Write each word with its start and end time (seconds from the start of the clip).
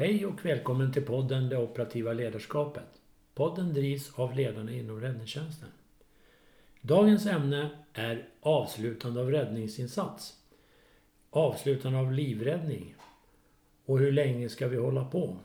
Hej 0.00 0.26
och 0.26 0.44
välkommen 0.44 0.92
till 0.92 1.04
podden 1.04 1.48
Det 1.48 1.58
operativa 1.58 2.12
ledarskapet. 2.12 3.00
Podden 3.34 3.74
drivs 3.74 4.12
av 4.14 4.36
ledarna 4.36 4.72
inom 4.72 5.00
räddningstjänsten. 5.00 5.68
Dagens 6.80 7.26
ämne 7.26 7.70
är 7.92 8.28
avslutande 8.40 9.20
av 9.20 9.30
räddningsinsats. 9.30 10.36
Avslutande 11.30 11.98
av 11.98 12.12
livräddning. 12.12 12.94
Och 13.84 13.98
hur 13.98 14.12
länge 14.12 14.48
ska 14.48 14.68
vi 14.68 14.76
hålla 14.76 15.04
på? 15.04 15.36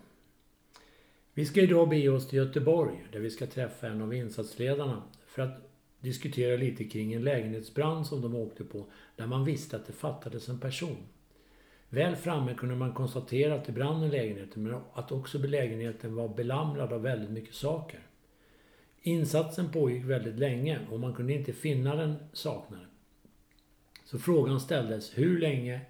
Vi 1.33 1.45
ska 1.45 1.61
idag 1.61 1.89
bege 1.89 2.09
oss 2.09 2.27
till 2.27 2.37
Göteborg 2.37 3.05
där 3.11 3.19
vi 3.19 3.29
ska 3.29 3.47
träffa 3.47 3.87
en 3.87 4.01
av 4.01 4.13
insatsledarna 4.13 5.03
för 5.25 5.41
att 5.41 5.69
diskutera 5.99 6.57
lite 6.57 6.83
kring 6.83 7.13
en 7.13 7.23
lägenhetsbrand 7.23 8.07
som 8.07 8.21
de 8.21 8.35
åkte 8.35 8.63
på 8.63 8.85
där 9.15 9.27
man 9.27 9.45
visste 9.45 9.75
att 9.75 9.87
det 9.87 9.93
fattades 9.93 10.49
en 10.49 10.59
person. 10.59 10.97
Väl 11.89 12.15
framme 12.15 12.53
kunde 12.53 12.75
man 12.75 12.93
konstatera 12.93 13.55
att 13.55 13.65
det 13.65 13.71
brann 13.71 14.03
i 14.03 14.09
lägenheten 14.09 14.63
men 14.63 14.81
att 14.93 15.11
också 15.11 15.37
lägenheten 15.37 16.15
var 16.15 16.27
belamrad 16.27 16.93
av 16.93 17.01
väldigt 17.01 17.29
mycket 17.29 17.55
saker. 17.55 17.99
Insatsen 19.01 19.71
pågick 19.71 20.03
väldigt 20.03 20.39
länge 20.39 20.79
och 20.91 20.99
man 20.99 21.13
kunde 21.13 21.33
inte 21.33 21.53
finna 21.53 21.95
den 21.95 22.15
saknade. 22.33 22.85
Så 24.05 24.19
frågan 24.19 24.59
ställdes, 24.59 25.17
hur 25.17 25.39
länge 25.39 25.81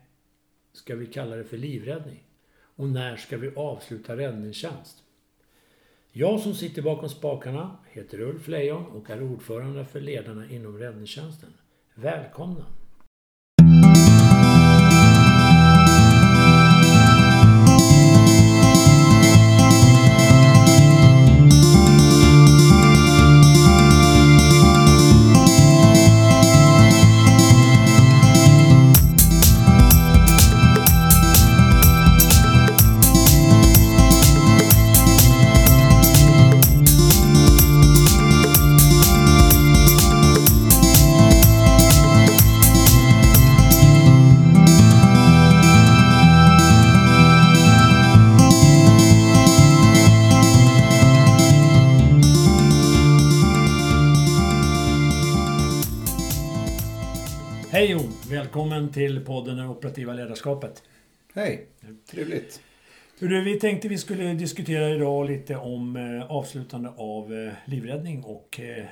ska 0.73 0.95
vi 0.95 1.05
kalla 1.05 1.35
det 1.35 1.43
för 1.43 1.57
livräddning? 1.57 2.23
Och 2.57 2.87
när 2.87 3.15
ska 3.15 3.37
vi 3.37 3.55
avsluta 3.55 4.17
räddningstjänst? 4.17 5.03
Jag 6.11 6.39
som 6.39 6.53
sitter 6.53 6.81
bakom 6.81 7.09
spakarna 7.09 7.77
heter 7.89 8.21
Ulf 8.21 8.47
Lejon 8.47 8.85
och 8.85 9.09
är 9.09 9.23
ordförande 9.23 9.85
för 9.85 10.01
ledarna 10.01 10.49
inom 10.49 10.77
räddningstjänsten. 10.77 11.53
Välkomna! 11.93 12.65
Till 59.15 59.25
podden 59.25 59.57
Det 59.57 59.67
operativa 59.67 60.13
ledarskapet. 60.13 60.83
Hej, 61.33 61.67
trevligt. 62.05 62.61
Hur 63.19 63.41
vi 63.41 63.59
tänkte 63.59 63.87
vi 63.87 63.97
skulle 63.97 64.33
diskutera 64.33 64.89
idag 64.89 65.27
lite 65.27 65.55
om 65.55 65.95
eh, 65.95 66.31
avslutande 66.31 66.89
av 66.89 67.33
eh, 67.33 67.53
livräddning 67.65 68.23
och 68.23 68.59
eh, 68.59 68.85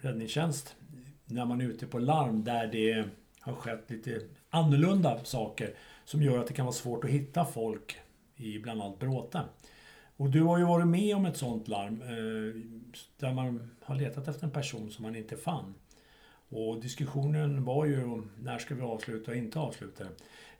räddningstjänst. 0.00 0.76
När 1.24 1.44
man 1.44 1.60
är 1.60 1.64
ute 1.64 1.86
på 1.86 1.98
larm 1.98 2.44
där 2.44 2.66
det 2.66 3.04
har 3.40 3.52
skett 3.52 3.84
lite 3.86 4.20
annorlunda 4.50 5.24
saker 5.24 5.70
som 6.04 6.22
gör 6.22 6.38
att 6.38 6.46
det 6.46 6.54
kan 6.54 6.66
vara 6.66 6.74
svårt 6.74 7.04
att 7.04 7.10
hitta 7.10 7.44
folk 7.44 7.96
i 8.36 8.58
bland 8.58 8.82
annat 8.82 8.98
Bråte. 8.98 9.40
Och 10.16 10.30
du 10.30 10.42
har 10.42 10.58
ju 10.58 10.64
varit 10.64 10.86
med 10.86 11.16
om 11.16 11.26
ett 11.26 11.36
sånt 11.36 11.68
larm 11.68 12.02
där 13.18 13.32
man 13.32 13.70
har 13.82 13.96
letat 13.96 14.28
efter 14.28 14.44
en 14.44 14.52
person 14.52 14.90
som 14.90 15.02
man 15.02 15.16
inte 15.16 15.36
fann. 15.36 15.74
Och 16.48 16.80
diskussionen 16.80 17.64
var 17.64 17.86
ju 17.86 18.04
om 18.04 18.30
när 18.42 18.58
ska 18.58 18.74
vi 18.74 18.82
avsluta 18.82 19.30
och 19.30 19.36
inte 19.36 19.58
avsluta. 19.58 20.04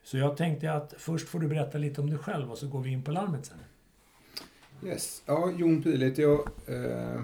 Så 0.03 0.19
jag 0.19 0.37
tänkte 0.37 0.73
att 0.73 0.95
först 0.99 1.29
får 1.29 1.41
du 1.41 1.49
berätta 1.49 1.79
lite 1.79 2.01
om 2.01 2.11
dig 2.11 2.19
själv 2.19 2.51
och 2.51 2.59
så 2.59 2.69
går 2.69 2.83
vi 2.83 2.91
in 2.91 3.03
på 3.03 3.11
larmet 3.11 3.47
sen. 3.47 3.59
Yes. 4.85 5.23
Ja, 5.27 5.53
Jon 5.57 5.83
Pilet, 5.83 6.19
jag 6.19 6.49
eh, 6.67 7.23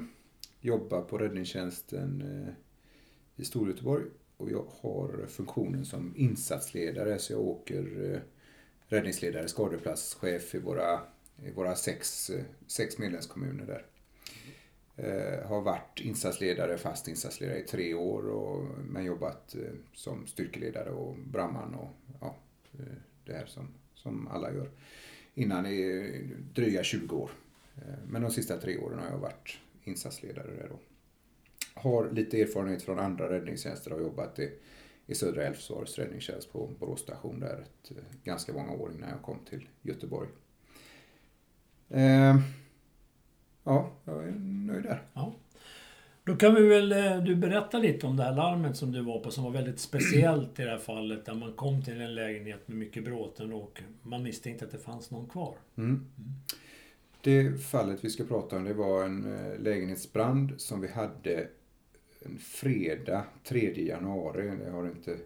jobbar 0.60 1.02
på 1.02 1.18
räddningstjänsten 1.18 2.22
eh, 2.22 2.54
i 3.36 3.44
Storgöteborg 3.44 4.04
och 4.36 4.50
jag 4.50 4.66
har 4.80 5.26
funktionen 5.28 5.84
som 5.84 6.14
insatsledare 6.16 7.18
så 7.18 7.32
jag 7.32 7.40
åker 7.40 8.12
eh, 8.14 8.20
räddningsledare, 8.86 9.48
skadeplatschef 9.48 10.54
i 10.54 10.58
våra, 10.58 11.00
i 11.44 11.50
våra 11.50 11.74
sex, 11.74 12.30
eh, 12.30 12.44
sex 12.66 12.98
medlemskommuner 12.98 13.66
där. 13.66 13.86
Eh, 14.96 15.46
har 15.46 15.60
varit 15.60 16.00
insatsledare, 16.00 16.78
fast 16.78 17.08
insatsledare 17.08 17.58
i 17.58 17.62
tre 17.62 17.94
år 17.94 18.28
och, 18.28 18.66
men 18.78 19.04
jobbat 19.04 19.54
eh, 19.54 19.72
som 19.92 20.26
styrkeledare 20.26 20.90
och 20.90 21.16
brandman 21.18 21.74
och 21.74 21.90
ja, 22.20 22.36
eh, 22.72 22.94
det 23.24 23.32
här 23.32 23.46
som, 23.46 23.68
som 23.94 24.28
alla 24.28 24.52
gör. 24.52 24.70
Innan 25.34 25.66
i 25.66 26.30
dryga 26.54 26.82
20 26.82 27.16
år. 27.16 27.30
Eh, 27.76 27.98
men 28.06 28.22
de 28.22 28.30
sista 28.30 28.56
tre 28.56 28.78
åren 28.78 28.98
har 28.98 29.10
jag 29.10 29.18
varit 29.18 29.58
insatsledare 29.84 30.50
där 30.54 30.68
då. 30.68 30.78
Har 31.74 32.10
lite 32.10 32.40
erfarenhet 32.40 32.82
från 32.82 32.98
andra 32.98 33.30
räddningstjänster 33.30 33.92
och 33.92 33.98
har 33.98 34.04
jobbat 34.04 34.38
i, 34.38 34.52
i 35.06 35.14
södra 35.14 35.44
Älvsborgs 35.44 35.98
räddningstjänst 35.98 36.52
på 36.52 36.70
Borås 36.78 37.00
station 37.00 37.40
där 37.40 37.58
ett, 37.58 37.90
eh, 37.90 38.04
ganska 38.24 38.52
många 38.52 38.72
år 38.72 38.92
innan 38.92 39.10
jag 39.10 39.22
kom 39.22 39.38
till 39.48 39.68
Göteborg. 39.82 40.28
Eh, 41.88 42.36
Eh, 43.64 43.72
ja, 43.72 43.90
jag 44.04 44.24
är 44.24 44.32
nöjd 44.66 44.82
där. 44.82 45.02
Ja. 45.14 45.34
Då 46.24 46.36
kan 46.36 46.54
vi 46.54 46.66
väl 46.66 46.92
eh, 46.92 47.24
du 47.24 47.36
berätta 47.36 47.78
lite 47.78 48.06
om 48.06 48.16
det 48.16 48.22
här 48.22 48.34
larmet 48.34 48.76
som 48.76 48.92
du 48.92 49.00
var 49.02 49.20
på 49.20 49.30
som 49.30 49.44
var 49.44 49.50
väldigt 49.50 49.80
speciellt 49.80 50.60
i 50.60 50.62
det 50.62 50.70
här 50.70 50.78
fallet 50.78 51.24
där 51.24 51.34
man 51.34 51.52
kom 51.52 51.82
till 51.82 52.00
en 52.00 52.14
lägenhet 52.14 52.68
med 52.68 52.76
mycket 52.78 53.04
bråten 53.04 53.52
och 53.52 53.82
man 54.02 54.22
misstänkte 54.22 54.64
att 54.64 54.70
det 54.70 54.78
fanns 54.78 55.10
någon 55.10 55.26
kvar. 55.28 55.54
Mm. 55.76 56.06
Det 57.20 57.62
fallet 57.62 58.04
vi 58.04 58.10
ska 58.10 58.24
prata 58.24 58.56
om 58.56 58.64
det 58.64 58.74
var 58.74 59.04
en 59.04 59.34
eh, 59.34 59.58
lägenhetsbrand 59.60 60.52
som 60.60 60.80
vi 60.80 60.88
hade 60.88 61.48
en 62.24 62.38
fredag 62.38 63.24
3 63.44 63.86
januari. 63.86 64.50
Det 64.64 64.70
har 64.70 64.86
inte 64.86 65.16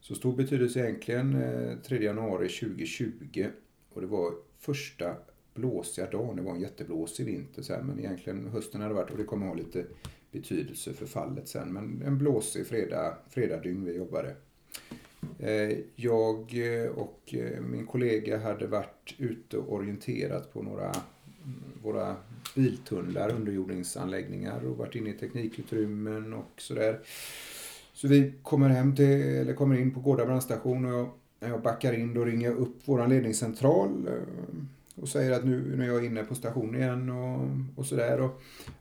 så 0.00 0.14
stor 0.14 0.36
betydelse 0.36 0.80
egentligen. 0.80 1.42
eh, 1.42 1.76
3 1.78 2.04
januari 2.04 2.48
2020. 2.48 3.46
Och 3.92 4.00
det 4.00 4.06
var 4.06 4.32
första 4.58 5.16
blåsiga 5.60 6.10
dagen. 6.10 6.36
Det 6.36 6.42
var 6.42 6.54
en 6.54 6.60
jätteblåsig 6.60 7.26
vinter 7.26 7.62
så 7.62 7.74
här, 7.74 7.82
men 7.82 7.98
egentligen 7.98 8.48
hösten 8.48 8.80
hade 8.80 8.94
varit 8.94 9.10
och 9.10 9.18
det 9.18 9.24
kommer 9.24 9.46
ha 9.46 9.54
lite 9.54 9.84
betydelse 10.32 10.92
för 10.92 11.06
fallet 11.06 11.48
sen. 11.48 11.72
Men 11.72 12.02
en 12.06 12.18
blåsig 12.18 12.66
fredag, 12.66 13.16
fredagdygn 13.30 13.84
vi 13.84 13.96
jobbade. 13.96 14.36
Eh, 15.38 15.78
jag 15.96 16.36
eh, 16.54 16.90
och 16.90 17.34
eh, 17.34 17.60
min 17.60 17.86
kollega 17.86 18.38
hade 18.38 18.66
varit 18.66 19.14
ute 19.18 19.58
och 19.58 19.72
orienterat 19.72 20.52
på 20.52 20.62
några 20.62 20.84
mm, 20.84 21.62
våra 21.82 22.16
biltunnlar, 22.54 23.34
underjordingsanläggningar 23.34 24.64
och 24.64 24.76
varit 24.76 24.94
inne 24.94 25.10
i 25.10 25.12
teknikutrymmen 25.12 26.34
och 26.34 26.52
sådär. 26.56 27.00
Så 27.92 28.08
vi 28.08 28.32
kommer 28.42 28.68
hem 28.68 28.96
till, 28.96 29.04
eller 29.06 29.54
kommer 29.54 29.78
in 29.78 29.94
på 29.94 30.00
Gårda 30.00 30.26
brandstation 30.26 30.84
och 30.84 30.92
jag, 30.92 31.10
när 31.40 31.48
jag 31.48 31.62
backar 31.62 31.92
in 31.92 32.14
då 32.14 32.24
ringer 32.24 32.48
jag 32.48 32.58
upp 32.58 32.76
vår 32.84 33.06
ledningscentral 33.06 34.08
och 35.00 35.08
säger 35.08 35.32
att 35.32 35.44
nu, 35.44 35.76
nu 35.76 35.84
är 35.84 35.88
jag 35.88 36.04
inne 36.04 36.24
på 36.24 36.34
stationen 36.34 36.74
igen 36.74 37.10
och, 37.10 37.48
och 37.78 37.86
sådär. 37.86 38.28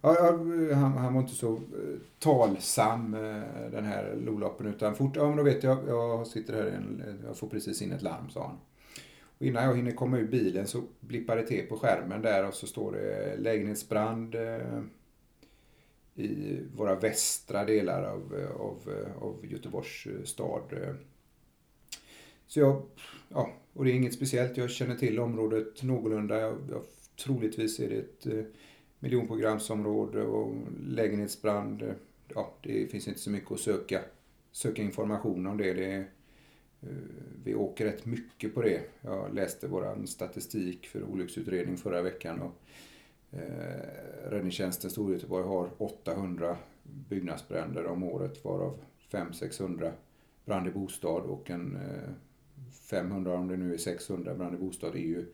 Ja, 0.01 0.37
han, 0.73 0.97
han 0.97 1.13
var 1.13 1.21
inte 1.21 1.35
så 1.35 1.53
eh, 1.53 1.99
talsam 2.19 3.13
eh, 3.13 3.71
den 3.71 3.85
här 3.85 4.15
Lolappen 4.25 4.67
utan 4.67 4.95
fort, 4.95 5.15
ja 5.15 5.27
men 5.27 5.37
då 5.37 5.43
vet 5.43 5.63
jag, 5.63 5.77
jag 5.87 6.27
sitter 6.27 6.53
här, 6.53 6.65
en, 6.65 7.03
jag 7.27 7.37
får 7.37 7.47
precis 7.47 7.81
in 7.81 7.91
ett 7.91 8.01
larm 8.01 8.29
sa 8.29 8.47
han. 8.47 8.57
Och 9.39 9.45
innan 9.45 9.63
jag 9.63 9.75
hinner 9.75 9.91
komma 9.91 10.17
ur 10.17 10.27
bilen 10.27 10.67
så 10.67 10.81
blippar 10.99 11.35
det 11.35 11.47
till 11.47 11.67
på 11.69 11.77
skärmen 11.77 12.21
där 12.21 12.47
och 12.47 12.53
så 12.53 12.67
står 12.67 12.91
det 12.91 13.35
lägenhetsbrand 13.37 14.35
eh, 14.35 14.81
i 16.15 16.59
våra 16.75 16.95
västra 16.95 17.65
delar 17.65 18.03
av, 18.03 18.47
av, 18.59 19.05
av 19.21 19.45
Göteborgs 19.45 20.07
stad. 20.29 20.63
Så 22.47 22.59
jag, 22.59 22.81
ja, 23.29 23.49
och 23.73 23.85
det 23.85 23.91
är 23.91 23.95
inget 23.95 24.13
speciellt. 24.13 24.57
Jag 24.57 24.69
känner 24.69 24.95
till 24.95 25.19
området 25.19 25.83
någorlunda. 25.83 26.39
Jag, 26.39 26.57
jag, 26.69 26.83
troligtvis 27.23 27.79
är 27.79 27.89
det 27.89 27.95
ett 27.95 28.25
eh, 28.25 28.43
miljonprogramsområde 28.99 30.23
och 30.23 30.55
lägenhetsbrand. 30.79 31.81
eh, 31.81 31.93
Ja, 32.35 32.53
det 32.61 32.87
finns 32.87 33.07
inte 33.07 33.19
så 33.19 33.29
mycket 33.29 33.51
att 33.51 33.59
söka, 33.59 34.01
söka 34.51 34.81
information 34.81 35.47
om 35.47 35.57
det. 35.57 35.73
det 35.73 35.95
eh, 36.81 36.87
vi 37.43 37.55
åker 37.55 37.85
rätt 37.85 38.05
mycket 38.05 38.55
på 38.55 38.61
det. 38.61 38.81
Jag 39.01 39.33
läste 39.35 39.67
vår 39.67 40.05
statistik 40.05 40.87
för 40.87 41.03
olycksutredning 41.03 41.77
förra 41.77 42.01
veckan. 42.01 42.41
Och, 42.41 42.55
eh, 43.39 44.29
Räddningstjänsten 44.29 44.91
Storgöteborg 44.91 45.43
har 45.43 45.69
800 45.77 46.57
byggnadsbränder 47.09 47.85
om 47.85 48.03
året 48.03 48.45
varav 48.45 48.79
500-600 49.11 49.91
brand 50.45 50.67
i 50.67 50.71
bostad 50.71 51.23
och 51.23 51.49
en 51.49 51.75
eh, 51.75 52.11
500 52.89 53.33
om 53.33 53.47
det 53.47 53.57
nu 53.57 53.73
är 53.73 53.77
600 53.77 54.35
brand 54.35 54.55
i 54.55 54.57
bostad 54.57 54.95
är 54.95 54.99
ju 54.99 55.25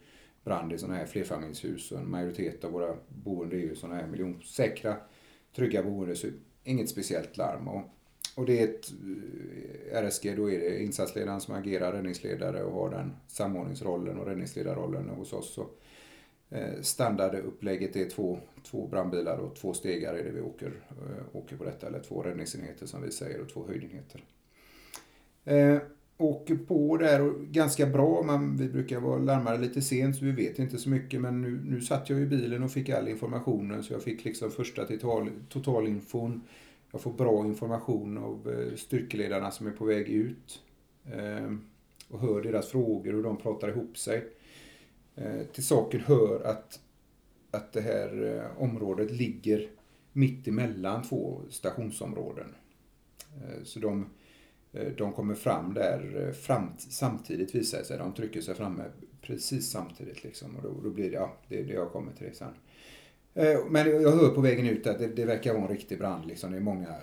brand 0.45 0.73
i 0.73 0.77
sådana 0.77 0.97
här 0.97 1.05
flerfamiljshus 1.05 1.91
och 1.91 1.99
en 1.99 2.09
majoritet 2.09 2.63
av 2.63 2.71
våra 2.71 2.95
boende 3.07 3.55
är 3.55 3.59
ju 3.59 3.75
sådana 3.75 3.95
här 3.95 4.07
miljonsäkra, 4.07 4.97
trygga 5.55 5.83
boende. 5.83 6.15
Så 6.15 6.27
inget 6.63 6.89
speciellt 6.89 7.37
larm. 7.37 7.67
Och, 7.67 7.81
och 8.35 8.45
det 8.45 8.59
är 8.59 8.63
ett 8.63 8.91
eh, 9.91 10.03
RSG, 10.03 10.35
då 10.35 10.51
är 10.51 10.59
det 10.59 10.83
insatsledaren 10.83 11.41
som 11.41 11.55
agerar 11.55 11.93
räddningsledare 11.93 12.63
och 12.63 12.73
har 12.73 12.89
den 12.89 13.13
samordningsrollen 13.27 14.19
och 14.19 14.25
räddningsledarrollen 14.25 15.09
hos 15.09 15.33
oss. 15.33 15.53
Så, 15.53 15.69
eh, 16.49 16.81
standardupplägget 16.81 17.95
är 17.95 18.09
två, 18.09 18.39
två 18.63 18.87
brandbilar 18.87 19.37
och 19.37 19.55
två 19.55 19.73
stegar 19.73 20.13
är 20.13 20.23
det 20.23 20.31
vi 20.31 20.41
åker, 20.41 20.71
eh, 20.89 21.35
åker 21.35 21.57
på 21.57 21.63
detta. 21.63 21.87
Eller 21.87 21.99
två 21.99 22.21
räddningsenheter 22.21 22.85
som 22.85 23.01
vi 23.01 23.11
säger 23.11 23.41
och 23.41 23.49
två 23.49 23.67
höjdenheter. 23.67 24.23
Eh, 25.43 25.77
åker 26.17 26.55
på 26.55 26.97
där 26.97 27.21
och 27.21 27.41
ganska 27.41 27.85
bra. 27.85 28.23
Men 28.23 28.57
vi 28.57 28.69
brukar 28.69 28.99
vara 28.99 29.17
larmade 29.17 29.57
lite 29.57 29.81
sent 29.81 30.15
så 30.15 30.25
vi 30.25 30.31
vet 30.31 30.59
inte 30.59 30.77
så 30.77 30.89
mycket 30.89 31.21
men 31.21 31.41
nu, 31.41 31.61
nu 31.65 31.81
satt 31.81 32.09
jag 32.09 32.19
i 32.19 32.25
bilen 32.25 32.63
och 32.63 32.71
fick 32.71 32.89
all 32.89 33.07
informationen 33.07 33.83
så 33.83 33.93
jag 33.93 34.03
fick 34.03 34.25
liksom 34.25 34.51
första 34.51 34.85
total, 34.85 35.29
totalinfon. 35.49 36.41
Jag 36.91 37.01
får 37.01 37.13
bra 37.13 37.45
information 37.45 38.17
av 38.17 38.51
eh, 38.51 38.75
styrkeledarna 38.75 39.51
som 39.51 39.67
är 39.67 39.71
på 39.71 39.85
väg 39.85 40.09
ut. 40.09 40.61
Eh, 41.05 41.51
och 42.09 42.19
hör 42.19 42.41
deras 42.41 42.67
frågor 42.67 43.15
och 43.15 43.23
de 43.23 43.37
pratar 43.37 43.69
ihop 43.69 43.97
sig. 43.97 44.27
Eh, 45.15 45.41
till 45.53 45.65
saken 45.65 45.99
hör 45.99 46.41
att, 46.45 46.79
att 47.51 47.73
det 47.73 47.81
här 47.81 48.35
eh, 48.35 48.63
området 48.63 49.11
ligger 49.11 49.69
mitt 50.11 50.47
emellan 50.47 51.03
två 51.03 51.41
stationsområden. 51.49 52.55
Eh, 53.35 53.63
så 53.63 53.79
de 53.79 54.05
Eh, 54.75 54.91
de 54.97 55.13
kommer 55.13 55.35
fram 55.35 55.73
där 55.73 56.25
eh, 56.27 56.33
fram, 56.33 56.69
samtidigt 56.77 57.55
visar 57.55 57.77
det 57.77 57.85
sig. 57.85 57.97
De 57.97 58.13
trycker 58.13 58.41
sig 58.41 58.55
framme 58.55 58.83
precis 59.21 59.71
samtidigt. 59.71 60.23
Liksom, 60.23 60.55
och 60.55 60.63
då, 60.63 60.81
då 60.83 60.89
blir 60.89 61.09
det, 61.09 61.15
ja, 61.15 61.37
det, 61.47 61.63
det 61.63 61.73
jag 61.73 61.91
kommer 61.91 62.11
till 62.13 62.27
det 62.27 62.35
sen. 62.35 62.53
Men 63.69 64.01
jag 64.01 64.11
hör 64.11 64.29
på 64.29 64.41
vägen 64.41 64.67
ut 64.67 64.87
att 64.87 64.99
det, 64.99 65.07
det 65.07 65.25
verkar 65.25 65.53
vara 65.53 65.63
en 65.63 65.69
riktig 65.69 65.97
brand. 65.97 66.25
Liksom. 66.25 66.51
Det 66.51 66.57
är 66.57 66.61
många 66.61 66.95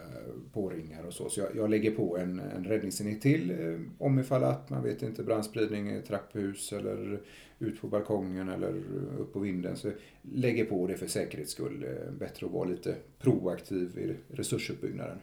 påringar 0.52 1.04
och 1.06 1.12
så. 1.12 1.28
Så 1.28 1.40
jag, 1.40 1.48
jag 1.56 1.70
lägger 1.70 1.90
på 1.90 2.18
en, 2.18 2.40
en 2.40 2.64
räddningsenhet 2.64 3.20
till 3.20 3.52
om 3.98 4.18
ifall 4.18 4.44
att 4.44 4.70
man 4.70 4.82
vet 4.82 5.02
inte 5.02 5.22
brandspridning 5.22 5.90
i 5.90 6.02
trapphus 6.02 6.72
eller 6.72 7.20
ut 7.58 7.80
på 7.80 7.86
balkongen 7.86 8.48
eller 8.48 8.82
upp 9.18 9.32
på 9.32 9.38
vinden. 9.38 9.76
Så 9.76 9.90
lägger 10.22 10.64
på 10.64 10.86
det 10.86 10.96
för 10.96 11.06
säkerhets 11.06 11.52
skull. 11.52 11.86
Bättre 12.18 12.46
att 12.46 12.52
vara 12.52 12.68
lite 12.68 12.94
proaktiv 13.18 13.98
i 13.98 14.36
resursuppbyggnaden. 14.36 15.18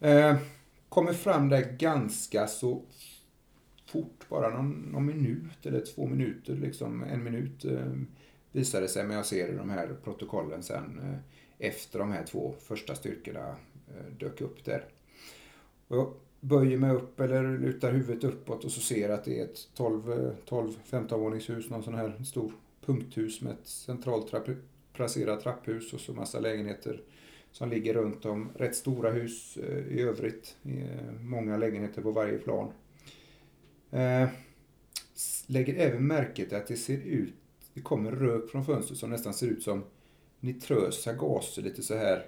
Eh, 0.00 0.36
kommer 0.88 1.12
fram 1.12 1.48
där 1.48 1.76
ganska 1.78 2.46
så 2.46 2.82
fort, 3.86 4.28
bara 4.28 4.50
någon, 4.50 4.70
någon, 4.70 5.06
minut 5.06 5.66
eller 5.66 5.80
två 5.80 6.06
minuter, 6.06 6.54
liksom 6.54 7.02
en 7.02 7.24
minut 7.24 7.64
eh, 7.64 7.92
visade 8.52 8.88
sig, 8.88 9.04
men 9.04 9.16
jag 9.16 9.26
ser 9.26 9.48
i 9.48 9.56
de 9.56 9.70
här 9.70 9.96
protokollen 10.04 10.62
sen 10.62 11.00
eh, 11.02 11.68
efter 11.68 11.98
de 11.98 12.12
här 12.12 12.24
två 12.24 12.54
första 12.58 12.94
styrkorna 12.94 13.48
eh, 13.88 14.12
dök 14.18 14.40
upp 14.40 14.64
där. 14.64 14.84
Och 15.88 15.96
jag 15.96 16.14
böjer 16.40 16.78
mig 16.78 16.90
upp 16.90 17.20
eller 17.20 17.58
lutar 17.58 17.92
huvudet 17.92 18.24
uppåt 18.24 18.64
och 18.64 18.70
så 18.70 18.80
ser 18.80 19.08
att 19.08 19.24
det 19.24 19.40
är 19.40 19.44
ett 19.44 19.68
12-15 19.76 21.18
våningshus, 21.18 21.70
någon 21.70 21.82
sån 21.82 21.94
här 21.94 22.24
stor 22.24 22.52
punkthus 22.86 23.40
med 23.40 23.52
ett 23.52 23.66
centralt 23.66 24.30
trapp, 24.30 24.48
placerat 24.92 25.40
trapphus 25.40 25.92
och 25.92 26.00
så 26.00 26.12
massa 26.12 26.40
lägenheter 26.40 27.00
som 27.52 27.70
ligger 27.70 27.94
runt 27.94 28.24
om. 28.24 28.50
Rätt 28.54 28.76
stora 28.76 29.10
hus 29.10 29.56
eh, 29.56 29.78
i 29.78 30.00
övrigt. 30.00 30.56
Eh, 30.62 31.12
många 31.20 31.56
lägenheter 31.56 32.02
på 32.02 32.10
varje 32.10 32.38
plan. 32.38 32.72
Eh, 33.90 34.28
lägger 35.46 35.74
även 35.74 36.06
märke 36.06 36.46
till 36.46 36.56
att 36.56 36.66
det 36.66 36.76
ser 36.76 36.98
ut, 36.98 37.34
det 37.74 37.80
kommer 37.80 38.12
rök 38.12 38.50
från 38.50 38.64
fönstret 38.64 38.98
som 38.98 39.10
nästan 39.10 39.34
ser 39.34 39.46
ut 39.46 39.62
som 39.62 39.84
nitrösa 40.40 41.12
gaser, 41.12 41.62
lite 41.62 41.82
så 41.82 41.96
här 41.96 42.24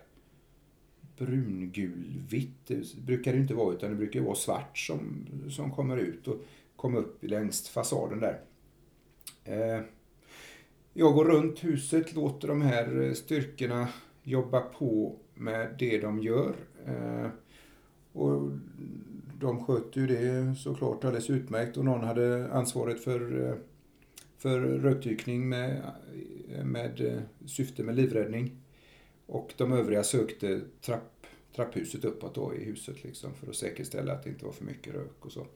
brungulvitt. 1.17 2.67
Det 2.67 2.97
brukar 2.97 3.33
det 3.33 3.39
inte 3.39 3.55
vara 3.55 3.75
utan 3.75 3.91
det 3.91 3.97
brukar 3.97 4.21
vara 4.21 4.35
svart 4.35 4.79
som, 4.79 5.27
som 5.51 5.71
kommer 5.71 5.97
ut 5.97 6.29
och 6.29 6.37
kommer 6.77 6.99
upp 6.99 7.25
längs 7.25 7.69
fasaden 7.69 8.21
där. 8.21 8.41
Jag 10.93 11.15
går 11.15 11.25
runt 11.25 11.65
huset, 11.65 12.15
låter 12.15 12.49
de 12.49 12.63
här 12.63 13.15
styrkorna 13.15 13.89
jobba 14.23 14.61
på 14.61 15.17
med 15.35 15.75
det 15.79 15.99
de 15.99 16.19
gör. 16.23 16.55
Eh, 16.87 17.29
och 18.13 18.51
de 19.41 19.65
sköter 19.65 20.01
ju 20.01 20.07
det 20.07 20.55
såklart 20.55 21.05
alldeles 21.05 21.31
utmärkt 21.31 21.77
och 21.77 21.85
någon 21.85 22.05
hade 22.05 22.53
ansvaret 22.53 23.05
för, 23.05 23.49
eh, 23.49 23.55
för 24.39 24.61
rökdykning 24.61 25.49
med, 25.49 25.83
med 26.65 27.01
eh, 27.01 27.21
syfte 27.47 27.83
med 27.83 27.97
livräddning. 27.97 28.57
Och 29.27 29.55
de 29.57 29.73
övriga 29.73 30.03
sökte 30.03 30.61
trapp, 30.81 31.27
trapphuset 31.57 32.05
uppåt 32.05 32.35
då 32.35 32.55
i 32.55 32.65
huset 32.65 33.05
liksom 33.05 33.35
för 33.35 33.51
att 33.51 33.57
säkerställa 33.57 34.13
att 34.13 34.23
det 34.23 34.31
inte 34.31 34.45
var 34.45 34.53
för 34.53 34.65
mycket 34.65 34.95
rök 34.95 35.25
och 35.25 35.33
så. 35.33 35.47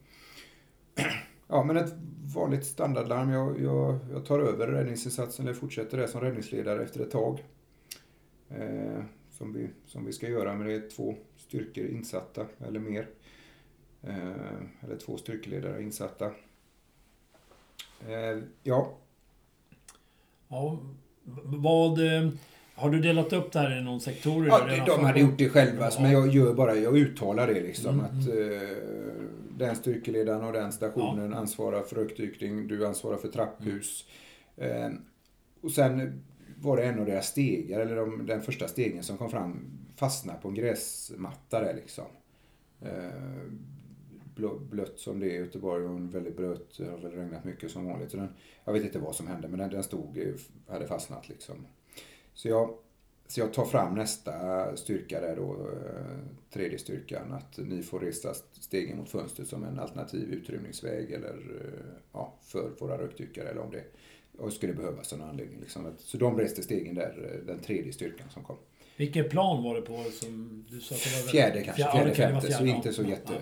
Ja, 1.49 1.65
men 1.65 1.77
ett 1.77 1.93
vanligt 2.35 2.67
standardlarm. 2.67 3.31
Jag, 3.31 3.61
jag, 3.61 3.99
jag 4.13 4.27
tar 4.27 4.41
över 4.41 4.67
räddningsinsatsen 4.67 5.47
eller 5.47 5.55
fortsätter 5.55 5.99
det 5.99 6.09
som 6.09 6.21
räddningsledare 6.21 6.83
efter 6.83 7.01
ett 7.01 7.11
tag 7.11 7.45
eh, 8.59 9.05
som, 9.31 9.53
vi, 9.53 9.69
som 9.87 10.05
vi 10.05 10.13
ska 10.13 10.29
göra. 10.29 10.55
Men 10.55 10.67
det 10.67 10.75
är 10.75 10.91
två 10.91 11.15
styrkor 11.37 11.87
insatta 11.87 12.47
eller 12.67 12.81
mer. 12.81 13.09
Eh, 14.03 14.85
eller 14.85 14.97
två 14.97 15.17
styrkeledare 15.17 15.83
insatta. 15.83 16.27
Eh, 18.09 18.39
ja. 18.63 18.97
Ja, 20.49 20.79
vad... 21.45 21.99
Eh, 21.99 22.31
har 22.77 22.91
du 22.91 23.01
delat 23.01 23.33
upp 23.33 23.53
det 23.53 23.59
här 23.59 23.79
i 23.79 23.83
någon 23.83 24.01
sektor? 24.01 24.47
Ja, 24.47 24.85
de 24.87 25.05
hade 25.05 25.21
gjort 25.21 25.39
det 25.39 25.49
själva, 25.49 25.91
ja. 25.95 26.01
men 26.01 26.13
jag 26.13 26.29
gör 26.29 26.55
bara, 26.55 26.77
jag 26.77 26.97
uttalar 26.97 27.47
det 27.47 27.61
liksom. 27.61 28.01
Mm. 28.01 28.05
Att 28.05 28.29
eh, 28.29 28.77
den 29.59 29.77
styrkeledaren 29.77 30.45
och 30.45 30.53
den 30.53 30.73
stationen 30.73 31.31
ja. 31.31 31.39
ansvarar 31.39 31.83
för 31.83 31.97
rökdykning, 31.97 32.69
du 32.69 32.87
ansvarar 32.87 33.17
för 33.17 33.29
trapphus. 33.29 34.05
Mm. 34.57 34.93
Eh, 34.93 34.99
och 35.61 35.71
sen 35.71 36.23
var 36.65 36.77
det 36.77 36.85
en 36.85 36.99
av 36.99 37.07
deras 37.07 37.27
stegar, 37.27 37.81
eller 37.81 37.97
de, 37.97 38.27
den 38.27 38.43
första 38.43 38.69
stegen 38.69 39.03
som 39.03 39.17
kom 39.17 39.31
fram, 39.31 39.79
fastnade 39.97 40.39
på 40.43 40.49
en 40.49 40.55
gräsmatta 40.55 41.61
där 41.61 41.75
liksom. 41.75 42.05
Eh, 42.81 43.53
blött 44.71 44.99
som 44.99 45.21
det 45.21 45.27
är 45.27 45.35
i 45.35 45.37
Göteborg 45.37 45.85
och 45.85 45.97
en 45.97 46.11
väldigt 46.11 46.37
blött, 46.37 46.77
det 46.79 46.91
har 46.91 46.99
väl 46.99 47.13
regnat 47.13 47.45
mycket 47.45 47.71
som 47.71 47.87
vanligt. 47.87 48.11
Så 48.11 48.17
den, 48.17 48.29
jag 48.65 48.73
vet 48.73 48.85
inte 48.85 48.99
vad 48.99 49.15
som 49.15 49.27
hände 49.27 49.49
men 49.49 49.59
den, 49.59 49.71
den 49.71 49.83
stod, 49.83 50.19
eh, 50.19 50.35
hade 50.69 50.87
fastnat 50.87 51.29
liksom. 51.29 51.67
Så 52.35 52.49
jag, 52.49 52.75
så 53.27 53.41
jag 53.41 53.53
tar 53.53 53.65
fram 53.65 53.95
nästa 53.95 54.77
styrka 54.77 55.21
där 55.21 55.37
då, 55.37 55.53
eh, 55.53 56.19
tredje 56.51 56.79
styrkan, 56.79 57.33
att 57.33 57.59
ni 57.59 57.83
får 57.83 58.01
resa 58.01 58.35
stegen 58.61 58.99
mot 58.99 59.09
fönstret 59.09 59.49
som 59.49 59.65
en 59.65 59.79
alternativ 59.79 60.33
utrymningsväg 60.33 61.13
eller 61.13 61.37
ja, 62.13 62.35
för 62.43 62.71
våra 62.79 62.99
rökdykare 62.99 63.49
eller 63.49 63.61
om 63.61 63.71
det 63.71 63.85
och 64.39 64.53
skulle 64.53 64.73
behövas 64.73 65.13
av 65.13 65.19
någon 65.19 65.29
anledning. 65.29 65.61
Liksom. 65.61 65.93
Så 65.99 66.17
de 66.17 66.39
reste 66.39 66.63
stegen 66.63 66.95
där, 66.95 67.31
eh, 67.33 67.47
den 67.47 67.59
tredje 67.59 67.93
styrkan 67.93 68.31
som 68.31 68.43
kom. 68.43 68.57
Vilket 68.97 69.31
plan 69.31 69.65
var 69.65 69.75
det 69.75 69.83
på? 69.83 70.05
Som 70.13 70.65
du 70.71 70.81
sa 70.81 70.95
det 70.95 71.23
var 71.25 71.31
fjärde 71.31 71.63
kanske, 71.63 71.83
fjärde, 71.83 72.15
fjärde, 72.15 72.33
femte, 72.33 72.53
så 72.53 72.67
inte 72.67 72.93
så 72.93 73.03
jätte... 73.03 73.33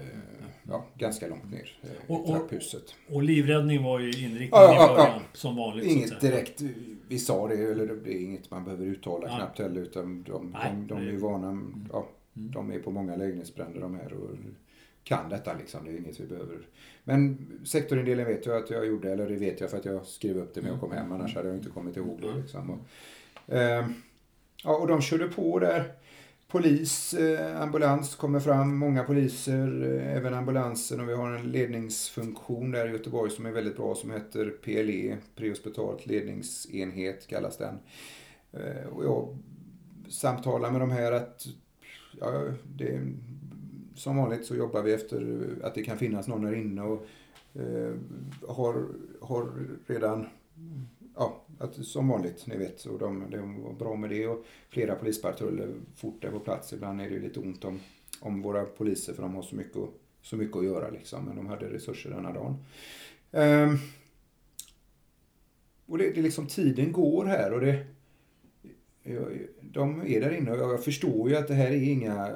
Ja, 0.68 0.86
ganska 0.98 1.28
långt 1.28 1.50
ner 1.50 1.76
i 1.82 1.88
och, 2.06 2.26
trapphuset. 2.26 2.94
Och 3.10 3.22
livräddning 3.22 3.82
var 3.82 4.00
ju 4.00 4.06
inriktningen 4.06 4.48
ja, 4.50 4.74
ja, 4.74 4.92
i 4.92 4.96
början, 4.96 5.20
som 5.32 5.56
vanligt. 5.56 5.86
Inget 5.86 6.20
direkt, 6.20 6.62
vi 7.08 7.18
sa 7.18 7.48
det, 7.48 7.54
eller 7.54 7.86
det 7.86 8.14
är 8.14 8.22
inget 8.22 8.50
man 8.50 8.64
behöver 8.64 8.86
uttala 8.86 9.28
ja. 9.28 9.36
knappt 9.36 9.58
heller, 9.58 9.80
utan 9.80 10.22
de, 10.22 10.50
Nej, 10.50 10.72
de, 10.72 10.86
de, 10.86 10.94
de 10.94 11.08
är 11.08 11.10
ju 11.10 11.16
vana, 11.16 11.48
mm. 11.48 11.88
ja, 11.92 12.08
de 12.32 12.72
är 12.72 12.78
på 12.78 12.90
många 12.90 13.16
lägenhetsbränder 13.16 13.80
de 13.80 13.94
här. 13.94 14.12
Och, 14.12 14.30
kan 15.04 15.30
detta 15.30 15.54
liksom. 15.54 15.84
Det 15.84 15.90
är 15.90 15.98
inget 15.98 16.20
vi 16.20 16.26
behöver. 16.26 16.58
Men 17.04 17.46
sektorindelningen 17.64 18.32
vet 18.32 18.46
jag 18.46 18.56
att 18.56 18.70
jag 18.70 18.86
gjorde, 18.86 19.12
eller 19.12 19.28
det 19.28 19.36
vet 19.36 19.60
jag 19.60 19.70
för 19.70 19.78
att 19.78 19.84
jag 19.84 20.06
skrev 20.06 20.38
upp 20.38 20.54
det 20.54 20.60
när 20.60 20.68
jag 20.68 20.80
kom 20.80 20.92
hem, 20.92 21.12
annars 21.12 21.34
hade 21.34 21.48
jag 21.48 21.56
inte 21.56 21.70
kommit 21.70 21.96
ihåg 21.96 22.20
det. 22.20 22.40
Liksom. 22.40 22.70
Och, 22.70 23.54
eh, 23.54 23.86
ja, 24.64 24.76
och 24.76 24.86
de 24.86 25.02
körde 25.02 25.28
på 25.28 25.58
där. 25.58 25.92
Polis, 26.52 27.14
eh, 27.14 27.60
ambulans 27.60 28.14
kommer 28.14 28.40
fram, 28.40 28.76
många 28.76 29.04
poliser, 29.04 29.96
eh, 29.96 30.16
även 30.16 30.34
ambulansen 30.34 31.00
och 31.00 31.08
vi 31.08 31.14
har 31.14 31.30
en 31.30 31.50
ledningsfunktion 31.50 32.70
där 32.70 32.88
i 32.88 32.90
Göteborg 32.90 33.30
som 33.30 33.46
är 33.46 33.50
väldigt 33.50 33.76
bra 33.76 33.94
som 33.94 34.10
heter 34.10 34.50
PLE, 34.50 35.16
prehospitalt 35.36 36.06
ledningsenhet 36.06 37.26
kallas 37.26 37.56
den. 37.56 37.78
Eh, 38.52 38.86
och 38.86 39.04
jag 39.04 39.38
samtalar 40.08 40.70
med 40.70 40.80
de 40.80 40.90
här 40.90 41.12
att 41.12 41.46
ja, 42.20 42.44
det 42.64 43.00
som 43.94 44.16
vanligt 44.16 44.46
så 44.46 44.56
jobbar 44.56 44.82
vi 44.82 44.92
efter 44.92 45.46
att 45.62 45.74
det 45.74 45.82
kan 45.82 45.98
finnas 45.98 46.28
någon 46.28 46.46
här 46.46 46.54
inne 46.54 46.82
och 46.82 47.06
eh, 47.54 47.94
har, 48.48 48.84
har 49.20 49.52
redan, 49.86 50.26
ja, 51.16 51.44
att, 51.58 51.86
som 51.86 52.08
vanligt, 52.08 52.46
ni 52.46 52.56
vet, 52.56 52.84
och 52.84 52.98
de, 52.98 53.30
de 53.30 53.62
var 53.62 53.72
bra 53.72 53.96
med 53.96 54.10
det 54.10 54.26
och 54.26 54.44
flera 54.68 54.94
polispatruller 54.94 55.74
fort 55.96 56.24
är 56.24 56.30
på 56.30 56.40
plats. 56.40 56.72
Ibland 56.72 57.00
är 57.00 57.10
det 57.10 57.18
lite 57.18 57.40
ont 57.40 57.64
om, 57.64 57.80
om 58.20 58.42
våra 58.42 58.64
poliser 58.64 59.12
för 59.12 59.22
de 59.22 59.34
har 59.34 59.42
så 59.42 59.56
mycket, 59.56 59.82
så 60.22 60.36
mycket 60.36 60.56
att 60.56 60.64
göra 60.64 60.90
liksom, 60.90 61.24
men 61.24 61.36
de 61.36 61.46
hade 61.46 61.72
resurser 61.72 62.10
denna 62.10 62.32
dagen. 62.32 62.56
Ehm. 63.32 63.76
och 65.86 65.98
det, 65.98 66.10
det 66.10 66.22
liksom 66.22 66.46
tiden 66.46 66.92
går 66.92 67.24
här 67.24 67.52
och 67.52 67.60
det 67.60 67.86
de 69.60 70.02
är 70.06 70.20
där 70.20 70.30
inne 70.30 70.52
och 70.52 70.58
jag 70.58 70.84
förstår 70.84 71.30
ju 71.30 71.36
att 71.36 71.48
det 71.48 71.54
här 71.54 71.70
är 71.70 71.82
inga 71.82 72.28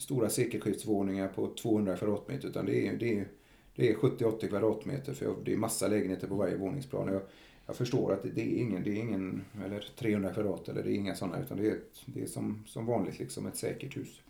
stora 0.00 0.30
sekelskiftsvåningar 0.30 1.28
på 1.28 1.46
200 1.46 1.96
kvadratmeter 1.96 2.48
utan 2.48 2.66
det 2.66 2.88
är, 2.88 2.96
det 2.96 3.18
är, 3.18 3.28
det 3.76 3.90
är 3.90 3.94
70-80 3.94 4.48
kvadratmeter 4.48 5.14
för 5.14 5.34
det 5.44 5.52
är 5.52 5.56
massa 5.56 5.88
lägenheter 5.88 6.26
på 6.26 6.34
varje 6.34 6.56
våningsplan. 6.56 7.08
Jag, 7.08 7.22
jag 7.66 7.76
förstår 7.76 8.12
att 8.12 8.22
det 8.34 8.40
är 8.40 8.60
ingen, 8.60 8.82
det 8.82 8.90
är 8.90 8.96
ingen, 8.96 9.44
eller 9.64 9.88
300 9.98 10.32
kvadrat 10.32 10.68
eller 10.68 10.82
det 10.82 10.90
är 10.90 10.94
inga 10.94 11.14
sådana 11.14 11.40
utan 11.40 11.56
det 11.56 11.66
är, 11.66 11.78
det 12.06 12.22
är 12.22 12.26
som, 12.26 12.64
som 12.66 12.86
vanligt 12.86 13.18
liksom 13.18 13.46
ett 13.46 13.56
säkert 13.56 13.96
hus. 13.96 14.20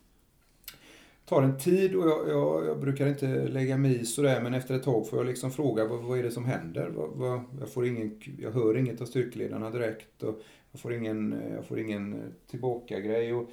Det 1.24 1.36
tar 1.36 1.42
en 1.42 1.58
tid 1.58 1.96
och 1.96 2.08
jag, 2.08 2.28
jag, 2.28 2.66
jag, 2.66 2.80
brukar 2.80 3.08
inte 3.08 3.48
lägga 3.48 3.76
mig 3.76 4.00
i 4.00 4.06
sådär 4.06 4.40
men 4.40 4.54
efter 4.54 4.74
ett 4.74 4.82
tag 4.82 5.08
får 5.08 5.18
jag 5.18 5.26
liksom 5.26 5.50
fråga 5.50 5.84
vad, 5.84 6.02
vad 6.02 6.18
är 6.18 6.22
det 6.22 6.30
som 6.30 6.44
händer? 6.44 6.88
Vad, 6.88 7.10
vad, 7.10 7.40
jag, 7.60 7.70
får 7.70 7.86
ingen, 7.86 8.20
jag 8.38 8.50
hör 8.50 8.76
inget 8.76 9.00
av 9.00 9.06
styrkeledarna 9.06 9.70
direkt 9.70 10.22
och 10.22 10.42
jag 10.72 10.80
får 10.80 10.94
ingen, 10.94 11.42
jag 11.54 11.64
får 11.64 11.80
ingen 11.80 12.12
eh, 12.12 12.28
tillbaka-grej. 12.50 13.34
Och, 13.34 13.50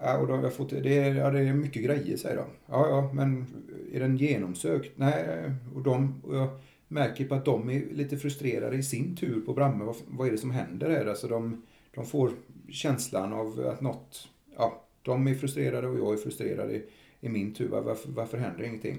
ja, 0.00 0.18
och 0.18 0.26
de, 0.26 0.42
jag 0.42 0.54
fått, 0.54 0.70
det, 0.70 0.98
är, 0.98 1.14
ja, 1.14 1.30
det 1.30 1.40
är 1.40 1.52
mycket 1.54 1.84
grejer 1.84 2.16
säger 2.16 2.36
de. 2.36 2.46
Ja, 2.66 2.88
ja, 2.88 3.10
men 3.12 3.46
är 3.92 4.00
den 4.00 4.16
genomsökt? 4.16 4.98
Nej, 4.98 5.52
och, 5.74 5.82
de, 5.82 6.22
och 6.24 6.36
jag 6.36 6.48
märker 6.88 7.24
på 7.24 7.34
att 7.34 7.44
de 7.44 7.70
är 7.70 7.82
lite 7.90 8.16
frustrerade 8.16 8.76
i 8.76 8.82
sin 8.82 9.16
tur 9.16 9.40
på 9.40 9.52
Bramme. 9.54 9.84
Vad, 9.84 9.96
vad 10.06 10.26
är 10.26 10.32
det 10.32 10.38
som 10.38 10.50
händer 10.50 10.90
här? 10.90 11.06
Alltså 11.06 11.28
de, 11.28 11.62
de 11.94 12.06
får 12.06 12.30
känslan 12.68 13.32
av 13.32 13.66
att 13.72 13.80
något, 13.80 14.28
ja, 14.56 14.84
de 15.02 15.26
är 15.26 15.34
frustrerade 15.34 15.88
och 15.88 15.98
jag 15.98 16.12
är 16.12 16.16
frustrerad 16.16 16.70
i, 16.70 16.84
i 17.20 17.28
min 17.28 17.54
tur. 17.54 17.68
Varför, 17.68 18.10
varför 18.10 18.38
händer 18.38 18.64
ingenting? 18.64 18.98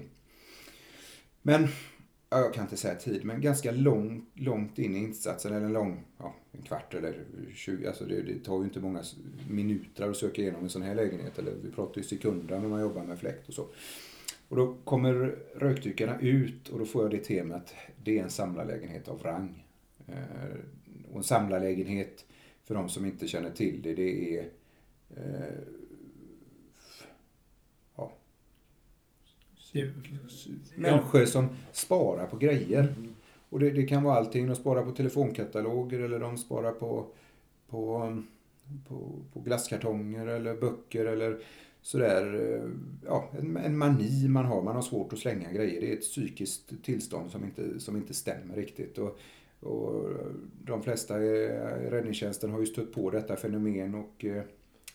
Men 1.42 1.68
jag 2.38 2.54
kan 2.54 2.64
inte 2.64 2.76
säga 2.76 2.94
tid, 2.94 3.24
men 3.24 3.40
ganska 3.40 3.72
lång, 3.72 4.26
långt 4.34 4.78
in 4.78 4.96
i 4.96 4.98
insatsen, 4.98 5.52
eller 5.52 5.66
en 5.66 5.72
lång, 5.72 6.04
ja, 6.18 6.34
en 6.52 6.62
kvart 6.62 6.94
eller 6.94 7.24
20, 7.54 7.86
alltså 7.86 8.04
det, 8.04 8.22
det, 8.22 8.44
tar 8.44 8.58
ju 8.58 8.64
inte 8.64 8.80
många 8.80 9.02
minuter 9.48 10.10
att 10.10 10.16
söka 10.16 10.42
igenom 10.42 10.62
en 10.62 10.70
sån 10.70 10.82
här 10.82 10.94
lägenhet, 10.94 11.38
eller 11.38 11.52
vi 11.62 11.70
pratar 11.70 12.00
ju 12.00 12.06
sekunder 12.06 12.58
när 12.58 12.68
man 12.68 12.80
jobbar 12.80 13.02
med 13.02 13.18
fläkt 13.18 13.48
och 13.48 13.54
så. 13.54 13.66
Och 14.48 14.56
då 14.56 14.76
kommer 14.84 15.14
rökdykarna 15.54 16.20
ut 16.20 16.68
och 16.68 16.78
då 16.78 16.84
får 16.84 17.02
jag 17.02 17.10
det 17.10 17.24
temat, 17.24 17.74
det 18.04 18.18
är 18.18 18.22
en 18.22 18.30
samlarlägenhet 18.30 19.08
av 19.08 19.22
rang. 19.22 19.64
Eh, 20.06 20.58
och 21.10 21.16
en 21.16 21.22
samlarlägenhet, 21.22 22.24
för 22.64 22.74
de 22.74 22.88
som 22.88 23.06
inte 23.06 23.28
känner 23.28 23.50
till 23.50 23.82
det, 23.82 23.94
det 23.94 24.36
är 24.36 24.50
eh, 25.16 25.79
Människor 30.74 31.24
som 31.24 31.48
sparar 31.72 32.26
på 32.26 32.36
grejer. 32.36 32.80
Mm. 32.80 33.14
Och 33.48 33.60
det, 33.60 33.70
det, 33.70 33.82
kan 33.82 34.02
vara 34.02 34.16
allting. 34.16 34.46
De 34.46 34.56
sparar 34.56 34.84
på 34.84 34.90
telefonkataloger 34.90 36.00
eller 36.00 36.18
de 36.18 36.38
sparar 36.38 36.72
på, 36.72 37.06
på, 37.68 38.16
på, 38.88 39.12
på 39.32 39.40
glasskartonger 39.40 40.26
eller 40.26 40.54
böcker 40.54 41.06
eller 41.06 41.38
sådär. 41.82 42.60
Ja, 43.06 43.30
en, 43.38 43.56
en 43.56 43.78
mani 43.78 44.28
man 44.28 44.44
har. 44.44 44.62
Man 44.62 44.74
har 44.74 44.82
svårt 44.82 45.12
att 45.12 45.18
slänga 45.18 45.52
grejer. 45.52 45.80
Det 45.80 45.92
är 45.92 45.92
ett 45.92 46.00
psykiskt 46.00 46.72
tillstånd 46.82 47.30
som 47.30 47.44
inte, 47.44 47.80
som 47.80 47.96
inte 47.96 48.14
stämmer 48.14 48.56
riktigt. 48.56 48.98
Och, 48.98 49.18
och 49.60 50.10
de 50.64 50.82
flesta 50.82 51.22
i 51.22 51.48
räddningstjänsten 51.90 52.50
har 52.50 52.60
ju 52.60 52.66
stött 52.66 52.92
på 52.92 53.10
detta 53.10 53.36
fenomen 53.36 53.94
och, 53.94 54.24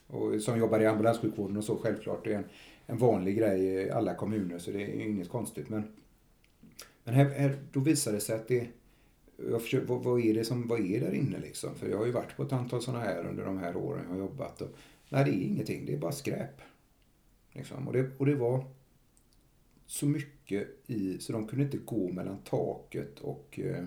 och 0.07 0.41
som 0.41 0.59
jobbar 0.59 0.79
i 0.79 0.85
ambulanssjukvården 0.85 1.57
och 1.57 1.63
så 1.63 1.77
självklart. 1.77 2.23
Det 2.23 2.33
är 2.33 2.37
en, 2.37 2.45
en 2.85 2.97
vanlig 2.97 3.37
grej 3.37 3.65
i 3.65 3.89
alla 3.89 4.15
kommuner 4.15 4.59
så 4.59 4.71
det 4.71 4.81
är 4.81 5.01
inget 5.01 5.29
konstigt. 5.29 5.69
Men, 5.69 5.83
men 7.03 7.13
här, 7.13 7.25
här, 7.25 7.57
då 7.71 7.79
visar 7.79 8.13
det 8.13 8.19
sig 8.19 8.35
att 8.35 8.47
det 8.47 8.67
jag 9.37 9.61
försöker, 9.61 9.87
vad, 9.87 10.03
vad, 10.03 10.25
är 10.25 10.33
det 10.33 10.45
som, 10.45 10.67
vad 10.67 10.79
är 10.79 10.99
där 10.99 11.13
inne 11.13 11.39
liksom? 11.39 11.75
För 11.75 11.89
jag 11.89 11.97
har 11.97 12.05
ju 12.05 12.11
varit 12.11 12.37
på 12.37 12.43
ett 12.43 12.53
antal 12.53 12.81
sådana 12.81 13.03
här 13.03 13.25
under 13.25 13.45
de 13.45 13.57
här 13.57 13.75
åren 13.75 14.03
jag 14.03 14.13
har 14.13 14.19
jobbat. 14.19 14.61
Och, 14.61 14.69
nej, 15.09 15.23
det 15.25 15.31
är 15.31 15.41
ingenting. 15.41 15.85
Det 15.85 15.93
är 15.93 15.97
bara 15.97 16.11
skräp. 16.11 16.61
Liksom. 17.51 17.87
Och, 17.87 17.93
det, 17.93 18.11
och 18.17 18.25
det 18.25 18.35
var 18.35 18.65
så 19.85 20.05
mycket 20.05 20.67
i, 20.87 21.19
så 21.19 21.33
de 21.33 21.47
kunde 21.47 21.65
inte 21.65 21.77
gå 21.77 22.11
mellan 22.11 22.37
taket 22.37 23.19
och 23.19 23.59
eh, 23.59 23.85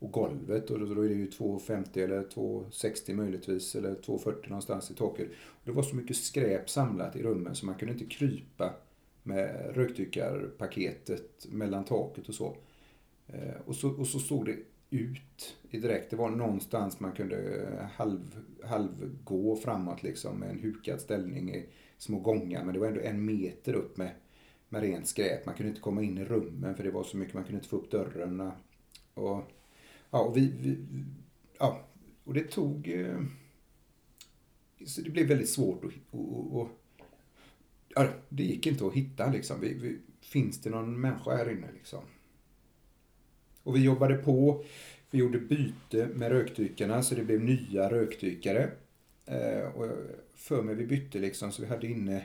och 0.00 0.12
golvet 0.12 0.70
och 0.70 0.78
då 0.78 1.02
är 1.04 1.08
det 1.08 1.14
ju 1.14 1.28
2,50 1.28 2.04
eller 2.04 2.22
2,60 2.22 3.14
möjligtvis 3.14 3.74
eller 3.74 3.94
2,40 3.94 4.48
någonstans 4.48 4.90
i 4.90 4.94
taket. 4.94 5.28
Och 5.30 5.62
det 5.64 5.72
var 5.72 5.82
så 5.82 5.96
mycket 5.96 6.16
skräp 6.16 6.70
samlat 6.70 7.16
i 7.16 7.22
rummen 7.22 7.54
så 7.54 7.66
man 7.66 7.74
kunde 7.74 7.94
inte 7.94 8.14
krypa 8.14 8.74
med 9.22 9.76
rökdykarpaketet 9.76 11.46
mellan 11.48 11.84
taket 11.84 12.28
och 12.28 12.34
så. 12.34 12.56
Eh, 13.26 13.60
och 13.66 13.76
så, 13.76 13.90
och 13.90 14.06
så 14.06 14.18
såg 14.18 14.46
det 14.46 14.56
ut 14.90 15.56
i 15.70 15.78
direkt. 15.78 16.10
Det 16.10 16.16
var 16.16 16.30
någonstans 16.30 17.00
man 17.00 17.12
kunde 17.12 17.36
eh, 17.36 17.86
halv, 17.86 18.44
halvgå 18.64 19.56
framåt 19.56 20.02
liksom 20.02 20.38
med 20.38 20.50
en 20.50 20.58
hukad 20.58 21.00
ställning 21.00 21.54
i 21.54 21.66
små 21.98 22.18
gångar. 22.18 22.64
Men 22.64 22.74
det 22.74 22.80
var 22.80 22.86
ändå 22.86 23.00
en 23.00 23.24
meter 23.24 23.74
upp 23.74 23.96
med, 23.96 24.10
med 24.68 24.82
rent 24.82 25.08
skräp. 25.08 25.46
Man 25.46 25.54
kunde 25.54 25.68
inte 25.68 25.80
komma 25.80 26.02
in 26.02 26.18
i 26.18 26.24
rummen 26.24 26.74
för 26.74 26.84
det 26.84 26.90
var 26.90 27.04
så 27.04 27.16
mycket. 27.16 27.34
Man 27.34 27.44
kunde 27.44 27.58
inte 27.58 27.68
få 27.68 27.76
upp 27.76 27.90
dörrarna. 27.90 28.52
Och 29.14 29.42
Ja, 30.10 30.18
och, 30.18 30.36
vi, 30.36 30.52
vi, 30.60 30.76
ja, 31.58 31.86
och 32.24 32.34
det 32.34 32.44
tog... 32.44 32.88
Eh, 32.88 33.22
så 34.86 35.00
det 35.00 35.10
blev 35.10 35.26
väldigt 35.26 35.50
svårt 35.50 35.84
att... 35.84 35.92
Och, 36.10 36.60
och, 36.60 36.68
ja, 37.88 38.08
det 38.28 38.42
gick 38.42 38.66
inte 38.66 38.86
att 38.86 38.94
hitta 38.94 39.30
liksom. 39.30 39.60
Vi, 39.60 39.74
vi, 39.74 39.98
finns 40.20 40.60
det 40.60 40.70
någon 40.70 41.00
människa 41.00 41.36
här 41.36 41.50
inne 41.50 41.72
liksom? 41.72 42.00
Och 43.62 43.76
vi 43.76 43.84
jobbade 43.84 44.14
på. 44.14 44.64
Vi 45.10 45.18
gjorde 45.18 45.38
byte 45.38 46.06
med 46.14 46.32
rökdykarna 46.32 47.02
så 47.02 47.14
det 47.14 47.24
blev 47.24 47.40
nya 47.40 47.90
rökdykare. 47.90 48.70
Eh, 49.26 49.62
och 49.74 49.86
för 50.34 50.62
mig 50.62 50.74
vi 50.74 50.86
bytte 50.86 51.18
liksom 51.18 51.52
så 51.52 51.62
vi 51.62 51.68
hade 51.68 51.86
inne 51.86 52.24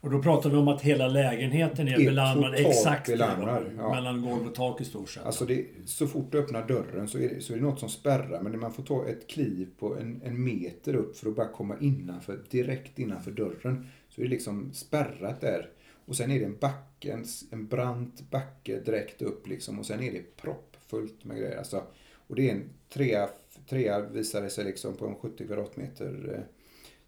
och 0.00 0.10
då 0.10 0.22
pratar 0.22 0.50
vi 0.50 0.56
om 0.56 0.68
att 0.68 0.82
hela 0.82 1.08
lägenheten 1.08 1.88
är, 1.88 2.00
är 2.00 2.04
belamrad 2.04 2.54
exakt 2.54 3.06
belamrad, 3.06 3.64
ja. 3.76 3.94
mellan 3.94 4.22
golv 4.22 4.46
och 4.46 4.54
tak 4.54 4.80
i 4.80 4.84
stort 4.84 5.10
sett. 5.10 5.26
Alltså 5.26 5.44
det, 5.44 5.66
så 5.84 6.06
fort 6.06 6.32
du 6.32 6.38
öppnar 6.38 6.66
dörren 6.66 7.08
så 7.08 7.18
är, 7.18 7.28
det, 7.28 7.40
så 7.40 7.52
är 7.52 7.56
det 7.56 7.62
något 7.62 7.80
som 7.80 7.88
spärrar 7.88 8.42
men 8.42 8.60
man 8.60 8.72
får 8.72 8.82
ta 8.82 9.06
ett 9.06 9.28
kliv 9.28 9.68
på 9.78 9.96
en, 9.96 10.22
en 10.24 10.44
meter 10.44 10.94
upp 10.94 11.16
för 11.16 11.28
att 11.28 11.36
bara 11.36 11.48
komma 11.48 11.76
innanför, 11.80 12.40
direkt 12.50 12.98
innanför 12.98 13.30
dörren. 13.30 13.86
Så 14.08 14.20
är 14.20 14.24
det 14.24 14.30
liksom 14.30 14.72
spärrat 14.72 15.40
där. 15.40 15.70
Och 16.06 16.16
sen 16.16 16.30
är 16.30 16.38
det 16.38 16.44
en 16.44 16.58
backe, 16.60 17.12
en, 17.12 17.24
en 17.50 17.66
brant 17.66 18.30
backe 18.30 18.80
direkt 18.80 19.22
upp 19.22 19.48
liksom 19.48 19.78
och 19.78 19.86
sen 19.86 20.02
är 20.02 20.12
det 20.12 20.36
proppfullt 20.36 21.24
med 21.24 21.36
grejer. 21.36 21.58
Alltså, 21.58 21.82
och 22.14 22.36
det 22.36 22.50
är 22.50 22.54
en 22.54 22.70
trea, 22.88 23.28
trea 23.68 24.00
visar 24.00 24.42
det 24.42 24.50
sig 24.50 24.64
liksom 24.64 24.96
på 24.96 25.06
en 25.06 25.16
70 25.16 25.46
kvadratmeter. 25.46 26.34
Eh, 26.34 26.42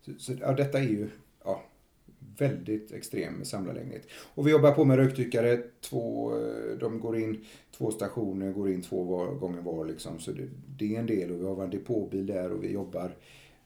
så, 0.01 0.13
så 0.19 0.33
ja, 0.41 0.53
detta 0.53 0.79
är 0.79 0.83
ju 0.89 1.09
väldigt 2.41 2.93
extrem 2.93 3.45
samlarlägenhet. 3.45 4.09
Och 4.35 4.47
vi 4.47 4.51
jobbar 4.51 4.73
på 4.73 4.85
med 4.85 4.97
rökdykare. 4.97 5.63
Två, 5.81 6.35
eh, 6.37 6.79
de 6.79 7.01
går 7.01 7.19
in, 7.19 7.45
två 7.77 7.91
stationer 7.91 8.53
går 8.53 8.71
in 8.71 8.83
två 8.83 9.05
var, 9.05 9.35
gånger 9.35 9.61
var. 9.61 9.85
Liksom. 9.85 10.21
Så 10.21 10.33
det, 10.33 10.49
det, 10.79 10.97
är 10.97 11.01
en 11.01 11.07
del 11.07 11.31
och 11.31 11.41
vi 11.41 11.45
har 11.45 11.65
en 11.65 11.71
depåbil 11.71 12.27
där 12.27 12.53
och 12.53 12.65
vi 12.65 12.73
jobbar. 12.73 13.17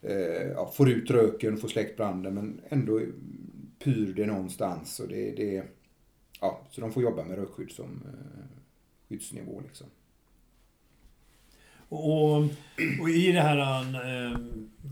Eh, 0.02 0.46
ja, 0.54 0.72
får 0.74 0.90
ut 0.90 1.10
röken, 1.10 1.56
får 1.56 1.68
släckt 1.68 1.96
branden 1.96 2.34
men 2.34 2.60
ändå 2.68 3.00
pyr 3.78 4.12
det 4.16 4.26
någonstans. 4.26 5.00
Och 5.00 5.08
det, 5.08 5.30
det, 5.30 5.64
ja, 6.40 6.66
så 6.70 6.80
de 6.80 6.92
får 6.92 7.02
jobba 7.02 7.24
med 7.24 7.38
rökskydd 7.38 7.70
som 7.70 8.02
eh, 8.06 8.58
skyddsnivå. 9.08 9.60
Liksom. 9.60 9.86
Och, 11.88 12.36
och 13.00 13.10
i 13.10 13.32
det 13.32 13.40
här 13.40 13.58
eh, 13.58 14.38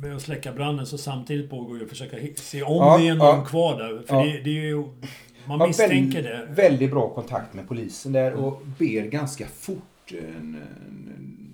med 0.03 0.17
att 0.17 0.23
släcka 0.23 0.53
branden 0.53 0.87
så 0.87 0.99
samtidigt 0.99 1.51
pågår 1.51 1.79
ju 1.79 1.85
att 1.85 1.91
försöka 1.91 2.17
se 2.37 2.63
om 2.63 2.77
ja, 2.77 2.99
det 2.99 3.09
är 3.09 3.15
någon 3.15 3.39
ja, 3.39 3.45
kvar 3.45 3.79
där. 3.79 4.03
För 4.07 4.17
ja. 4.17 4.25
det, 4.25 4.41
det, 4.41 4.51
är 4.51 4.65
ju... 4.65 4.77
Man 5.45 5.61
ja, 5.61 5.67
misstänker 5.67 6.23
väldigt, 6.23 6.57
det. 6.57 6.63
Väldigt 6.63 6.91
bra 6.91 7.09
kontakt 7.09 7.55
med 7.55 7.69
polisen 7.69 8.13
där 8.13 8.35
och 8.35 8.63
ber 8.79 9.07
ganska 9.07 9.47
fort. 9.47 10.13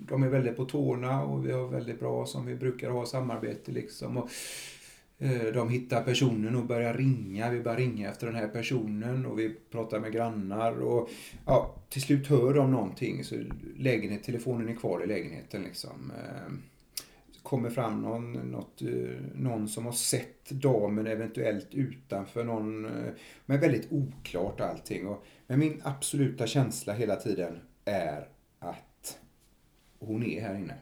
De 0.09 0.23
är 0.23 0.29
väldigt 0.29 0.57
på 0.57 0.65
tårna 0.65 1.23
och 1.23 1.47
vi 1.47 1.53
har 1.53 1.69
väldigt 1.69 2.01
bra, 2.01 2.27
som 2.27 2.47
vi 2.47 2.55
brukar 2.55 2.91
ha, 2.91 3.07
samarbete 3.07 3.73
liksom. 3.73 4.17
Och 4.17 4.31
Eh, 5.21 5.53
de 5.55 5.69
hittar 5.69 6.03
personen 6.03 6.57
och 6.57 6.67
börjar 6.67 6.95
ringa. 6.95 7.51
Vi 7.51 7.61
börjar 7.61 7.79
ringa 7.79 8.11
efter 8.11 8.27
den 8.27 8.37
här 8.37 8.49
personen 8.49 9.27
och 9.27 9.39
vi 9.39 9.55
pratar 9.71 10.01
med 10.01 10.13
grannar. 10.13 10.73
Och 10.73 11.11
ja, 11.47 11.75
till 11.89 12.03
slut 12.03 12.27
hör 12.27 12.55
de 12.55 12.71
någonting 12.71 13.25
så 13.25 13.35
lägenhet, 13.77 14.25
telefonen 14.25 14.69
är 14.69 14.75
kvar 14.75 15.05
i 15.05 15.07
lägenheten. 15.07 15.63
Liksom. 15.63 16.13
Eh, 16.17 16.53
kommer 17.43 17.71
fram 17.71 18.03
någon, 18.03 18.33
något, 18.33 18.83
eh, 18.83 19.21
någon 19.35 19.69
som 19.69 19.85
har 19.85 19.93
sett 19.93 20.51
damen 20.51 21.07
eventuellt 21.07 21.75
utanför 21.75 22.45
någon. 22.45 22.83
Men 23.47 23.61
väldigt 23.61 23.93
oklart 23.93 24.61
allting. 24.61 25.07
Och, 25.07 25.25
men 25.47 25.59
min 25.59 25.81
absoluta 25.85 26.47
känsla 26.47 26.93
hela 26.93 27.17
tiden 27.17 27.59
är 27.85 28.29
att 28.59 29.19
hon 29.99 30.23
är 30.23 30.41
här 30.41 30.55
inne. 30.55 30.75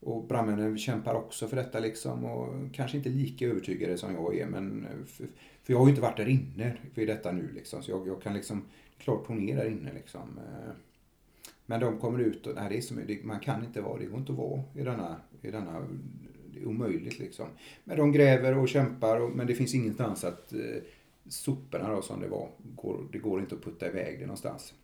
Och 0.00 0.24
brandmännen 0.24 0.78
kämpar 0.78 1.14
också 1.14 1.48
för 1.48 1.56
detta 1.56 1.80
liksom 1.80 2.24
och 2.24 2.74
kanske 2.74 2.96
inte 2.96 3.08
lika 3.08 3.46
övertygade 3.46 3.98
som 3.98 4.14
jag 4.14 4.36
är 4.38 4.46
men 4.46 4.86
för, 5.06 5.26
För 5.62 5.72
jag 5.72 5.78
har 5.78 5.86
ju 5.86 5.90
inte 5.90 6.02
varit 6.02 6.16
där 6.16 6.28
inne 6.28 6.76
vid 6.94 7.08
detta 7.08 7.32
nu 7.32 7.52
liksom. 7.54 7.82
Så 7.82 7.90
jag, 7.90 8.08
jag 8.08 8.22
kan 8.22 8.34
liksom, 8.34 8.64
klart 8.98 9.26
hon 9.26 9.48
är 9.48 9.56
där 9.56 9.70
inne 9.70 9.92
liksom. 9.92 10.38
Eh, 10.38 10.72
men 11.66 11.80
de 11.80 11.98
kommer 11.98 12.18
ut 12.18 12.46
och, 12.46 12.54
nej 12.54 12.68
det 12.68 12.76
är 12.76 12.80
som, 12.80 13.02
man 13.22 13.40
kan 13.40 13.64
inte 13.64 13.80
vara, 13.80 13.98
det 13.98 14.06
går 14.06 14.18
inte 14.18 14.32
att 14.32 14.38
vara 14.38 14.62
i 14.74 14.82
denna, 14.82 15.16
i 15.42 15.50
denna 15.50 15.86
det 16.54 16.60
är 16.60 16.66
omöjligt 16.66 17.18
liksom. 17.18 17.46
Men 17.84 17.96
de 17.96 18.12
gräver 18.12 18.58
och 18.58 18.68
kämpar 18.68 19.20
och, 19.20 19.30
men 19.30 19.46
det 19.46 19.54
finns 19.54 19.74
ingenstans 19.74 20.24
att 20.24 20.52
eh, 20.52 20.82
soporna 21.28 21.90
då 21.90 22.02
som 22.02 22.20
det 22.20 22.28
var, 22.28 22.48
går, 22.58 23.08
det 23.12 23.18
går 23.18 23.40
inte 23.40 23.54
att 23.54 23.64
putta 23.64 23.86
iväg 23.86 24.18
det 24.18 24.26
någonstans. 24.26 24.74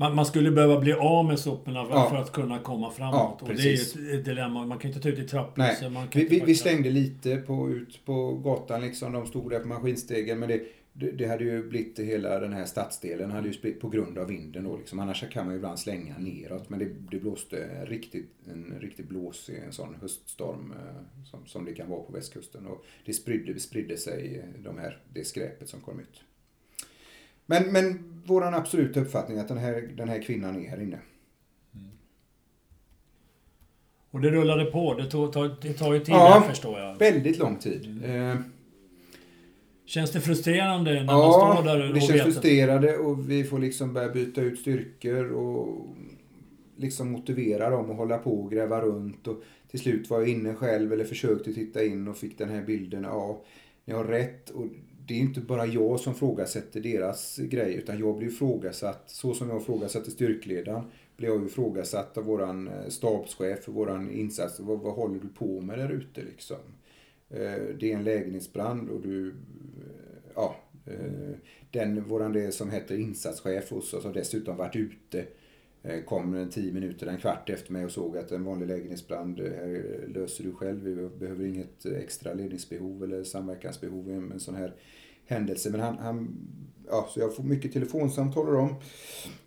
Man, 0.00 0.14
man 0.14 0.26
skulle 0.26 0.50
behöva 0.50 0.80
bli 0.80 0.92
av 0.92 1.24
med 1.24 1.38
soporna 1.38 1.86
för, 1.86 1.94
ja. 1.94 2.10
för 2.10 2.16
att 2.16 2.32
kunna 2.32 2.58
komma 2.58 2.90
framåt. 2.90 3.38
Ja, 3.40 3.46
och 3.48 3.54
det 3.54 3.72
är 3.72 4.18
ett 4.18 4.24
dilemma. 4.24 4.66
Man 4.66 4.78
kan 4.78 4.88
inte 4.88 5.00
ta 5.00 5.08
ut 5.08 5.18
i 5.18 5.28
trapphuset. 5.28 5.92
Vi, 6.12 6.24
vi, 6.24 6.42
vi, 6.46 6.54
slängde 6.54 6.90
lite 6.90 7.36
på, 7.36 7.70
ut 7.70 8.04
på 8.04 8.34
gatan 8.34 8.80
liksom. 8.80 9.12
De 9.12 9.26
stod 9.26 9.50
där 9.50 9.60
på 9.60 9.68
maskinstegen. 9.68 10.38
Men 10.38 10.48
det, 10.48 10.62
det, 10.92 11.10
det, 11.10 11.26
hade 11.26 11.44
ju 11.44 11.68
blivit 11.68 11.98
hela 11.98 12.40
den 12.40 12.52
här 12.52 12.64
stadsdelen 12.64 13.30
hade 13.30 13.48
ju 13.48 13.54
spritt 13.54 13.80
på 13.80 13.88
grund 13.88 14.18
av 14.18 14.26
vinden 14.26 14.64
då 14.64 14.76
liksom. 14.76 14.98
Annars 14.98 15.24
kan 15.30 15.44
man 15.44 15.54
ju 15.54 15.56
ibland 15.56 15.78
slänga 15.78 16.18
neråt. 16.18 16.68
Men 16.68 16.78
det, 16.78 16.88
det 17.10 17.18
blåste 17.18 17.84
riktigt, 17.84 18.30
en 18.50 18.74
riktigt 18.80 19.08
blåsig 19.08 19.62
en 19.66 19.72
sån 19.72 19.96
höststorm 20.00 20.72
eh, 20.72 21.24
som, 21.24 21.46
som 21.46 21.64
det 21.64 21.72
kan 21.72 21.90
vara 21.90 22.02
på 22.02 22.12
västkusten. 22.12 22.66
Och 22.66 22.84
det 23.04 23.12
spridde, 23.12 23.60
spridde 23.60 23.96
sig 23.96 24.44
de 24.58 24.78
här, 24.78 24.98
det 25.12 25.24
skräpet 25.24 25.68
som 25.68 25.80
kom 25.80 26.00
ut. 26.00 26.22
Men, 27.50 27.72
men 27.72 27.98
våran 28.26 28.54
absoluta 28.54 29.00
uppfattning 29.00 29.38
är 29.38 29.40
att 29.40 29.48
den 29.48 29.58
här, 29.58 29.90
den 29.96 30.08
här 30.08 30.22
kvinnan 30.22 30.64
är 30.64 30.68
här 30.68 30.80
inne. 30.80 30.98
Mm. 31.74 31.90
Och 34.10 34.20
det 34.20 34.30
rullade 34.30 34.64
på. 34.64 34.94
Det, 34.94 35.10
tog, 35.10 35.34
det 35.62 35.72
tar 35.72 35.92
ju 35.92 36.00
tid 36.00 36.14
ja, 36.14 36.44
förstår 36.48 36.78
jag. 36.78 36.98
väldigt 36.98 37.38
lång 37.38 37.56
tid. 37.56 37.86
Mm. 37.86 38.30
Eh, 38.30 38.42
Känns 39.84 40.10
det 40.10 40.20
frustrerande 40.20 40.92
när 40.92 41.12
ja, 41.12 41.46
man 41.46 41.56
står 41.56 41.64
där 41.64 41.88
och 41.88 41.94
det 41.94 42.00
känns 42.00 42.22
frustrerande 42.22 42.96
och 42.96 43.30
vi 43.30 43.44
får 43.44 43.58
liksom 43.58 43.92
börja 43.92 44.08
byta 44.08 44.40
ut 44.40 44.58
styrkor 44.58 45.32
och 45.32 45.86
liksom 46.76 47.10
motivera 47.10 47.70
dem 47.70 47.90
och 47.90 47.96
hålla 47.96 48.18
på 48.18 48.40
och 48.40 48.50
gräva 48.50 48.80
runt. 48.80 49.26
Och 49.26 49.42
till 49.70 49.80
slut 49.80 50.10
var 50.10 50.18
jag 50.18 50.28
inne 50.28 50.54
själv 50.54 50.92
eller 50.92 51.04
försökte 51.04 51.52
titta 51.52 51.84
in 51.84 52.08
och 52.08 52.16
fick 52.16 52.38
den 52.38 52.48
här 52.48 52.62
bilden. 52.62 53.02
Ja, 53.02 53.42
ni 53.84 53.94
har 53.94 54.04
rätt. 54.04 54.50
Och 54.50 54.66
det 55.10 55.16
är 55.16 55.20
inte 55.20 55.40
bara 55.40 55.66
jag 55.66 56.00
som 56.00 56.14
frågasätter 56.14 56.80
deras 56.80 57.36
grej 57.36 57.74
utan 57.74 57.98
jag 57.98 58.18
blir 58.18 58.28
ifrågasatt 58.28 59.02
så 59.06 59.34
som 59.34 59.48
jag 59.48 59.62
ifrågasatte 59.62 60.10
styrkledaren 60.10 60.84
blir 61.16 61.28
jag 61.28 61.46
ifrågasatt 61.46 62.18
av 62.18 62.24
våran 62.24 62.68
eh, 62.68 62.88
stabschef 62.88 63.64
för 63.64 63.72
våran 63.72 64.10
insats. 64.10 64.60
Vad, 64.60 64.78
vad 64.80 64.94
håller 64.94 65.20
du 65.20 65.28
på 65.28 65.60
med 65.60 65.78
där 65.78 65.90
ute 65.90 66.22
liksom? 66.22 66.56
Eh, 67.30 67.62
det 67.80 67.92
är 67.92 67.96
en 67.96 68.04
lägenhetsbrand 68.04 68.90
och 68.90 69.00
du 69.00 69.28
eh, 69.28 69.34
ja, 70.34 70.56
den, 71.70 72.04
våran 72.04 72.32
det 72.32 72.52
som 72.52 72.70
heter 72.70 72.98
insatschef 72.98 73.70
hos 73.70 73.94
oss 73.94 74.04
har 74.04 74.12
dessutom 74.12 74.56
varit 74.56 74.76
ute. 74.76 75.24
Kom 76.04 76.34
en 76.34 76.50
tio 76.50 76.72
minuter, 76.72 77.06
en 77.06 77.18
kvart 77.18 77.50
efter 77.50 77.72
mig 77.72 77.84
och 77.84 77.90
såg 77.90 78.16
att 78.16 78.32
en 78.32 78.44
vanlig 78.44 78.68
lägenhetsbrand 78.68 79.38
löser 80.06 80.44
du 80.44 80.52
själv. 80.52 80.82
Vi 80.82 81.08
behöver 81.18 81.44
inget 81.44 81.86
extra 81.86 82.34
ledningsbehov 82.34 83.04
eller 83.04 83.24
samverkansbehov 83.24 84.10
i 84.10 84.12
en 84.12 84.40
sån 84.40 84.54
här 84.54 84.74
händelse. 85.30 85.70
Men 85.70 85.80
han, 85.80 85.98
han 85.98 86.36
ja, 86.88 87.08
så 87.10 87.20
jag 87.20 87.36
får 87.36 87.42
mycket 87.42 87.72
telefonsamtal 87.72 88.56
om. 88.56 88.74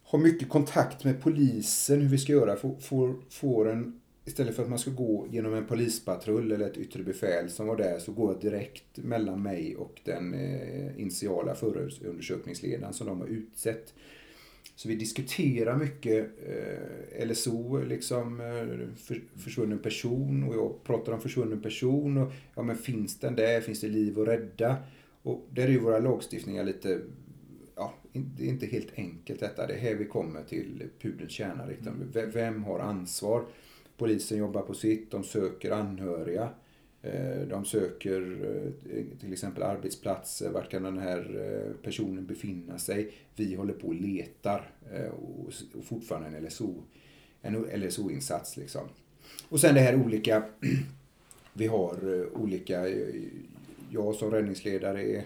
Har 0.04 0.20
mycket 0.20 0.50
kontakt 0.50 1.04
med 1.04 1.22
polisen 1.22 2.02
hur 2.02 2.10
vi 2.10 2.18
ska 2.18 2.32
göra. 2.32 2.56
Får, 2.56 2.76
får, 2.76 3.16
får 3.30 3.70
en 3.70 4.00
istället 4.26 4.56
för 4.56 4.64
att 4.64 4.70
man 4.70 4.80
ska 4.80 4.92
gå 4.92 5.28
genom 5.32 5.54
en 5.54 5.66
polispatrull 5.66 6.52
eller 6.52 6.68
ett 6.68 6.78
yttre 6.78 7.04
befäl 7.04 7.50
som 7.50 7.68
var 7.68 7.78
där 7.78 8.00
så 8.00 8.12
går 8.12 8.32
jag 8.32 8.42
direkt 8.42 8.98
mellan 8.98 9.44
mig 9.44 9.76
och 9.76 10.02
den 10.04 10.34
eh, 10.34 11.00
initiala 11.02 11.56
förundersökningsledaren 11.56 12.94
som 12.94 13.08
de 13.08 13.20
har 13.20 13.28
utsett. 13.28 13.94
Så 14.76 14.88
vi 14.88 14.96
diskuterar 14.96 15.78
mycket 15.78 16.30
eh, 16.48 17.28
LSO, 17.28 17.84
liksom 17.84 18.40
eh, 18.40 18.96
för, 18.98 19.22
försvunnen 19.38 19.80
person 19.80 20.44
och 20.44 20.56
jag 20.56 20.84
pratar 20.84 21.14
om 21.14 21.22
försvunnen 21.22 21.62
person 21.62 22.18
och 22.18 22.32
ja 22.56 22.64
men 22.64 22.78
finns 22.78 23.20
den 23.20 23.36
där, 23.36 23.62
finns 23.62 23.82
det 23.82 23.88
liv 23.88 24.20
att 24.20 24.28
rädda? 24.28 24.78
Och 25.24 25.48
där 25.52 25.64
är 25.64 25.72
ju 25.72 25.80
våra 25.80 26.00
lagstiftningar 26.00 26.64
lite, 26.64 27.02
ja, 27.76 27.94
det 28.14 28.44
är 28.44 28.50
inte 28.50 28.66
helt 28.66 28.98
enkelt 28.98 29.40
detta. 29.40 29.68
Det 29.68 29.74
är 29.74 29.80
här 29.80 29.96
vi 29.96 30.06
kommer 30.06 30.44
till 30.44 30.90
pudelns 31.02 31.32
kärna. 31.32 31.66
Liksom. 31.66 32.12
Vem 32.34 32.64
har 32.64 32.80
ansvar? 32.80 33.46
Polisen 33.98 34.38
jobbar 34.38 34.62
på 34.62 34.74
sitt, 34.74 35.12
de 35.12 35.24
söker 35.24 35.72
anhöriga. 35.72 36.50
Eh, 37.04 37.48
de 37.48 37.66
söker 37.66 38.22
eh, 38.92 39.20
till 39.20 39.34
exempel 39.34 39.64
arbetsplatser, 39.64 40.50
vart 40.50 40.72
kan 40.72 40.84
den 40.84 40.98
här 40.98 41.20
eh, 41.20 41.76
personen 41.84 42.26
befinna 42.26 42.78
sig? 42.78 43.12
Vi 43.36 43.56
håller 43.56 43.74
på 43.74 43.88
och 43.88 43.96
letar 43.96 44.72
och 45.12 45.54
fortfarande 45.84 46.38
en 46.38 46.46
LSO, 46.46 46.84
en 47.42 47.56
LSO-insats 47.56 48.58
liksom. 48.58 48.82
Och 49.50 49.60
sen 49.60 49.76
det 49.76 49.82
här 49.82 49.96
olika, 49.96 50.44
vi 51.54 51.68
har 51.68 52.28
olika, 52.34 52.86
jag 53.94 54.16
som 54.16 54.32
räddningsledare 54.32 55.04
är, 55.04 55.24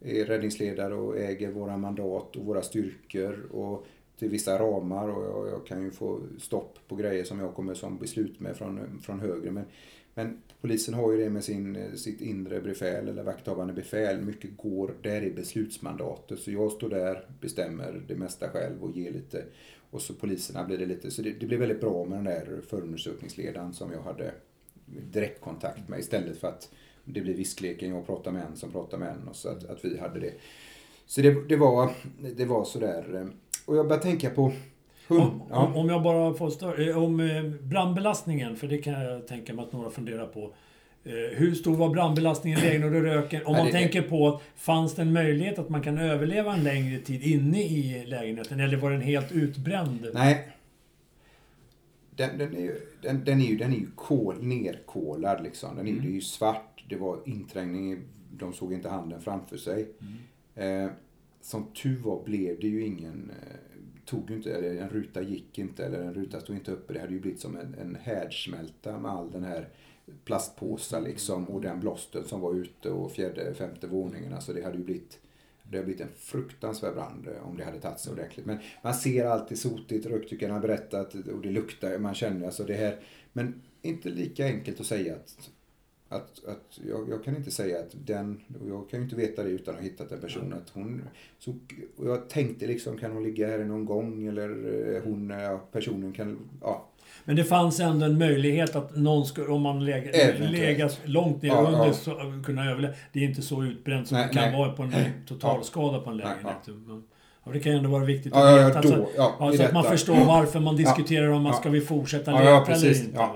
är 0.00 0.24
räddningsledare 0.24 0.94
och 0.94 1.18
äger 1.18 1.50
våra 1.50 1.76
mandat 1.76 2.36
och 2.36 2.44
våra 2.44 2.62
styrkor 2.62 3.46
och 3.52 3.86
till 4.18 4.30
vissa 4.30 4.58
ramar 4.58 5.08
och 5.08 5.24
jag, 5.24 5.48
jag, 5.48 5.66
kan 5.66 5.82
ju 5.82 5.90
få 5.90 6.20
stopp 6.38 6.78
på 6.88 6.96
grejer 6.96 7.24
som 7.24 7.40
jag 7.40 7.54
kommer 7.54 7.74
som 7.74 7.98
beslut 7.98 8.40
med 8.40 8.56
från, 8.56 9.00
från 9.02 9.20
högre. 9.20 9.50
Men, 9.50 9.64
men 10.14 10.42
polisen 10.60 10.94
har 10.94 11.12
ju 11.12 11.18
det 11.18 11.30
med 11.30 11.44
sin, 11.44 11.98
sitt 11.98 12.20
inre 12.20 12.60
befäl 12.60 13.08
eller 13.08 13.22
vakthavande 13.22 13.72
befäl. 13.72 14.22
Mycket 14.22 14.56
går 14.56 14.94
där 15.02 15.22
i 15.22 15.30
beslutsmandatet. 15.30 16.38
Så 16.38 16.50
jag 16.50 16.72
står 16.72 16.88
där, 16.88 17.26
bestämmer 17.40 18.02
det 18.08 18.14
mesta 18.14 18.48
själv 18.48 18.82
och 18.82 18.96
ger 18.96 19.12
lite. 19.12 19.44
Och 19.90 20.02
så 20.02 20.14
poliserna 20.14 20.64
blir 20.64 20.78
det 20.78 20.86
lite. 20.86 21.10
Så 21.10 21.22
det, 21.22 21.30
det 21.40 21.46
blev 21.46 21.60
väldigt 21.60 21.80
bra 21.80 22.04
med 22.04 22.18
den 22.18 22.24
där 22.24 22.60
förundersökningsledaren 22.68 23.72
som 23.72 23.92
jag 23.92 24.02
hade 24.02 24.32
direktkontakt 24.86 25.88
med 25.88 26.00
istället 26.00 26.36
för 26.36 26.48
att 26.48 26.70
det 27.04 27.20
blir 27.20 27.34
viskleken, 27.34 27.90
jag 27.90 28.06
pratar 28.06 28.30
med 28.30 28.42
en 28.42 28.56
som 28.56 28.72
pratar 28.72 28.98
med 28.98 29.08
en 29.08 29.28
och 29.28 29.36
så 29.36 29.48
att, 29.48 29.70
att 29.70 29.84
vi 29.84 29.98
hade 29.98 30.20
det. 30.20 30.32
Så 31.06 31.20
det, 31.20 31.48
det, 31.48 31.56
var, 31.56 31.90
det 32.36 32.44
var 32.44 32.64
sådär 32.64 33.30
och 33.64 33.76
jag 33.76 33.88
börjar 33.88 34.02
tänka 34.02 34.30
på 34.30 34.52
hund. 35.08 35.22
Om, 35.22 35.42
ja. 35.50 35.72
om 35.74 35.88
jag 35.88 36.02
bara 36.02 36.34
får 36.34 36.50
större, 36.50 36.90
eh, 36.90 37.02
Om 37.02 37.20
eh, 37.20 37.42
brandbelastningen, 37.42 38.56
för 38.56 38.66
det 38.66 38.78
kan 38.78 38.92
jag 38.92 39.26
tänka 39.26 39.54
mig 39.54 39.64
att 39.64 39.72
några 39.72 39.90
funderar 39.90 40.26
på. 40.26 40.52
Eh, 41.04 41.12
hur 41.12 41.54
stor 41.54 41.76
var 41.76 41.88
brandbelastningen 41.88 42.58
i 42.58 42.62
lägenheten 42.62 42.96
och 42.96 43.02
röken? 43.02 43.46
Om 43.46 43.52
man 43.52 43.66
det... 43.66 43.72
tänker 43.72 44.02
på, 44.02 44.40
fanns 44.56 44.94
det 44.94 45.02
en 45.02 45.12
möjlighet 45.12 45.58
att 45.58 45.68
man 45.68 45.82
kan 45.82 45.98
överleva 45.98 46.54
en 46.54 46.64
längre 46.64 46.98
tid 46.98 47.22
inne 47.22 47.62
i 47.62 48.04
lägenheten? 48.06 48.60
Eller 48.60 48.76
var 48.76 48.90
den 48.90 49.00
helt 49.00 49.32
utbränd? 49.32 50.06
Nej. 50.14 50.48
Den, 52.16 52.38
den 52.38 52.56
är 52.56 52.60
ju, 52.60 52.80
den, 53.02 53.24
den 53.24 53.40
är 53.40 53.46
ju, 53.46 53.56
den 53.56 53.72
är 53.72 53.76
ju 53.76 53.90
kol, 53.94 54.42
nerkolad 54.42 55.42
liksom. 55.42 55.76
Den 55.76 55.86
är, 55.86 55.90
mm. 55.90 56.02
Det 56.02 56.10
är 56.10 56.12
ju 56.12 56.20
svart, 56.20 56.84
det 56.88 56.96
var 56.96 57.20
inträngning, 57.24 58.02
de 58.30 58.52
såg 58.52 58.72
inte 58.72 58.88
handen 58.88 59.20
framför 59.20 59.56
sig. 59.56 59.88
Mm. 60.00 60.84
Eh, 60.84 60.92
som 61.40 61.64
tur 61.82 61.98
var 61.98 62.24
blev 62.24 62.60
det 62.60 62.66
ju 62.66 62.84
ingen, 62.84 63.30
eh, 63.30 63.56
tog 64.04 64.30
ju 64.30 64.36
inte, 64.36 64.54
eller 64.54 64.82
en 64.82 64.88
ruta 64.88 65.22
gick 65.22 65.58
inte 65.58 65.86
eller 65.86 66.02
en 66.02 66.14
ruta 66.14 66.40
stod 66.40 66.56
inte 66.56 66.72
uppe. 66.72 66.92
Det 66.92 67.00
hade 67.00 67.12
ju 67.12 67.20
blivit 67.20 67.40
som 67.40 67.56
en, 67.56 67.74
en 67.74 67.96
härdsmälta 68.02 68.98
med 68.98 69.10
all 69.10 69.30
den 69.30 69.44
här 69.44 69.68
plastpåsar 70.24 71.00
liksom 71.00 71.44
och 71.44 71.60
den 71.60 71.80
blåsten 71.80 72.24
som 72.24 72.40
var 72.40 72.54
ute 72.54 72.90
och 72.90 73.12
fjärde, 73.12 73.54
femte 73.54 73.86
våningen. 73.86 74.32
Alltså 74.32 74.52
det 74.52 74.62
hade 74.62 74.78
ju 74.78 74.84
blivit 74.84 75.18
det 75.72 75.78
har 75.78 75.84
blivit 75.84 76.00
en 76.00 76.12
fruktansvärd 76.16 76.94
brand 76.94 77.28
eh, 77.28 77.48
om 77.48 77.56
det 77.56 77.64
hade 77.64 77.80
tagit 77.80 78.00
sig 78.00 78.12
ordentligt. 78.12 78.46
Men 78.46 78.58
man 78.82 78.94
ser 78.94 79.24
alltid 79.24 79.58
sotigt, 79.58 80.06
röktyckarna 80.06 80.54
har 80.54 80.60
berättat 80.60 81.14
och 81.14 81.42
det 81.42 81.50
luktar, 81.50 81.98
man 81.98 82.14
känner 82.14 82.46
alltså 82.46 82.64
det 82.64 82.74
här. 82.74 83.00
Men 83.32 83.62
inte 83.82 84.08
lika 84.08 84.46
enkelt 84.46 84.80
att 84.80 84.86
säga 84.86 85.14
att 85.14 85.50
att, 86.12 86.44
att 86.44 86.78
jag, 86.88 87.08
jag, 87.08 87.24
kan 87.24 87.36
inte 87.36 87.50
säga 87.50 87.80
att 87.80 88.06
den, 88.06 88.40
och 88.60 88.68
jag 88.68 88.90
kan 88.90 89.00
ju 89.00 89.04
inte 89.04 89.16
veta 89.16 89.42
det 89.42 89.50
utan 89.50 89.74
att 89.74 89.80
ha 89.80 89.88
hittat 89.88 90.12
en 90.12 90.20
person, 90.20 90.52
att 90.52 90.70
hon, 90.70 91.02
så, 91.38 91.54
jag 91.96 92.28
tänkte 92.28 92.66
liksom, 92.66 92.98
kan 92.98 93.12
hon 93.12 93.22
ligga 93.22 93.46
här 93.46 93.58
någon 93.58 93.84
gång 93.84 94.26
eller 94.26 94.48
eh, 94.94 95.02
hon, 95.02 95.30
ja, 95.30 95.68
personen 95.72 96.12
kan, 96.12 96.38
ja. 96.60 96.88
Men 97.24 97.36
det 97.36 97.44
fanns 97.44 97.80
ändå 97.80 98.06
en 98.06 98.18
möjlighet 98.18 98.76
att 98.76 98.96
någon 98.96 99.26
skulle, 99.26 99.46
om 99.46 99.62
man 99.62 99.84
legat, 99.84 101.00
långt 101.04 101.42
ner 101.42 101.48
ja, 101.48 101.60
under, 101.60 101.86
ja. 101.86 101.92
Så, 101.92 102.42
kunna 102.46 102.70
överleva. 102.70 102.94
Det 103.12 103.20
är 103.20 103.24
inte 103.24 103.42
så 103.42 103.64
utbränt 103.64 104.08
som 104.08 104.16
nej, 104.16 104.26
det 104.28 104.34
kan 104.34 104.50
nej. 104.50 104.58
vara 104.58 104.72
på 104.72 104.82
en 104.82 104.92
totalskada 105.26 105.98
på 105.98 106.10
en 106.10 106.16
lägenhet. 106.16 106.68
Ja, 107.44 107.52
det 107.52 107.60
kan 107.60 107.72
ju 107.72 107.78
ändå 107.78 107.90
vara 107.90 108.04
viktigt 108.04 108.32
att 108.32 108.68
veta. 108.68 108.80
Då, 108.80 108.88
så, 108.88 109.08
ja, 109.16 109.52
så 109.56 109.62
att 109.62 109.72
man 109.72 109.84
förstår 109.84 110.24
varför 110.24 110.60
man 110.60 110.76
diskuterar 110.76 111.28
om 111.28 111.42
man 111.42 111.54
ska 111.54 111.70
vi 111.70 111.80
fortsätta 111.80 112.30
leta 112.30 112.72
eller 112.72 113.04
inte. 113.04 113.28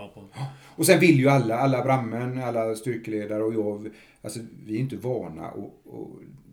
Och 0.76 0.86
sen 0.86 1.00
vill 1.00 1.20
ju 1.20 1.28
alla, 1.28 1.56
alla 1.56 1.82
brandmän, 1.82 2.42
alla 2.42 2.74
styrkeledare 2.74 3.42
och 3.42 3.54
jag, 3.54 3.88
alltså 4.22 4.40
vi 4.66 4.76
är 4.76 4.80
inte 4.80 4.96
vana 4.96 5.50
och, 5.50 5.94
och 6.00 6.10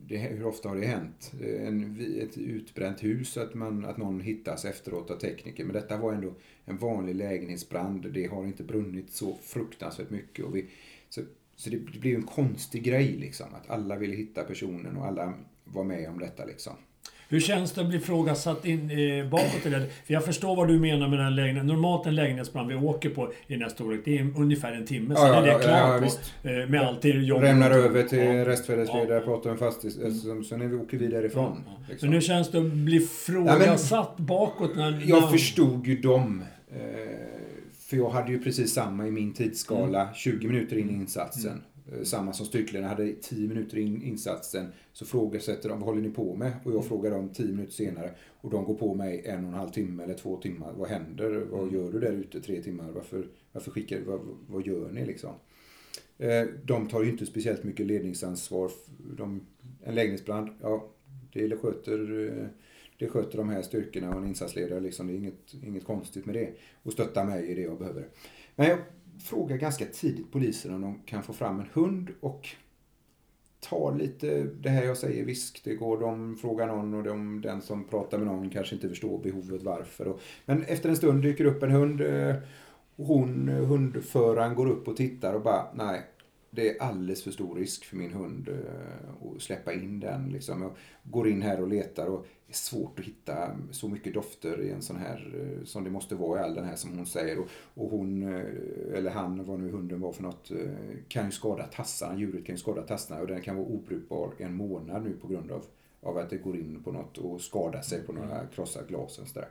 det, 0.07 0.17
hur 0.17 0.45
ofta 0.45 0.69
har 0.69 0.75
det 0.75 0.85
hänt? 0.85 1.31
Eh, 1.41 1.67
en, 1.67 1.99
ett 2.21 2.37
utbränt 2.37 3.03
hus, 3.03 3.37
att, 3.37 3.53
man, 3.53 3.85
att 3.85 3.97
någon 3.97 4.19
hittas 4.19 4.65
efteråt 4.65 5.11
av 5.11 5.15
tekniker. 5.15 5.63
Men 5.63 5.73
detta 5.73 5.97
var 5.97 6.13
ändå 6.13 6.33
en 6.65 6.77
vanlig 6.77 7.15
lägenhetsbrand. 7.15 8.13
Det 8.13 8.25
har 8.25 8.45
inte 8.45 8.63
brunnit 8.63 9.11
så 9.11 9.37
fruktansvärt 9.41 10.09
mycket. 10.09 10.45
Och 10.45 10.55
vi, 10.55 10.65
så 11.09 11.21
så 11.55 11.69
det, 11.69 11.77
det 11.77 11.99
blev 11.99 12.15
en 12.15 12.23
konstig 12.23 12.83
grej 12.83 13.07
liksom. 13.07 13.53
Att 13.53 13.69
alla 13.69 13.95
ville 13.95 14.15
hitta 14.15 14.43
personen 14.43 14.97
och 14.97 15.05
alla 15.05 15.33
var 15.63 15.83
med 15.83 16.09
om 16.09 16.19
detta 16.19 16.45
liksom. 16.45 16.73
Hur 17.33 17.39
känns 17.39 17.71
det 17.71 17.81
att 17.81 17.87
bli 17.89 17.99
frågasatt 17.99 18.65
in, 18.65 18.91
eh, 18.91 19.25
bakåt? 19.29 19.65
Eller? 19.65 19.79
För 19.79 20.13
jag 20.13 20.25
förstår 20.25 20.55
vad 20.55 20.67
du 20.67 20.79
menar 20.79 21.07
med 21.07 21.19
den 21.19 21.35
lägenheten. 21.35 21.67
Normalt 21.67 22.05
en 22.07 22.15
lägenhetsbrand 22.15 22.69
vi 22.69 22.75
åker 22.75 23.09
på 23.09 23.31
i 23.47 23.53
den 23.53 23.61
här 23.61 23.69
storlek, 23.69 24.01
det 24.05 24.17
är 24.17 24.33
ungefär 24.37 24.71
en 24.73 24.85
timme. 24.85 25.15
Sen 25.15 25.27
Ja, 25.27 25.35
är 25.35 25.41
det 25.41 25.47
ja, 25.51 25.59
klart. 25.59 26.19
ja, 26.43 26.51
eh, 26.51 26.69
med 26.69 26.81
allt 26.81 27.01
det 27.01 27.09
jobb. 27.09 27.41
Rämnar 27.41 27.71
över 27.71 28.03
till 28.03 28.17
Ja. 28.19 28.45
restfärdesledare, 28.45 29.13
Ja. 29.19 29.25
pratar 29.25 29.49
med 29.49 29.59
fastighets... 29.59 29.99
Alltså, 30.05 30.43
sen 30.43 30.61
är 30.61 30.67
vi, 30.67 30.75
åker 30.75 30.97
vi 30.97 31.07
därifrån. 31.07 31.63
Ja. 31.65 31.71
Liksom. 31.89 32.07
Men 32.09 32.13
hur 32.13 32.21
känns 32.21 32.51
det 32.51 32.57
att 32.57 32.71
bli 32.71 32.99
frågasatt 32.99 34.17
bakåt? 34.17 34.75
När, 34.75 34.91
när... 34.91 35.01
Jag 35.05 35.31
förstod 35.31 35.87
ju 35.87 36.01
dem. 36.01 36.43
Eh, 36.71 36.79
för 37.87 37.97
jag 37.97 38.09
hade 38.09 38.31
ju 38.31 38.43
precis 38.43 38.73
samma 38.73 39.07
i 39.07 39.11
min 39.11 39.33
tidsskala, 39.33 40.01
Mm. 40.01 40.13
20 40.13 40.47
minuter 40.47 40.77
in 40.77 40.89
i 40.89 40.93
insatsen. 40.93 41.51
Eh, 41.51 41.57
Samma 42.03 42.33
som 42.33 42.45
styrkledarna 42.45 42.87
hade 42.89 43.13
10 43.13 43.47
minuter 43.47 43.77
in 43.77 44.01
insatsen. 44.01 44.65
Så 44.93 45.05
frågasätter 45.05 45.69
de, 45.69 45.79
vad 45.79 45.87
håller 45.89 46.01
ni 46.01 46.09
på 46.09 46.35
med? 46.35 46.51
Och 46.59 46.65
Mm. 46.65 46.75
jag 46.77 46.85
frågar 46.85 47.11
dem 47.11 47.29
10 47.29 47.45
minuter 47.51 47.71
senare. 47.73 48.11
Och 48.41 48.49
de 48.49 48.65
går 48.65 48.75
på 48.75 48.93
mig 48.93 49.21
en 49.25 49.43
och 49.43 49.49
en 49.49 49.53
halv 49.57 49.69
timme 49.69 50.03
eller 50.03 50.13
två 50.13 50.37
timmar. 50.37 50.73
Vad 50.77 50.89
händer? 50.89 51.29
Vad 51.51 51.61
Mm. 51.63 51.75
gör 51.75 51.91
du 51.91 51.99
där 51.99 52.11
ute 52.11 52.41
tre 52.41 52.61
timmar? 52.61 52.91
Varför, 52.91 53.27
varför 53.51 53.71
skickar 53.71 53.99
vad, 54.05 54.19
vad 54.47 54.65
gör 54.67 54.91
ni 54.91 55.05
liksom? 55.05 55.31
Eh, 56.17 56.43
De 56.65 56.87
tar 56.87 57.03
ju 57.03 57.09
inte 57.09 57.25
speciellt 57.25 57.63
mycket 57.63 57.85
ledningsansvar. 57.85 58.71
De, 59.17 59.41
en 59.83 59.95
lägenhetsbrand, 59.95 60.49
ja, 60.61 60.89
det 61.33 61.57
sköter, 61.57 62.27
eh, 62.27 62.45
det 62.99 63.07
sköter 63.07 63.37
de 63.37 63.49
här 63.49 63.61
styrkorna 63.61 64.09
och 64.15 64.21
en 64.21 64.27
insatsledare. 64.27 64.79
Liksom. 64.79 65.07
Det 65.07 65.13
är 65.13 65.17
inget, 65.17 65.53
inget 65.63 65.83
konstigt 65.83 66.25
med 66.25 66.35
det. 66.35 66.49
Och 66.83 66.93
stöttar 66.93 67.25
mig 67.25 67.47
i 67.47 67.53
det 67.55 67.61
jag 67.61 67.77
behöver. 67.77 68.07
Men 68.55 68.67
jag 68.69 68.77
frågar 69.19 69.57
ganska 69.57 69.85
tidigt 69.85 70.31
polisen 70.31 70.73
om 70.73 70.81
de 70.81 70.99
kan 71.05 71.23
få 71.23 71.33
fram 71.33 71.59
en 71.59 71.69
hund 71.73 72.09
och 72.19 72.49
tar 73.59 73.95
lite 73.95 74.43
det 74.43 74.69
här 74.69 74.83
jag 74.83 74.97
säger, 74.97 75.25
visst 75.25 75.63
det 75.63 75.75
går, 75.75 75.99
de 75.99 76.37
frågar 76.37 76.67
någon 76.67 76.93
och 76.93 77.03
de, 77.03 77.41
den 77.41 77.61
som 77.61 77.83
pratar 77.83 78.17
med 78.17 78.27
någon 78.27 78.49
kanske 78.49 78.75
inte 78.75 78.89
förstår 78.89 79.19
behovet 79.23 79.63
varför. 79.63 80.07
Och, 80.07 80.19
men 80.45 80.63
efter 80.63 80.89
en 80.89 80.95
stund 80.95 81.21
dyker 81.21 81.45
upp 81.45 81.63
en 81.63 81.71
hund 81.71 82.01
och 82.95 83.05
hon, 83.05 83.47
hundföraren 83.47 84.55
går 84.55 84.67
upp 84.67 84.87
och 84.87 84.97
tittar 84.97 85.33
och 85.33 85.41
bara, 85.41 85.67
nej, 85.73 86.01
det 86.55 86.69
är 86.69 86.81
alldeles 86.81 87.23
för 87.23 87.31
stor 87.31 87.55
risk 87.55 87.85
för 87.85 87.97
min 87.97 88.13
hund 88.13 88.49
eh, 88.49 89.35
att 89.35 89.41
släppa 89.41 89.73
in 89.73 89.99
den. 89.99 90.29
Liksom. 90.29 90.61
Jag 90.61 90.71
går 91.03 91.27
in 91.27 91.41
här 91.41 91.61
och 91.61 91.67
letar 91.67 92.07
och 92.07 92.25
är 92.53 92.57
svårt 92.57 92.99
att 92.99 93.05
hitta 93.05 93.51
så 93.71 93.87
mycket 93.87 94.13
dofter 94.13 94.61
i 94.61 94.69
en 94.69 94.81
sån 94.81 94.95
här 94.95 95.33
eh, 95.35 95.65
som 95.65 95.83
det 95.83 95.89
måste 95.89 96.15
vara 96.15 96.39
i 96.39 96.43
all 96.43 96.55
den 96.55 96.65
här 96.65 96.75
som 96.75 96.97
hon 96.97 97.05
säger. 97.05 97.39
Och, 97.39 97.47
och 97.73 97.89
hon, 97.89 98.23
eh, 98.23 98.97
eller 98.97 99.11
han, 99.11 99.45
vad 99.45 99.59
nu 99.59 99.71
hunden 99.71 100.01
var 100.01 100.11
för 100.11 100.23
något, 100.23 100.51
eh, 100.51 100.57
kan 101.07 101.25
ju 101.25 101.31
skada 101.31 101.63
tassarna. 101.63 102.19
Djuret 102.19 102.45
kan 102.45 102.55
ju 102.55 102.59
skada 102.59 102.81
tassarna 102.81 103.21
och 103.21 103.27
den 103.27 103.41
kan 103.41 103.55
vara 103.55 103.65
obrukbar 103.65 104.33
en 104.37 104.53
månad 104.55 105.03
nu 105.03 105.13
på 105.21 105.27
grund 105.27 105.51
av, 105.51 105.65
av 106.01 106.17
att 106.17 106.29
det 106.29 106.37
går 106.37 106.57
in 106.57 106.83
på 106.83 106.91
något 106.91 107.17
och 107.17 107.41
skadar 107.41 107.81
sig 107.81 108.01
på 108.01 108.13
några 108.13 108.47
krossade 108.47 108.87
glas 108.87 109.19
och 109.19 109.27
sådär. 109.27 109.47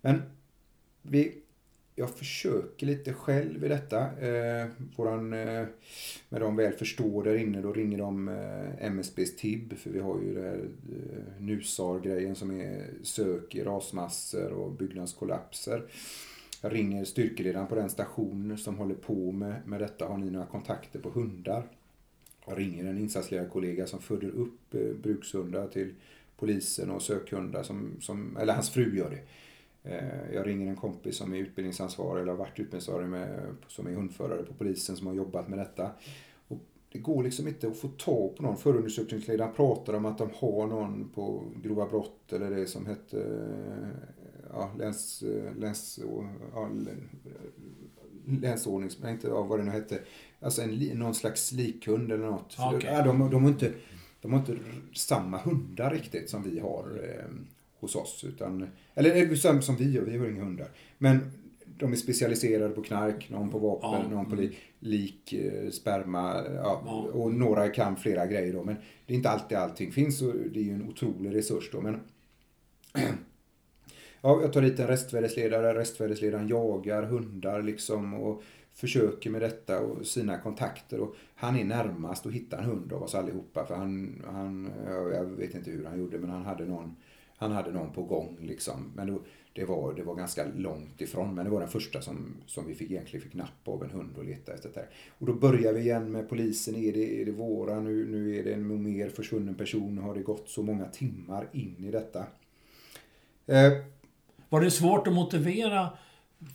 Men 0.00 0.22
vi, 1.02 1.42
jag 1.98 2.10
försöker 2.10 2.86
lite 2.86 3.12
själv 3.12 3.64
i 3.64 3.68
detta. 3.68 4.00
Eh, 4.00 4.66
våran, 4.96 5.32
eh, 5.32 5.64
när 6.28 6.40
de 6.40 6.56
väl 6.56 6.72
förstår 6.72 7.24
där 7.24 7.34
inne 7.34 7.60
då 7.60 7.72
ringer 7.72 7.98
de 7.98 8.28
eh, 8.28 8.86
MSBs 8.86 9.36
TIB 9.36 9.78
för 9.78 9.90
vi 9.90 9.98
har 9.98 10.20
ju 10.20 10.34
det 10.34 10.42
här 10.42 10.68
eh, 10.92 11.42
NUSAR-grejen 11.42 12.34
som 12.34 12.60
är 12.60 12.86
sök 13.02 13.54
i 13.54 13.64
rasmassor 13.64 14.52
och 14.52 14.72
byggnadskollapser. 14.72 15.82
Jag 16.62 16.74
ringer 16.74 17.04
styrkeledaren 17.04 17.66
på 17.66 17.74
den 17.74 17.90
station 17.90 18.58
som 18.58 18.78
håller 18.78 18.94
på 18.94 19.32
med, 19.32 19.54
med 19.66 19.80
detta. 19.80 20.06
Har 20.06 20.18
ni 20.18 20.30
några 20.30 20.46
kontakter 20.46 20.98
på 20.98 21.10
hundar? 21.10 21.66
Jag 22.46 22.58
ringer 22.58 22.84
en 22.84 22.98
insatsledarkollega 22.98 23.86
som 23.86 24.00
föder 24.00 24.28
upp 24.28 24.74
eh, 24.74 24.80
brukshundar 25.02 25.68
till 25.68 25.94
polisen 26.36 26.90
och 26.90 27.02
sökhundar 27.02 27.62
som, 27.62 27.96
som 28.00 28.36
eller 28.36 28.54
hans 28.54 28.70
fru 28.70 28.96
gör 28.98 29.10
det. 29.10 29.22
Eh, 29.86 30.34
Jag 30.34 30.46
ringer 30.46 30.66
en 30.70 30.76
kompis 30.76 31.16
som 31.16 31.34
är 31.34 31.38
utbildningsansvarig 31.38 32.22
eller 32.22 32.32
har 32.32 32.38
varit 32.38 32.50
utbildningsansvarig 32.50 33.08
med, 33.08 33.40
som 33.68 33.86
är 33.86 33.90
hundförare 33.90 34.42
på 34.42 34.54
polisen 34.54 34.96
som 34.96 35.06
har 35.06 35.14
jobbat 35.14 35.48
med 35.48 35.58
detta. 35.58 35.90
Och 36.48 36.58
det 36.92 36.98
går 36.98 37.22
liksom 37.22 37.48
inte 37.48 37.68
att 37.68 37.76
få 37.76 37.88
tag 37.88 38.36
på 38.36 38.42
någon. 38.42 38.56
Förundersökningsledaren 38.56 39.54
pratar 39.54 39.92
om 39.92 40.06
att 40.06 40.18
de 40.18 40.30
har 40.34 40.66
någon 40.66 41.08
på 41.14 41.44
grova 41.62 41.86
brott 41.86 42.32
eller 42.32 42.50
det 42.50 42.66
som 42.66 42.86
hette 42.86 43.20
eh, 43.20 43.88
ja, 44.52 44.70
läns, 44.78 45.24
läns, 45.58 46.00
ja, 46.54 46.68
länsordnings, 48.26 48.98
inte 49.04 49.28
ja, 49.28 49.42
vad 49.42 49.58
det 49.58 49.64
nu 49.64 49.70
hette. 49.70 49.98
Alltså 50.40 50.62
en, 50.62 50.70
någon 50.98 51.14
slags 51.14 51.52
likhund 51.52 52.12
eller 52.12 52.26
något. 52.26 52.52
För 52.54 52.76
Okej. 52.76 52.90
ja, 52.92 53.02
de, 53.02 53.30
de, 53.30 53.42
har 53.42 53.50
inte, 53.50 53.72
de 54.20 54.32
har 54.32 54.38
inte 54.40 54.56
samma 54.94 55.38
hundar 55.38 55.90
riktigt 55.90 56.30
som 56.30 56.42
vi 56.42 56.58
har 56.58 57.00
eh, 57.04 57.30
hos 57.86 57.96
oss. 57.96 58.24
Utan, 58.24 58.68
eller 58.94 59.10
eller 59.10 59.34
som, 59.34 59.62
som 59.62 59.76
vi 59.76 59.98
har, 59.98 60.04
vi 60.04 60.18
har 60.18 60.26
inga 60.26 60.44
hundar. 60.44 60.68
Men 60.98 61.30
de 61.78 61.92
är 61.92 61.96
specialiserade 61.96 62.74
på 62.74 62.82
knark, 62.82 63.30
någon 63.30 63.50
på 63.50 63.58
vapen, 63.58 63.90
Ja, 63.90 64.16
någon 64.16 64.26
på 64.26 64.34
mm. 64.34 64.44
li, 64.44 64.56
lik, 64.78 65.32
eh, 65.32 65.70
sperma 65.70 66.44
ja, 66.54 66.82
Ja. 66.86 66.92
och 67.12 67.34
några 67.34 67.68
kan 67.68 67.96
flera 67.96 68.26
grejer 68.26 68.52
då. 68.52 68.64
Men 68.64 68.76
det 69.06 69.12
är 69.12 69.16
inte 69.16 69.30
alltid 69.30 69.58
allting 69.58 69.92
finns 69.92 70.22
och 70.22 70.34
det 70.34 70.60
är 70.60 70.64
ju 70.64 70.72
en 70.72 70.88
otrolig 70.88 71.34
resurs 71.34 71.70
då. 71.72 71.80
Men 71.80 72.00
Ja, 74.20 74.40
jag 74.42 74.52
tar 74.52 74.62
dit 74.62 74.78
en 74.78 74.86
restvärdesledare. 74.86 75.74
Restvärdesledaren 75.74 76.48
jagar 76.48 77.02
hundar 77.02 77.62
liksom 77.62 78.14
och 78.14 78.42
försöker 78.72 79.30
med 79.30 79.42
detta 79.42 79.80
och 79.80 80.06
sina 80.06 80.38
kontakter. 80.38 81.00
Och 81.00 81.16
han 81.34 81.56
är 81.56 81.64
närmast 81.64 82.26
att 82.26 82.32
hitta 82.32 82.58
en 82.58 82.64
hund 82.64 82.92
av 82.92 83.02
oss 83.02 83.14
allihopa. 83.14 83.66
För 83.66 83.74
han, 83.74 84.22
han 84.26 84.70
ja, 84.86 85.10
jag 85.10 85.24
vet 85.24 85.54
inte 85.54 85.70
hur 85.70 85.84
han 85.84 85.98
gjorde, 85.98 86.18
men 86.18 86.30
han 86.30 86.44
hade 86.44 86.64
någon, 86.64 86.96
han 87.36 87.52
hade 87.52 87.72
någon 87.72 87.92
på 87.92 88.02
gång 88.02 88.36
liksom. 88.42 88.92
Men 88.94 89.06
då, 89.06 89.20
det, 89.52 89.64
var, 89.64 89.94
det 89.94 90.02
var 90.02 90.14
ganska 90.14 90.44
långt 90.56 91.00
ifrån. 91.00 91.34
Men 91.34 91.44
det 91.44 91.50
var 91.50 91.60
den 91.60 91.68
första 91.68 92.02
som, 92.02 92.34
som 92.46 92.66
vi 92.66 92.74
fick, 92.74 92.90
egentligen 92.90 93.24
fick 93.24 93.34
napp 93.34 93.68
av 93.68 93.84
en 93.84 93.90
hund 93.90 94.16
och 94.18 94.24
leta 94.24 94.52
efter. 94.54 94.70
Där. 94.74 94.86
Och 95.18 95.26
då 95.26 95.32
börjar 95.32 95.72
vi 95.72 95.80
igen 95.80 96.12
med 96.12 96.28
polisen. 96.28 96.74
Är 96.76 96.92
det, 96.92 97.20
är 97.20 97.24
det 97.24 97.32
våra? 97.32 97.80
Nu, 97.80 98.06
nu 98.10 98.36
är 98.38 98.44
det 98.44 98.52
en 98.52 98.82
mer 98.82 99.08
försvunnen 99.08 99.54
person. 99.54 99.98
Har 99.98 100.14
det 100.14 100.20
gått 100.22 100.48
så 100.48 100.62
många 100.62 100.84
timmar 100.84 101.48
in 101.52 101.84
i 101.84 101.90
detta? 101.90 102.18
Eh, 103.46 103.72
Var 104.48 104.60
det 104.60 104.70
svårt 104.70 105.06
att 105.06 105.12
motivera 105.14 105.88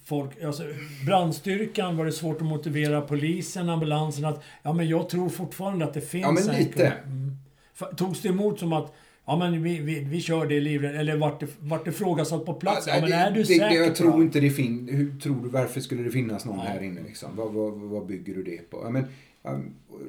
folk, 0.06 0.42
alltså 0.44 0.64
brandstyrkan, 1.06 1.98
var 1.98 2.06
det 2.06 2.12
svårt 2.12 2.42
att 2.42 2.48
motivera 2.48 3.02
polisen, 3.02 3.70
ambulansen 3.70 4.26
att 4.26 4.44
ja 4.64 4.74
men 4.74 4.88
jag 4.90 5.10
tror 5.10 5.30
fortfarande 5.30 5.86
att 5.86 5.94
det 5.94 6.02
finns 6.02 6.24
Ja, 6.24 6.32
men 6.32 6.50
en 6.50 6.56
lite. 6.64 6.88
Mm. 6.88 7.32
F- 7.74 7.96
Togs 7.98 8.22
det 8.22 8.30
emot 8.30 8.60
som 8.60 8.74
att 8.74 8.94
ja 9.32 9.38
men 9.38 9.64
vi, 9.64 9.80
vi, 9.80 10.00
vi 10.00 10.22
kör 10.22 10.46
det 10.46 10.60
livrädd, 10.60 10.96
eller 10.96 11.18
vart 11.18 11.40
det, 11.40 11.48
vart 11.60 11.86
det 11.86 11.92
frågasatt 11.92 12.46
på 12.46 12.54
plats? 12.54 12.88
Ja, 12.88 12.94
Ja, 12.96 13.02
men 13.02 13.10
det- 13.10 13.16
är 13.16 13.32
du 13.32 13.40
det, 13.40 13.46
säker 13.46 13.70
det, 13.70 13.76
Jag 13.76 13.96
tror 13.96 14.22
inte 14.24 14.40
det 14.40 14.50
finns. 14.50 14.92
Hur 14.92 15.20
tror 15.20 15.44
du, 15.44 15.50
varför 15.50 15.80
skulle 15.80 16.04
det 16.04 16.12
finnas 16.12 16.46
någon 16.46 16.58
Ja. 16.58 16.64
här 16.64 16.84
inne 16.84 17.02
liksom? 17.04 17.30
Vad, 17.36 17.54
vad, 17.54 17.74
vad 17.74 18.06
bygger 18.06 18.34
du 18.36 18.44
det 18.44 18.70
på? 18.70 18.80
Ja, 18.84 18.90
men, 18.90 19.06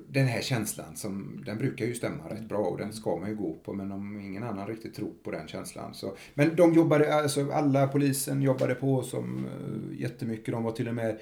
den 0.09 0.27
här 0.27 0.41
känslan, 0.41 0.97
som, 0.97 1.43
den 1.47 1.59
brukar 1.59 1.87
ju 1.87 1.95
stämma 1.95 2.25
rätt 2.31 2.49
bra 2.49 2.59
och 2.59 2.79
den 2.79 2.93
ska 2.93 3.17
man 3.17 3.29
ju 3.29 3.37
gå 3.37 3.53
på. 3.65 3.73
Men 3.73 3.93
om 3.93 4.21
ingen 4.21 4.43
annan 4.43 4.67
riktigt 4.67 4.95
tror 4.95 5.11
på 5.23 5.31
den 5.31 5.49
känslan 5.49 5.95
så. 5.95 6.17
Men 6.35 6.57
de 6.57 6.75
jobbade, 6.75 7.15
alltså 7.15 7.51
alla 7.53 7.89
polisen 7.89 8.43
jobbade 8.43 8.75
på 8.75 9.03
som 9.03 9.47
uh, 9.47 10.01
jättemycket. 10.01 10.53
De 10.55 10.63
var 10.63 10.73
till 10.73 10.89
och 10.89 10.95
med 10.95 11.09
eh, 11.11 11.15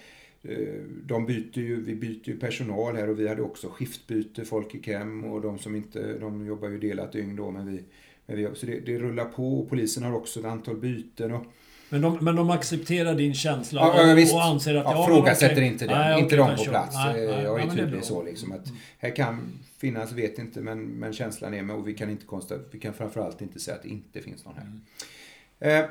de 1.04 1.26
byter 1.26 1.58
ju, 1.58 1.84
vi 1.84 1.94
byter 1.94 2.28
ju 2.28 2.38
personal 2.38 2.96
här 2.96 3.08
och 3.10 3.20
vi 3.20 3.28
hade 3.28 3.42
också 3.42 3.68
skiftbyte, 3.68 4.44
folk 4.44 4.74
gick 4.74 4.86
hem 4.88 5.24
och 5.24 5.40
de 5.40 5.58
som 5.58 5.76
inte, 5.76 6.18
de 6.18 6.46
jobbar 6.46 6.68
ju 6.68 6.78
delat 6.78 7.12
dygn 7.12 7.36
då 7.36 7.50
men 7.50 7.66
vi, 7.72 7.82
men 8.26 8.36
vi 8.36 8.48
så 8.54 8.66
det, 8.66 8.80
det 8.80 8.98
rullar 8.98 9.24
på 9.24 9.60
och 9.60 9.68
polisen 9.68 10.02
har 10.02 10.14
också 10.14 10.40
ett 10.40 10.46
antal 10.46 10.76
byten 10.76 11.32
och 11.32 11.44
Men 11.88 12.00
de, 12.00 12.18
men 12.24 12.36
de 12.36 12.50
accepterar 12.50 13.14
din 13.14 13.34
känsla 13.34 13.80
Ja, 13.80 14.12
och, 14.12 14.18
visst. 14.18 14.34
och 14.34 14.44
anser 14.44 14.74
att... 14.74 14.84
Ja, 14.84 14.92
Ja, 14.92 15.06
frågasätter 15.06 15.62
inte 15.62 15.86
det. 15.86 15.94
Nej, 15.98 16.22
inte 16.22 16.40
okej, 16.40 16.56
de 16.56 16.64
på 16.64 16.70
plats. 16.70 16.94
Nej, 16.96 17.24
Eh, 17.24 17.30
nej, 17.30 17.44
jag 17.44 17.60
är 17.60 17.64
ja, 17.64 17.70
tydlig 17.70 17.90
bra. 17.92 18.02
så 18.02 18.22
liksom 18.22 18.52
att 18.52 18.66
här 18.98 19.16
kan 19.16 19.58
finnas, 19.78 20.12
vet 20.12 20.38
inte, 20.38 20.60
men, 20.60 20.82
men 20.84 21.12
känslan 21.12 21.54
är 21.54 21.62
med 21.62 21.76
och 21.76 21.88
vi 21.88 21.94
kan 21.94 22.10
inte 22.10 22.26
konstatera, 22.26 22.66
vi 22.70 22.78
kan 22.80 22.94
framförallt 22.94 23.42
inte 23.42 23.60
säga 23.60 23.76
att 23.76 23.82
det 23.82 23.88
inte 23.88 24.20
finns 24.20 24.44
någon 24.44 24.54
här. 24.56 25.78
Eh, 25.80 25.84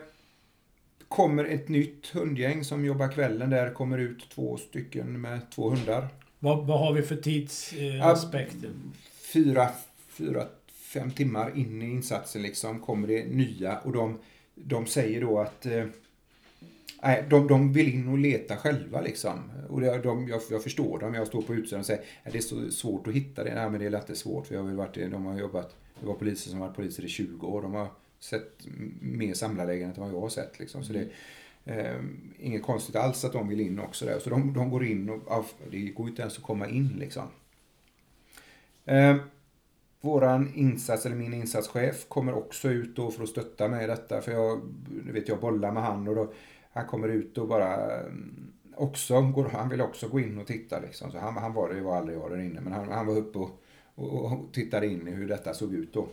kommer 1.10 1.46
ett 1.46 1.70
nytt 1.70 2.08
hundgäng 2.08 2.64
som 2.64 2.86
jobbar 2.86 3.12
kvällen 3.12 3.50
där, 3.50 3.74
kommer 3.74 3.98
ut 3.98 4.30
två 4.30 4.58
stycken 4.58 5.22
med 5.22 5.40
två 5.52 5.70
hundar. 5.70 6.08
Vad, 6.40 6.68
vad 6.68 6.80
har 6.80 6.94
vi 6.94 7.02
för 7.02 7.16
tidsaspekt? 7.16 8.64
Eh, 8.64 8.70
Fyra, 9.34 9.70
fyra, 10.10 10.48
fem 10.72 11.12
timmar 11.12 11.58
in 11.58 11.82
i 11.82 11.86
insatsen 11.86 12.42
liksom 12.42 12.80
kommer 12.80 13.08
det 13.08 13.26
nya 13.26 13.78
och 13.78 13.92
de, 13.92 14.20
de 14.56 14.86
säger 14.86 15.22
då 15.22 15.40
att 15.40 15.66
eh, 15.66 15.86
Nej, 17.04 17.26
de, 17.30 17.48
de 17.48 17.74
vill 17.74 17.94
in 17.94 18.08
och 18.08 18.18
leta 18.18 18.58
själva 18.58 19.02
liksom. 19.02 19.52
Och 19.70 19.82
det, 19.82 19.98
de, 19.98 20.28
jag, 20.28 20.42
jag 20.52 20.64
förstår 20.64 21.00
dem. 21.00 21.14
Jag 21.14 21.28
står 21.28 21.42
på 21.42 21.54
utsidan 21.56 21.80
och 21.80 21.86
säger 21.86 22.04
att 22.24 22.32
det 22.32 22.38
är 22.38 22.42
så 22.42 22.72
svårt 22.72 23.08
att 23.08 23.14
hitta 23.14 23.44
det. 23.44 23.56
Nej, 23.56 23.70
men 23.70 23.80
det 23.80 23.86
är 23.86 23.90
lätt 23.90 24.18
svårt. 24.18 24.48
För 24.48 24.56
jag 24.56 24.64
har 24.64 24.72
varit, 24.72 24.96
de 24.96 25.26
har 25.26 25.40
jobbat, 25.40 25.76
det 26.00 26.08
var 26.08 26.14
poliser 26.14 26.50
som 26.50 26.60
har 26.60 26.68
varit 26.68 26.76
poliser 26.76 27.06
i 27.06 27.08
20 27.08 27.48
år. 27.48 27.62
De 27.62 27.74
har 27.74 27.88
sett 28.20 28.68
mer 29.02 29.34
samlarlägen 29.34 29.90
än 29.90 30.02
vad 30.02 30.14
jag 30.14 30.22
har 30.22 30.30
sett. 30.30 30.60
Liksom. 30.60 30.84
Så 30.84 30.94
det, 30.94 31.08
Eh, 31.70 32.00
inget 32.40 32.64
konstigt 32.64 32.96
alls 32.96 33.26
att 33.26 33.34
de 33.34 33.48
vill 33.48 33.60
in 33.60 33.80
också 33.80 34.06
där. 34.06 34.20
Så 34.20 34.30
de, 34.30 34.54
de 34.54 34.70
går 34.70 34.86
in 34.86 35.10
och 35.10 35.46
det 35.72 35.80
går 35.80 36.06
ju 36.06 36.10
inte 36.10 36.22
ens 36.22 36.38
att 36.38 36.44
komma 36.44 36.68
in 36.68 36.96
liksom. 37.00 37.28
Eh, 38.86 39.16
våran 40.02 40.54
insats, 40.56 41.06
eller 41.06 41.16
min 41.16 41.34
insatschef, 41.34 42.06
kommer 42.08 42.34
också 42.34 42.70
ut 42.70 42.96
då 42.96 43.12
för 43.12 43.24
att 43.24 43.30
stötta 43.30 43.68
mig 43.68 43.84
i 43.84 43.88
detta. 43.88 44.22
För 44.22 44.32
jag, 44.32 44.62
vet 44.90 45.28
jag 45.28 45.40
bollar 45.40 45.72
med 45.72 45.84
han 45.84 46.08
och 46.08 46.16
då, 46.16 46.34
han 46.72 46.88
kommer 46.88 47.08
ut 47.08 47.38
och 47.38 47.48
bara 47.48 48.00
mm, 48.00 48.52
också, 48.76 49.22
går, 49.22 49.50
han 49.50 49.70
vill 49.70 49.82
också 49.82 50.08
gå 50.08 50.20
in 50.20 50.38
och 50.38 50.48
titta 50.48 50.80
liksom. 50.80 51.12
Så 51.12 51.18
han, 51.18 51.38
han 51.38 51.54
var 51.54 51.74
det 51.74 51.82
var 51.82 51.98
aldrig 51.98 52.18
jag 52.18 52.32
där 52.32 52.40
inne, 52.40 52.62
men 52.62 52.74
han, 52.74 52.92
han 52.92 53.08
var 53.08 53.18
uppe 53.18 53.40
och, 53.40 53.62
och, 53.96 54.26
och 54.26 54.54
tittade 54.54 54.88
in 54.88 55.08
i 55.08 55.12
hur 55.12 55.28
detta 55.28 55.54
såg 55.54 55.74
ut 55.74 55.94
då. 55.94 56.08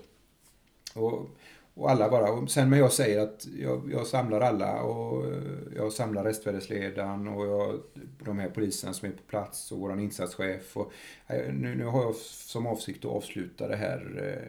Och, 0.94 1.28
och 1.76 1.90
alla 1.90 2.10
bara, 2.10 2.32
och 2.32 2.50
sen 2.50 2.70
när 2.70 2.78
jag 2.78 2.92
säger 2.92 3.20
att 3.20 3.46
jag, 3.58 3.92
jag 3.92 4.06
samlar 4.06 4.40
alla 4.40 4.82
och 4.82 5.24
eh, 5.24 5.42
jag 5.76 5.92
samlar 5.92 6.24
restvärdesledaren 6.24 7.28
och 7.28 7.46
jag, 7.46 7.80
de 8.24 8.38
här 8.38 8.48
poliserna 8.48 8.92
som 8.92 9.08
är 9.08 9.12
på 9.12 9.22
plats 9.22 9.72
och 9.72 9.78
våran 9.78 10.00
insatschef. 10.00 10.76
Och, 10.76 10.92
eh, 11.26 11.52
nu, 11.52 11.74
nu 11.74 11.84
har 11.84 12.02
jag 12.02 12.14
som 12.16 12.66
avsikt 12.66 13.04
att 13.04 13.10
avsluta 13.10 13.68
det 13.68 13.76
här 13.76 14.00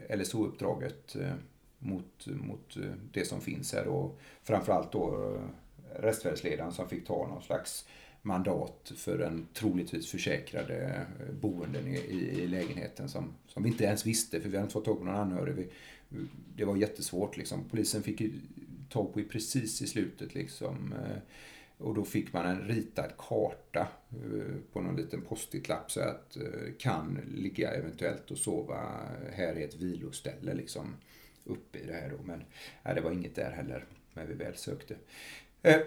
eh, 0.09 0.17
LSO-uppdraget 0.17 1.15
mot, 1.79 2.27
mot 2.27 2.77
det 3.11 3.25
som 3.25 3.41
finns 3.41 3.73
här 3.73 3.87
och 3.87 4.19
framförallt 4.43 4.91
då 4.91 5.33
restvärdesledaren 5.99 6.71
som 6.71 6.89
fick 6.89 7.07
ta 7.07 7.27
någon 7.27 7.41
slags 7.41 7.85
mandat 8.21 8.91
för 8.95 9.19
en 9.19 9.47
troligtvis 9.53 10.11
försäkrade 10.11 11.05
boenden 11.41 11.87
i, 11.87 11.95
i, 11.95 12.41
i, 12.41 12.47
lägenheten 12.47 13.09
som, 13.09 13.33
som 13.47 13.63
vi 13.63 13.69
inte 13.69 13.83
ens 13.83 14.05
visste 14.05 14.41
för 14.41 14.49
vi 14.49 14.57
hade 14.57 14.63
inte 14.63 14.73
fått 14.73 14.85
tag 14.85 14.99
på 14.99 15.05
någon 15.05 15.15
anhörig. 15.15 15.55
Vi, 15.55 15.69
det 16.55 16.65
var 16.65 16.75
jättesvårt 16.75 17.37
liksom. 17.37 17.63
Polisen 17.69 18.03
fick 18.03 18.21
tag 18.89 19.13
på 19.13 19.21
precis 19.29 19.81
i 19.81 19.87
slutet 19.87 20.35
liksom. 20.35 20.93
Eh, 20.93 21.17
och 21.77 21.95
då 21.95 22.05
fick 22.05 22.33
man 22.33 22.45
en 22.45 22.67
ritad 22.67 23.11
karta 23.17 23.87
eh, 24.11 24.55
på 24.73 24.81
någon 24.81 24.95
liten 24.95 25.21
postitlapp 25.21 25.91
så 25.91 26.01
att 26.01 26.37
eh, 26.37 26.73
kan 26.79 27.19
ligga 27.35 27.71
eventuellt 27.71 28.31
och 28.31 28.37
sova 28.37 28.79
här 29.33 29.59
i 29.59 29.63
ett 29.63 29.75
viloställe 29.75 30.53
liksom 30.53 30.95
uppe 31.43 31.79
i 31.79 31.85
det 31.85 31.93
här 31.93 32.09
då. 32.09 32.23
Men 32.23 32.43
nej, 32.83 32.95
det 32.95 33.01
var 33.01 33.11
inget 33.11 33.35
där 33.35 33.51
heller 33.51 33.85
när 34.13 34.25
vi 34.25 34.33
väl 34.33 34.55
sökte. 34.55 34.95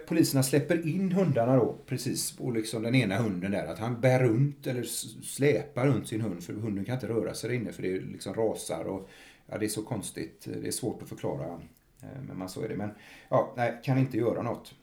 Poliserna 0.07 0.43
släpper 0.43 0.87
in 0.87 1.11
hundarna 1.11 1.55
då 1.55 1.77
precis 1.85 2.39
och 2.39 2.53
liksom 2.53 2.83
den 2.83 2.95
ena 2.95 3.17
hunden 3.17 3.51
där 3.51 3.65
att 3.65 3.79
han 3.79 4.01
bär 4.01 4.19
runt 4.19 4.67
eller 4.67 4.83
släpar 5.23 5.87
runt 5.87 6.07
sin 6.07 6.21
hund 6.21 6.43
för 6.43 6.53
hunden 6.53 6.85
kan 6.85 6.95
inte 6.95 7.07
röra 7.07 7.33
sig 7.33 7.49
där 7.49 7.57
inne 7.57 7.71
för 7.71 7.81
det 7.81 7.99
liksom 7.99 8.33
rasar 8.33 8.83
och 8.83 9.09
ja, 9.51 9.57
det 9.57 9.65
är 9.65 9.69
så 9.69 9.81
konstigt. 9.81 10.47
Det 10.61 10.67
är 10.67 10.71
svårt 10.71 11.01
att 11.01 11.09
förklara. 11.09 11.61
Eh, 12.01 12.21
men 12.27 12.37
man 12.37 12.49
så 12.49 12.61
är 12.61 12.69
det. 12.69 12.75
Men 12.75 12.89
ja, 13.29 13.53
nej, 13.57 13.79
kan 13.83 13.97
inte 13.97 14.17
göra 14.17 14.41
något. 14.41 14.73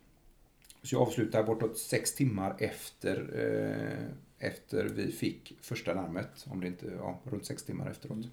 Så 0.83 0.95
jag 0.95 1.03
avslutar 1.03 1.43
bortåt 1.43 1.79
sex 1.79 2.15
timmar 2.15 2.57
efter, 2.59 3.31
eh, 3.35 4.49
efter 4.49 4.85
vi 4.85 5.13
fick 5.13 5.59
första 5.61 5.95
larmet. 5.95 6.47
Om 6.47 6.61
det 6.61 6.67
inte, 6.67 6.87
ja, 6.99 7.21
runt 7.25 7.47
sex 7.47 7.63
timmar 7.63 7.91
efteråt. 7.91 8.17
Mm. 8.17 8.31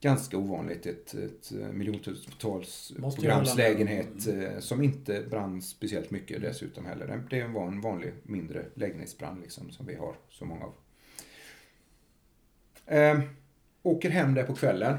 Ganska 0.00 0.38
ovanligt, 0.38 0.86
ett, 0.86 1.14
ett 1.14 1.50
miljontals 1.72 2.92
programslägenhet 3.16 4.26
mm. 4.26 4.60
som 4.60 4.82
inte 4.82 5.22
brann 5.30 5.62
speciellt 5.62 6.10
mycket 6.10 6.42
dessutom 6.42 6.86
heller. 6.86 7.22
Det 7.30 7.44
var 7.44 7.66
en 7.66 7.80
vanlig 7.80 8.12
mindre 8.22 8.64
lägenhetsbrand 8.74 9.40
liksom, 9.40 9.70
som 9.70 9.86
vi 9.86 9.94
har 9.94 10.14
så 10.28 10.44
många 10.44 10.64
av. 10.64 10.74
Eh, 12.86 13.20
åker 13.82 14.10
hem 14.10 14.34
där 14.34 14.44
på 14.44 14.54
kvällen. 14.54 14.96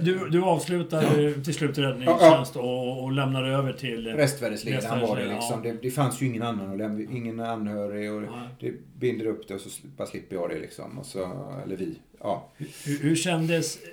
Du, 0.00 0.28
du 0.28 0.42
avslutar 0.42 1.02
ja. 1.02 1.42
till 1.44 1.54
slut 1.54 1.78
räddningstjänst 1.78 2.54
ja, 2.54 2.60
ja. 2.60 2.60
Och, 2.60 3.04
och 3.04 3.12
lämnar 3.12 3.44
över 3.44 3.72
till... 3.72 4.06
Restvärdesledaren 4.06 5.00
var 5.00 5.16
det 5.16 5.26
liksom. 5.26 5.62
Det, 5.62 5.76
det, 5.82 5.90
fanns 5.90 6.22
ju 6.22 6.26
ingen 6.26 6.42
annan 6.42 6.72
att 6.72 6.78
lämna, 6.78 7.00
ingen 7.12 7.40
anhörig 7.40 8.12
och 8.12 8.22
det 8.60 8.72
binder 8.96 9.26
upp 9.26 9.48
det 9.48 9.54
och 9.54 9.60
så 9.60 9.86
bara 9.96 10.06
slipper 10.06 10.36
jag 10.36 10.50
det 10.50 10.58
liksom. 10.58 10.98
Och 10.98 11.06
så, 11.06 11.18
eller 11.64 11.76
vi. 11.76 11.98
Ja. 12.20 12.48
Hur, 12.58 13.02
hur 13.02 13.16
kändes... 13.16 13.76
Eh, 13.76 13.90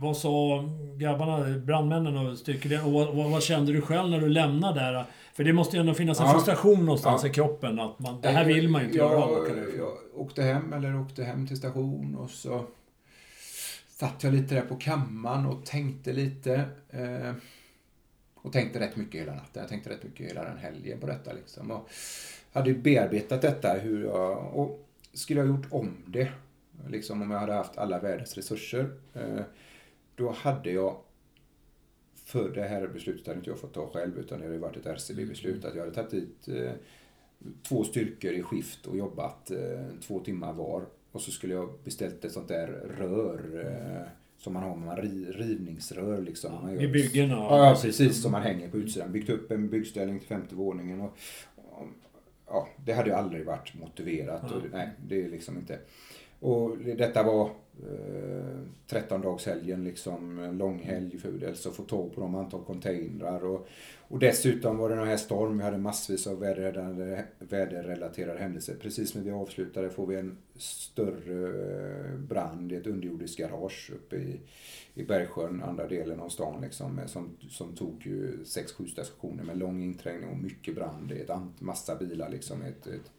vad 0.00 0.16
sa 0.16 0.64
grabbarna, 0.96 1.58
brandmännen 1.58 2.16
och 2.16 2.38
styrkeledaren? 2.38 2.94
Och 2.94 3.16
vad, 3.16 3.30
vad, 3.30 3.42
kände 3.42 3.72
du 3.72 3.80
själv 3.80 4.10
när 4.10 4.20
du 4.20 4.28
lämnade 4.28 4.80
där? 4.80 5.04
För 5.34 5.44
det 5.44 5.52
måste 5.52 5.76
ju 5.76 5.80
ändå 5.80 5.94
finnas 5.94 6.20
en 6.20 6.30
frustration 6.30 6.84
någonstans 6.84 7.24
i 7.24 7.30
kroppen. 7.30 7.80
Att 7.80 7.98
man, 7.98 8.20
det 8.20 8.28
här 8.28 8.44
vill 8.44 8.68
man 8.68 8.80
ju 8.80 8.86
inte 8.86 8.98
jag, 8.98 9.12
göra. 9.12 9.58
Jag 9.78 10.20
åkte 10.20 10.42
hem, 10.42 10.72
eller 10.72 11.00
åkte 11.00 11.24
hem 11.24 11.46
till 11.46 11.56
station 11.56 12.16
och 12.16 12.30
så 12.30 12.64
satt 13.96 14.24
jag 14.24 14.34
lite 14.34 14.54
där 14.54 14.62
på 14.62 14.76
kammaren 14.76 15.46
och 15.46 15.66
tänkte 15.66 16.12
lite. 16.12 16.64
Eh, 16.90 17.32
och 18.34 18.52
tänkte 18.52 18.80
rätt 18.80 18.96
mycket 18.96 19.20
hela 19.20 19.34
natten. 19.34 19.60
Jag 19.60 19.68
tänkte 19.68 19.90
rätt 19.90 20.04
mycket 20.04 20.30
hela 20.30 20.44
den 20.44 20.58
helgen 20.58 21.00
på 21.00 21.06
detta. 21.06 21.32
Liksom. 21.32 21.70
Och 21.70 21.90
hade 22.52 22.74
bearbetat 22.74 23.42
detta. 23.42 23.74
Hur 23.74 24.04
jag, 24.04 24.54
och 24.54 24.88
skulle 25.12 25.40
jag 25.40 25.48
gjort 25.48 25.66
om 25.70 25.96
det, 26.06 26.32
liksom 26.88 27.22
om 27.22 27.30
jag 27.30 27.38
hade 27.38 27.52
haft 27.52 27.78
alla 27.78 28.00
världens 28.00 28.36
resurser, 28.36 28.90
eh, 29.14 29.40
då 30.14 30.30
hade 30.30 30.70
jag 30.70 30.96
för 32.14 32.50
det 32.50 32.62
här 32.62 32.86
beslutet 32.86 33.26
hade 33.26 33.38
inte 33.38 33.50
jag 33.50 33.58
fått 33.58 33.74
ta 33.74 33.90
själv 33.90 34.18
utan 34.18 34.38
det 34.38 34.46
hade 34.46 34.58
varit 34.58 34.76
ett 34.76 34.86
RCB-beslut. 34.86 35.64
Att 35.64 35.74
jag 35.74 35.82
hade 35.82 35.94
tagit 35.94 36.10
dit 36.10 36.48
eh, 36.48 36.72
två 37.62 37.84
styrkor 37.84 38.32
i 38.32 38.42
skift 38.42 38.86
och 38.86 38.96
jobbat 38.96 39.50
eh, 39.50 39.86
två 40.06 40.20
timmar 40.20 40.52
var 40.52 40.86
och 41.14 41.20
så 41.20 41.30
skulle 41.30 41.54
jag 41.54 41.68
beställt 41.84 42.24
ett 42.24 42.32
sånt 42.32 42.48
där 42.48 42.66
rör 42.98 43.66
eh, 43.66 44.08
som 44.38 44.52
man 44.52 44.62
har 44.62 44.76
med 44.76 44.98
rivningsrör 45.36 46.22
liksom. 46.22 46.52
Ja, 46.62 46.82
I 46.82 46.88
byggena? 46.88 47.34
Ja, 47.34 47.68
ja, 47.68 47.78
precis. 47.82 48.22
Som 48.22 48.32
man 48.32 48.42
hänger 48.42 48.70
på 48.70 48.76
utsidan. 48.76 49.12
Byggt 49.12 49.30
upp 49.30 49.50
en 49.50 49.68
byggställning 49.68 50.18
till 50.18 50.28
femte 50.28 50.54
våningen. 50.54 51.00
Och, 51.00 51.16
och, 51.56 51.86
ja, 52.46 52.68
det 52.84 52.92
hade 52.92 53.08
ju 53.08 53.14
aldrig 53.14 53.46
varit 53.46 53.74
motiverat. 53.74 54.42
Ja. 54.50 54.56
Och, 54.56 54.62
nej, 54.72 54.90
det 55.08 55.24
är 55.24 55.28
liksom 55.28 55.58
inte. 55.58 55.78
Och 56.44 56.78
detta 56.78 57.22
var 57.22 57.44
eh, 57.82 58.60
13 58.86 59.20
dagshelgen 59.20 59.84
liksom, 59.84 60.38
en 60.38 60.58
lång 60.58 60.78
helg 60.78 61.18
för 61.18 61.48
alltså 61.48 61.70
få 61.70 61.82
tag 61.82 62.14
på 62.14 62.20
de 62.20 62.34
antal 62.34 62.64
containrar 62.64 63.44
och, 63.44 63.68
och 64.08 64.18
dessutom 64.18 64.78
var 64.78 64.88
det 64.88 64.96
den 64.96 65.08
här 65.08 65.16
storm, 65.16 65.58
vi 65.58 65.64
hade 65.64 65.78
massvis 65.78 66.26
av 66.26 66.40
väderrelaterade 67.38 68.38
händelser. 68.38 68.76
Precis 68.80 69.14
när 69.14 69.22
vi 69.22 69.30
avslutade 69.30 69.90
får 69.90 70.06
vi 70.06 70.16
en 70.16 70.36
större 70.56 71.48
eh, 72.08 72.18
brand 72.18 72.72
i 72.72 72.76
ett 72.76 72.86
underjordiskt 72.86 73.38
garage 73.38 73.90
uppe 73.94 74.16
i, 74.16 74.40
i 74.94 75.04
Bergsjön, 75.04 75.62
andra 75.62 75.86
delen 75.86 76.20
av 76.20 76.28
stan 76.28 76.60
liksom, 76.62 77.00
som, 77.06 77.36
som 77.50 77.74
tog 77.74 78.06
ju 78.06 78.42
6-7 78.44 78.86
stationer 78.86 79.44
med 79.44 79.58
lång 79.58 79.82
inträngning 79.82 80.30
och 80.30 80.38
mycket 80.38 80.74
brand. 80.74 81.12
Ett 81.12 81.30
massa 81.58 81.96
bilar 81.96 82.30
liksom. 82.30 82.62
Ett, 82.62 82.86
ett, 82.86 83.10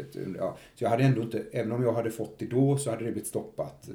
ett, 0.00 0.16
ja. 0.38 0.56
Så 0.74 0.84
jag 0.84 0.90
hade 0.90 1.04
ändå 1.04 1.22
inte, 1.22 1.44
även 1.52 1.72
om 1.72 1.82
jag 1.82 1.92
hade 1.92 2.10
fått 2.10 2.38
det 2.38 2.46
då 2.46 2.76
så 2.76 2.90
hade 2.90 3.04
det 3.04 3.12
blivit 3.12 3.28
stoppat. 3.28 3.88
Eh, 3.88 3.94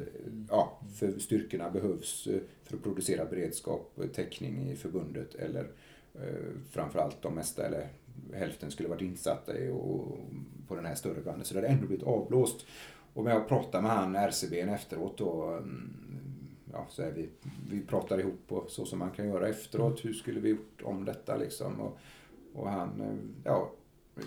ja, 0.50 0.80
för 0.95 1.19
styrkorna 1.19 1.69
behövs 1.69 2.28
eh, 2.28 2.39
för 2.63 2.78
att 2.78 2.84
producera 2.84 3.26
beredskap, 3.26 4.00
täckning 4.13 4.71
i 4.71 4.76
förbundet 4.76 5.36
eller 5.36 5.67
Eh, 6.21 6.52
framförallt 6.71 7.21
de 7.21 7.36
mesta, 7.36 7.65
eller 7.65 7.88
hälften 8.34 8.71
skulle 8.71 8.89
varit 8.89 9.02
insatta 9.02 9.58
i 9.58 9.69
och, 9.69 10.19
på 10.67 10.76
den 10.76 10.86
här 10.86 10.95
större 10.95 11.21
branden. 11.21 11.45
Så 11.45 11.54
det 11.54 11.60
hade 11.60 11.74
ändå 11.74 11.88
blivit 11.88 12.06
avblåst. 12.06 12.65
Och 13.13 13.24
när 13.24 13.32
jag 13.32 13.48
pratade 13.48 13.82
med 13.84 13.91
han 13.91 14.15
RCB 14.15 14.60
efteråt 14.60 15.17
då, 15.17 15.43
mm, 15.43 15.93
ja, 16.74 16.86
så 16.89 17.02
är 17.02 17.12
vi, 17.12 17.30
vi 17.69 17.82
pratar 17.82 18.19
ihop 18.19 18.52
och 18.52 18.69
så 18.69 18.86
som 18.86 19.00
man 19.00 19.12
kan 19.12 19.28
göra 19.28 19.48
efteråt. 19.48 20.06
Hur 20.06 20.13
skulle 20.13 20.39
vi 20.39 20.50
gjort 20.50 20.82
om 20.84 21.06
detta 21.06 21.36
liksom? 21.36 21.82
Och, 21.82 21.98
och 22.54 22.69
han, 22.69 23.02
eh, 23.02 23.15
ja, 23.43 23.71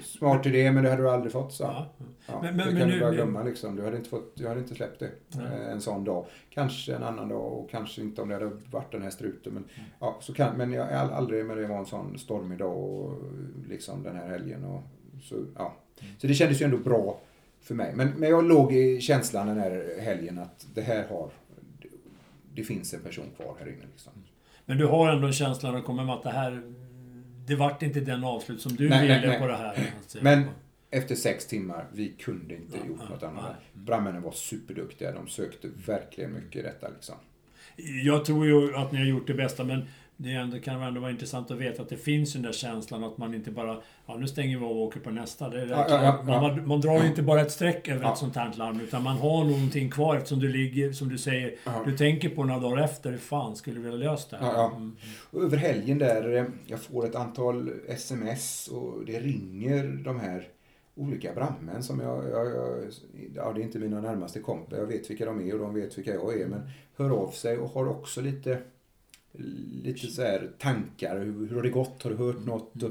Smart 0.05 0.47
idé 0.47 0.73
men 0.73 0.85
det 0.85 0.91
hade 0.91 1.03
du 1.03 1.11
aldrig 1.11 1.33
fått 1.33 1.53
så. 1.53 1.65
Ja. 1.65 1.87
Ja, 2.27 2.41
men, 2.43 2.57
men, 2.57 2.67
det 2.67 2.81
kan 2.81 2.89
men, 2.89 2.89
du 2.89 3.01
bara 3.01 3.13
glömma 3.13 3.43
liksom. 3.43 3.77
Du 3.77 3.85
hade 3.85 3.97
inte, 3.97 4.09
fått, 4.09 4.37
du 4.37 4.49
hade 4.49 4.61
inte 4.61 4.75
släppt 4.75 5.01
det 5.01 5.11
nej. 5.29 5.65
en 5.71 5.81
sån 5.81 6.05
dag. 6.05 6.27
Kanske 6.51 6.95
en 6.95 7.03
annan 7.03 7.29
dag 7.29 7.53
och 7.53 7.71
kanske 7.71 8.01
inte 8.01 8.23
om 8.23 8.29
det 8.29 8.35
hade 8.35 8.51
varit 8.71 8.93
den 8.93 9.03
här 9.03 9.11
struten. 9.11 9.53
Men, 9.53 9.65
mm. 9.77 9.91
ja, 10.01 10.19
så 10.21 10.35
kan, 10.35 10.57
men 10.57 10.73
jag 10.73 10.93
är 10.93 11.11
aldrig 11.11 11.47
med 11.47 11.57
det 11.57 11.67
var 11.67 11.79
en 11.79 11.87
sån 11.87 12.19
stormig 12.19 12.59
dag 12.59 12.77
och 12.77 13.23
liksom 13.69 14.03
den 14.03 14.17
här 14.17 14.29
helgen. 14.29 14.65
Och, 14.65 14.83
så, 15.23 15.35
ja. 15.57 15.77
Mm. 16.01 16.13
så 16.19 16.27
det 16.27 16.35
kändes 16.35 16.61
ju 16.61 16.65
ändå 16.65 16.79
bra 16.79 17.21
för 17.61 17.75
mig. 17.75 17.93
Men, 17.95 18.09
men 18.09 18.31
jag 18.31 18.45
låg 18.45 18.73
i 18.73 19.01
känslan 19.01 19.47
den 19.47 19.59
här 19.59 20.01
helgen 20.01 20.39
att 20.39 20.67
det 20.75 20.83
här 20.83 21.07
har, 21.09 21.31
det 22.55 22.63
finns 22.63 22.95
en 22.95 23.01
person 23.01 23.27
kvar 23.37 23.57
här 23.59 23.67
inne. 23.67 23.85
Liksom. 23.93 24.13
Men 24.67 24.79
du 24.79 24.87
har 24.87 25.13
ändå 25.13 25.27
en 25.27 25.33
känsla 25.33 25.71
när 25.71 25.79
det 25.79 25.85
kommer 25.85 26.05
med 26.05 26.15
att 26.15 26.23
det 26.23 26.31
här 26.31 26.63
det 27.49 27.57
vart 27.57 27.83
inte 27.83 28.01
den 28.01 28.25
avslut 28.25 28.61
som 28.61 28.77
du 28.77 28.89
nej, 28.89 29.03
ville 29.03 29.21
nej, 29.21 29.29
nej. 29.29 29.39
på 29.39 29.47
det 29.47 29.57
här. 29.57 29.93
Men 30.21 30.45
efter 30.91 31.15
sex 31.15 31.47
timmar, 31.47 31.87
vi 31.93 32.09
kunde 32.09 32.55
inte 32.55 32.77
ja, 32.77 32.87
gjort 32.87 33.11
något 33.11 33.23
annat. 33.23 33.57
Brandmännen 33.73 34.23
var 34.23 34.33
superduktiga. 34.33 35.13
De 35.13 35.29
sökte 35.29 35.69
verkligen 35.87 36.33
mycket 36.33 36.57
i 36.57 36.63
detta 36.63 36.89
liksom. 36.89 37.15
Jag 38.05 38.25
tror 38.25 38.47
ju 38.47 38.77
att 38.77 38.93
ni 38.93 38.99
har 38.99 39.07
gjort 39.07 39.27
det 39.27 39.35
bästa, 39.35 39.65
men 39.65 39.85
det 40.21 40.33
ändå, 40.33 40.59
kan 40.59 40.83
ändå 40.83 41.01
vara 41.01 41.11
intressant 41.11 41.51
att 41.51 41.57
veta 41.57 41.83
att 41.83 41.89
det 41.89 41.97
finns 41.97 42.33
den 42.33 42.43
där 42.43 42.53
känslan 42.53 43.05
att 43.05 43.19
man 43.19 43.35
inte 43.35 43.51
bara 43.51 43.81
Ja, 44.07 44.17
nu 44.17 44.27
stänger 44.27 44.59
vi 44.59 44.65
av 44.65 44.71
och 44.71 44.77
åker 44.77 45.01
på 45.01 45.11
nästa. 45.11 45.49
Det 45.49 45.61
är 45.61 45.67
Ja, 45.67 45.87
ja, 45.89 46.23
ja, 46.27 46.41
man, 46.41 46.69
man, 46.69 46.81
drar 46.81 47.03
ju 47.03 47.09
inte 47.09 47.23
bara 47.23 47.41
ett 47.41 47.53
streck 47.53 47.89
över 47.89 48.13
ett 48.13 48.19
sånt 48.19 48.37
här 48.37 48.53
larm, 48.57 48.81
utan 48.81 49.03
man 49.03 49.17
har 49.17 49.45
någonting 49.45 49.91
kvar 49.91 50.17
eftersom 50.17 50.39
du 50.39 50.49
ligger, 50.49 50.93
som 50.93 51.09
du 51.09 51.19
säger, 51.19 51.55
du 51.85 51.97
tänker 51.97 52.29
på 52.29 52.45
några 52.45 52.61
dagar 52.61 52.85
efter, 52.85 53.11
hur 53.11 53.19
fan 53.19 53.57
skulle 53.57 53.81
vi 53.81 53.89
ha 53.89 53.97
löst 53.97 54.31
det 54.31 54.37
här? 54.37 54.47
Ja, 54.47 54.53
ja. 54.55 54.77
Mm. 54.77 54.97
Och 55.31 55.43
över 55.43 55.57
helgen 55.57 55.99
där, 55.99 56.37
eh, 56.37 56.45
jag 56.67 56.81
får 56.81 57.07
ett 57.07 57.15
antal 57.15 57.71
sms 57.89 58.69
och 58.69 59.05
det 59.07 59.21
ringer 59.21 59.85
de 60.05 60.21
här 60.21 60.49
olika 60.95 61.33
brandmän 61.33 61.83
som 61.83 62.01
jag, 62.01 62.25
jag, 62.31 62.47
jag 62.47 62.85
ja 63.35 63.53
det 63.55 63.61
är 63.61 63.65
inte 63.65 63.79
mina 63.79 64.01
närmaste 64.01 64.41
kompisar, 64.41 64.79
jag 64.79 64.87
vet 64.87 65.11
vilka 65.11 65.25
de 65.25 65.41
är 65.41 65.53
och 65.55 65.61
de 65.61 65.75
vet 65.75 65.99
vilka 65.99 66.15
jag 66.15 66.41
är, 66.41 66.47
men 66.47 66.61
hör 66.99 67.11
av 67.11 67.31
sig 67.31 67.59
och 67.59 67.71
har 67.71 67.89
också 67.89 68.21
lite 68.21 68.59
lite 69.83 70.07
så 70.07 70.23
här 70.23 70.51
tankar, 70.59 71.19
hur, 71.19 71.47
hur 71.49 71.57
har 71.57 71.63
det 71.63 71.69
gått, 71.71 72.03
har 72.03 72.11
du 72.11 72.17
hört 72.17 72.47
något? 72.47 72.83
Och, 72.83 72.91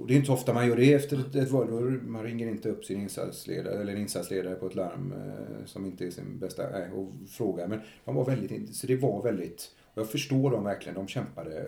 och 0.00 0.06
det 0.06 0.14
är 0.14 0.16
inte 0.16 0.26
så 0.26 0.32
ofta 0.32 0.54
man 0.54 0.68
gör 0.68 0.76
det 0.76 0.92
efter 0.94 1.20
ett, 1.20 1.34
ett 1.34 1.50
val, 1.50 2.00
man 2.06 2.22
ringer 2.22 2.48
inte 2.48 2.68
upp 2.68 2.84
sin 2.84 3.00
insatsledare 3.00 3.80
eller 3.80 3.92
en 3.92 3.98
insatsledare 3.98 4.54
på 4.54 4.66
ett 4.66 4.74
larm 4.74 5.12
eh, 5.16 5.66
som 5.66 5.86
inte 5.86 6.06
är 6.06 6.10
sin 6.10 6.38
bästa, 6.38 6.62
nej, 6.72 6.90
och 6.90 7.12
frågar. 7.28 7.68
Men 7.68 7.80
de 8.04 8.14
var 8.14 8.24
väldigt, 8.24 8.76
så 8.76 8.86
det 8.86 8.96
var 8.96 9.22
väldigt, 9.22 9.70
och 9.94 10.00
jag 10.02 10.10
förstår 10.10 10.50
dem 10.50 10.64
verkligen, 10.64 10.94
de 10.94 11.08
kämpade 11.08 11.66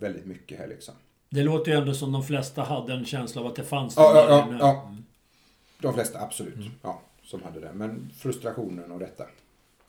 väldigt 0.00 0.26
mycket 0.26 0.58
här 0.58 0.66
liksom. 0.68 0.94
Det 1.30 1.42
låter 1.42 1.72
ju 1.72 1.78
ändå 1.78 1.94
som 1.94 2.12
de 2.12 2.22
flesta 2.22 2.62
hade 2.62 2.92
en 2.92 3.04
känsla 3.04 3.40
av 3.40 3.46
att 3.46 3.56
det 3.56 3.64
fanns 3.64 3.96
Ja, 3.96 4.12
ja, 4.14 4.22
där 4.26 4.30
ja, 4.32 4.46
inne. 4.48 4.58
ja. 4.58 4.86
Mm. 4.88 5.04
De 5.80 5.94
flesta, 5.94 6.20
absolut. 6.20 6.66
Ja, 6.82 7.00
som 7.22 7.42
hade 7.42 7.60
det. 7.60 7.72
Men 7.72 8.10
frustrationen 8.16 8.92
och 8.92 8.98
detta. 8.98 9.24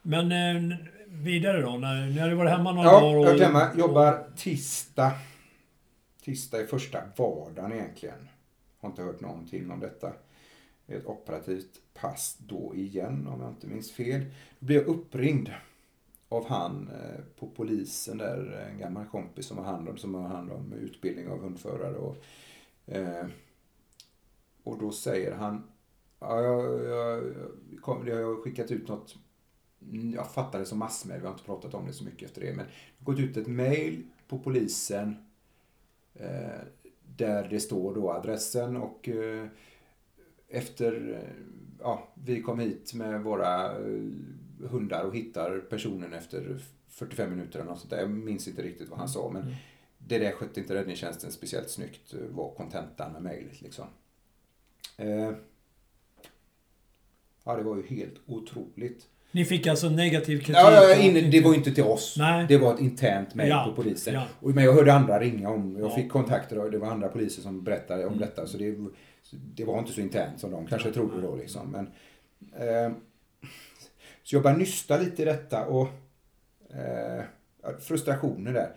Men 0.02 0.32
eh, 0.32 0.78
vidare 1.08 1.62
då? 1.62 1.78
När, 1.78 2.10
nu 2.10 2.22
har 2.22 2.30
du 2.30 2.36
varit 2.36 2.52
hemma 2.52 2.72
några 2.72 2.88
Ja, 2.88 3.00
dagar 3.00 3.14
jag 3.14 3.34
och... 3.34 3.40
är 3.40 3.46
hemma. 3.46 3.70
Jobbar 3.78 4.28
tisdag. 4.36 5.12
Tisdag 6.22 6.62
är 6.62 6.66
första 6.66 7.00
vardagen 7.18 7.74
egentligen. 7.74 8.30
Har 8.80 8.90
inte 8.90 9.02
hört 9.02 9.22
någonting 9.22 9.72
om 9.72 9.80
detta. 9.80 10.14
Ett 10.88 11.06
operativt 11.06 11.82
pass 11.94 12.38
då 12.40 12.76
igen 12.76 13.28
om 13.28 13.42
jag 13.42 13.50
inte 13.50 13.68
minns 13.68 13.92
fel. 13.92 14.26
Då 14.60 14.66
blir 14.66 14.76
jag 14.76 14.86
uppringd 14.86 15.50
av 16.30 16.48
han 16.48 16.90
eh, 16.94 17.22
på 17.40 17.48
polisen 17.48 18.18
där, 18.18 18.68
en 18.72 18.78
gammal 18.78 19.06
kompis 19.06 19.46
som 19.46 19.58
har 19.58 19.66
hand 19.66 19.90
om, 19.90 19.98
som 19.98 20.16
har 20.16 20.28
hand 20.28 20.52
om 20.52 20.74
utbildning 20.74 21.28
av 21.30 21.40
hundförare. 21.42 21.96
Och, 21.96 22.18
eh, 22.86 23.26
och 24.64 24.80
då 24.80 24.92
säger 24.92 25.36
han, 25.36 25.64
ja, 26.20 26.42
jag, 26.42 26.84
jag, 26.86 27.24
jag, 27.72 27.82
kom, 27.82 28.08
jag 28.08 28.26
har 28.26 28.42
skickat 28.44 28.72
ut 28.72 28.88
något 28.88 29.16
jag 30.14 30.32
fattar 30.32 30.60
det 30.60 30.66
som 30.66 30.80
massmedie, 30.80 31.20
vi 31.20 31.26
har 31.26 31.34
inte 31.34 31.46
pratat 31.46 31.74
om 31.74 31.88
det 31.88 31.94
så 31.94 32.04
mycket 32.04 32.30
efter 32.30 32.42
det, 32.42 32.54
men 32.54 32.66
det 32.66 32.72
har 33.06 33.14
gått 33.14 33.20
ut 33.20 33.38
ett 33.38 33.48
mail 33.48 34.04
på 34.28 34.40
polisen 34.40 35.16
eh, 36.14 36.62
där 37.18 37.48
det 37.50 37.60
står 37.60 37.96
då 37.96 38.12
adressen 38.12 38.78
och 38.78 39.10
eh, 39.10 39.48
efter, 40.48 41.14
eh, 41.14 41.44
ja, 41.80 42.08
vi 42.24 42.42
kom 42.42 42.60
hit 42.60 42.94
med 42.94 43.24
våra 43.24 43.74
hundar 44.70 45.04
och 45.04 45.16
hittar 45.16 45.60
personen 45.60 46.14
efter 46.14 46.60
45 46.88 47.30
minuter 47.30 47.60
eller 47.60 47.70
något 47.70 47.80
sånt 47.80 47.90
där. 47.90 48.00
Jag 48.00 48.10
minns 48.10 48.48
inte 48.48 48.62
riktigt 48.62 48.90
vad 48.90 49.00
han 49.00 49.10
sa, 49.10 49.30
men 49.34 49.56
det 49.98 50.18
där 50.18 50.32
skötte 50.32 50.60
inte 50.60 50.76
räddningstjänsten 50.76 51.32
speciellt 51.32 51.70
snyggt, 51.70 52.14
var 52.30 52.54
kontentan 52.54 53.14
med 53.14 53.22
mejlet 53.22 53.62
liksom. 53.62 53.86
Eh, 54.98 55.32
ja, 57.44 57.56
det 57.56 57.64
var 57.64 57.78
ju 57.78 57.84
helt 57.84 58.16
otroligt. 58.26 59.08
Ni 59.32 59.46
fick 59.46 59.68
alltså 59.68 59.90
negativ 59.90 60.38
kritik? 60.38 60.56
Ja, 60.56 60.96
inne, 60.96 61.22
det 61.22 61.42
var 61.42 61.54
inte 61.54 61.72
till 61.72 61.84
oss. 61.84 62.16
Nej. 62.18 62.46
Det 62.50 62.58
var 62.58 62.74
ett 62.74 62.80
internt 62.80 63.36
mejl 63.36 63.50
Ja, 63.50 63.66
på 63.76 63.82
polisen. 63.84 64.14
ja. 64.14 64.24
Och, 64.40 64.50
men 64.50 64.64
jag 64.64 64.74
hörde 64.74 64.94
andra 64.94 65.20
ringa 65.20 65.50
om, 65.50 65.76
jag 65.80 65.92
Ja. 65.92 65.96
fick 65.96 66.12
kontakter 66.12 66.58
och 66.60 66.72
det 66.72 66.78
var 66.78 66.88
andra 66.88 67.08
poliser 67.08 67.42
som 67.42 67.64
berättade 67.64 68.04
om 68.06 68.14
Mm. 68.14 68.20
detta. 68.20 68.48
Så 68.48 68.58
det, 68.58 68.76
det 69.32 69.66
var 69.66 69.80
inte 69.80 69.92
så 69.92 70.02
internt 70.02 70.40
som 70.40 70.52
de 70.52 70.68
kanske 70.68 70.92
trodde 70.92 71.22
då 71.22 71.36
liksom. 71.36 71.72
Men, 71.72 71.88
eh, 72.68 72.92
så 74.24 74.36
jag 74.36 74.44
började 74.44 74.60
nysta 74.60 74.98
lite 74.98 75.22
i 75.22 75.26
detta 75.26 75.66
och 75.66 75.88
eh, 76.70 77.24
frustrationen 77.80 78.54
där. 78.54 78.70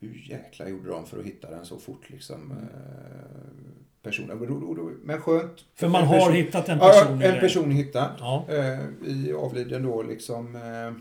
Hur 0.00 0.26
jäkla 0.30 0.68
gjorde 0.68 0.88
de 0.90 1.06
för 1.06 1.18
att 1.18 1.24
hitta 1.26 1.50
den 1.50 1.64
så 1.64 1.78
fort 1.78 2.10
liksom? 2.10 2.52
Eh, 2.52 3.78
personen. 4.02 4.38
Men 5.02 5.20
skönt. 5.20 5.64
För 5.74 5.88
man 5.88 6.06
har 6.06 6.18
person- 6.18 6.32
hittat 6.32 6.68
en 6.68 6.78
person? 6.78 7.20
ja, 7.20 7.26
en 7.28 7.34
det. 7.34 7.40
person 7.40 7.70
hittad. 7.70 8.10
Ja. 8.18 8.44
Eh, 8.48 8.80
I 9.06 9.32
avliden 9.32 9.82
då 9.82 10.02
liksom... 10.02 10.56
Eh, 10.56 10.86
eh, 10.86 10.92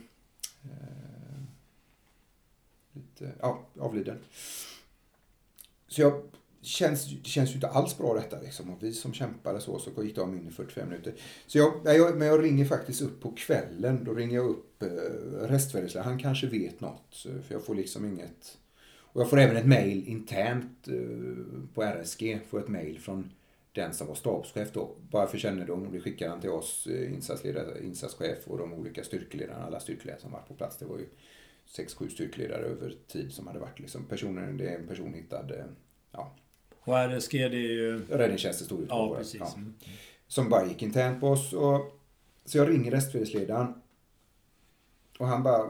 lite, 2.94 3.32
ja, 3.40 3.60
avliden. 3.80 4.18
Så 5.88 6.02
jag 6.02 6.22
känns, 6.62 7.06
det 7.24 7.30
känns 7.30 7.50
ju 7.50 7.54
inte 7.54 7.68
alls 7.68 7.98
bra 7.98 8.14
detta 8.14 8.40
liksom. 8.42 8.70
Och 8.70 8.84
vi 8.84 8.94
som 8.94 9.14
kämpade 9.14 9.62
så, 9.62 9.80
så 9.80 10.04
gick 10.04 10.16
de 10.16 10.34
in 10.38 10.48
i 10.48 10.52
45 10.52 10.90
minuter. 10.90 11.14
Så 11.48 11.58
jag, 11.58 11.74
jag, 11.84 12.18
men 12.18 12.28
jag 12.28 12.44
ringer 12.44 12.66
faktiskt 12.66 13.02
upp 13.02 13.22
på 13.22 13.32
kvällen. 13.32 14.04
Då 14.04 14.14
ringer 14.14 14.36
jag 14.36 14.46
upp 14.50 14.84
eh. 14.84 16.02
Han 16.02 16.20
kanske 16.20 16.48
vet 16.48 16.80
något. 16.82 17.04
så- 17.12 17.30
För 17.30 17.54
jag 17.56 17.66
får 17.66 17.76
liksom 17.76 18.06
inget... 18.06 18.58
Och 19.13 19.22
jag 19.22 19.30
får 19.30 19.38
även 19.39 19.58
ett 19.58 19.65
mail 19.67 20.08
internt 20.08 20.88
eh, 20.88 21.63
på 21.74 21.84
RSG. 21.84 22.39
Får 22.50 22.60
ett 22.60 22.67
mail 22.67 23.00
från 23.00 23.32
den 23.72 23.93
som 23.93 24.08
var 24.08 24.15
stabschef 24.15 24.72
då. 24.74 24.95
Bara 25.12 25.28
för 25.28 25.38
kännedom. 25.38 25.86
Och 25.88 25.91
det 25.93 26.00
skickar 26.02 26.30
han 26.30 26.41
till 26.41 26.50
oss 26.50 26.88
eh, 26.88 27.13
insatsledare, 27.13 27.84
insatschef 27.86 28.48
och 28.48 28.58
de 28.58 28.74
olika 28.74 29.04
styrkeledarna. 29.04 29.65
Alla 29.65 29.80
styrkeledare 29.80 30.22
som 30.22 30.32
var 30.32 30.39
på 30.41 30.54
plats. 30.54 30.78
Det 30.78 30.86
var 30.86 30.98
ju 30.98 31.06
sex, 31.65 31.93
sju 31.93 32.10
styrkeledare 32.10 32.62
över 32.65 32.95
tid 33.08 33.32
som 33.34 33.48
hade 33.48 33.60
varit 33.60 33.80
liksom. 33.80 34.06
Personen, 34.06 34.58
det 34.58 34.69
är 34.69 34.80
en 34.80 34.88
person 34.88 35.13
hittad. 35.13 35.52
eh, 35.52 35.65
Ja, 36.12 36.36
Och 36.80 36.98
RSG 36.98 37.32
det 37.38 37.45
är 37.45 37.52
ju... 37.72 38.02
räddningstjänsten 38.10 38.78
ut 38.80 38.86
Ja, 38.89 39.15
precis. 39.17 39.39
Ja 39.39 39.54
Mm. 39.58 39.74
som 40.28 40.50
bara 40.50 40.65
gick 40.67 40.82
internt 40.84 41.19
på 41.19 41.28
oss. 41.28 41.54
Och, 41.54 42.00
så 42.45 42.58
jag 42.58 42.69
ringer 42.69 42.91
restföresledaren. 42.91 43.74
Och 45.19 45.28
han 45.28 45.43
bara, 45.43 45.69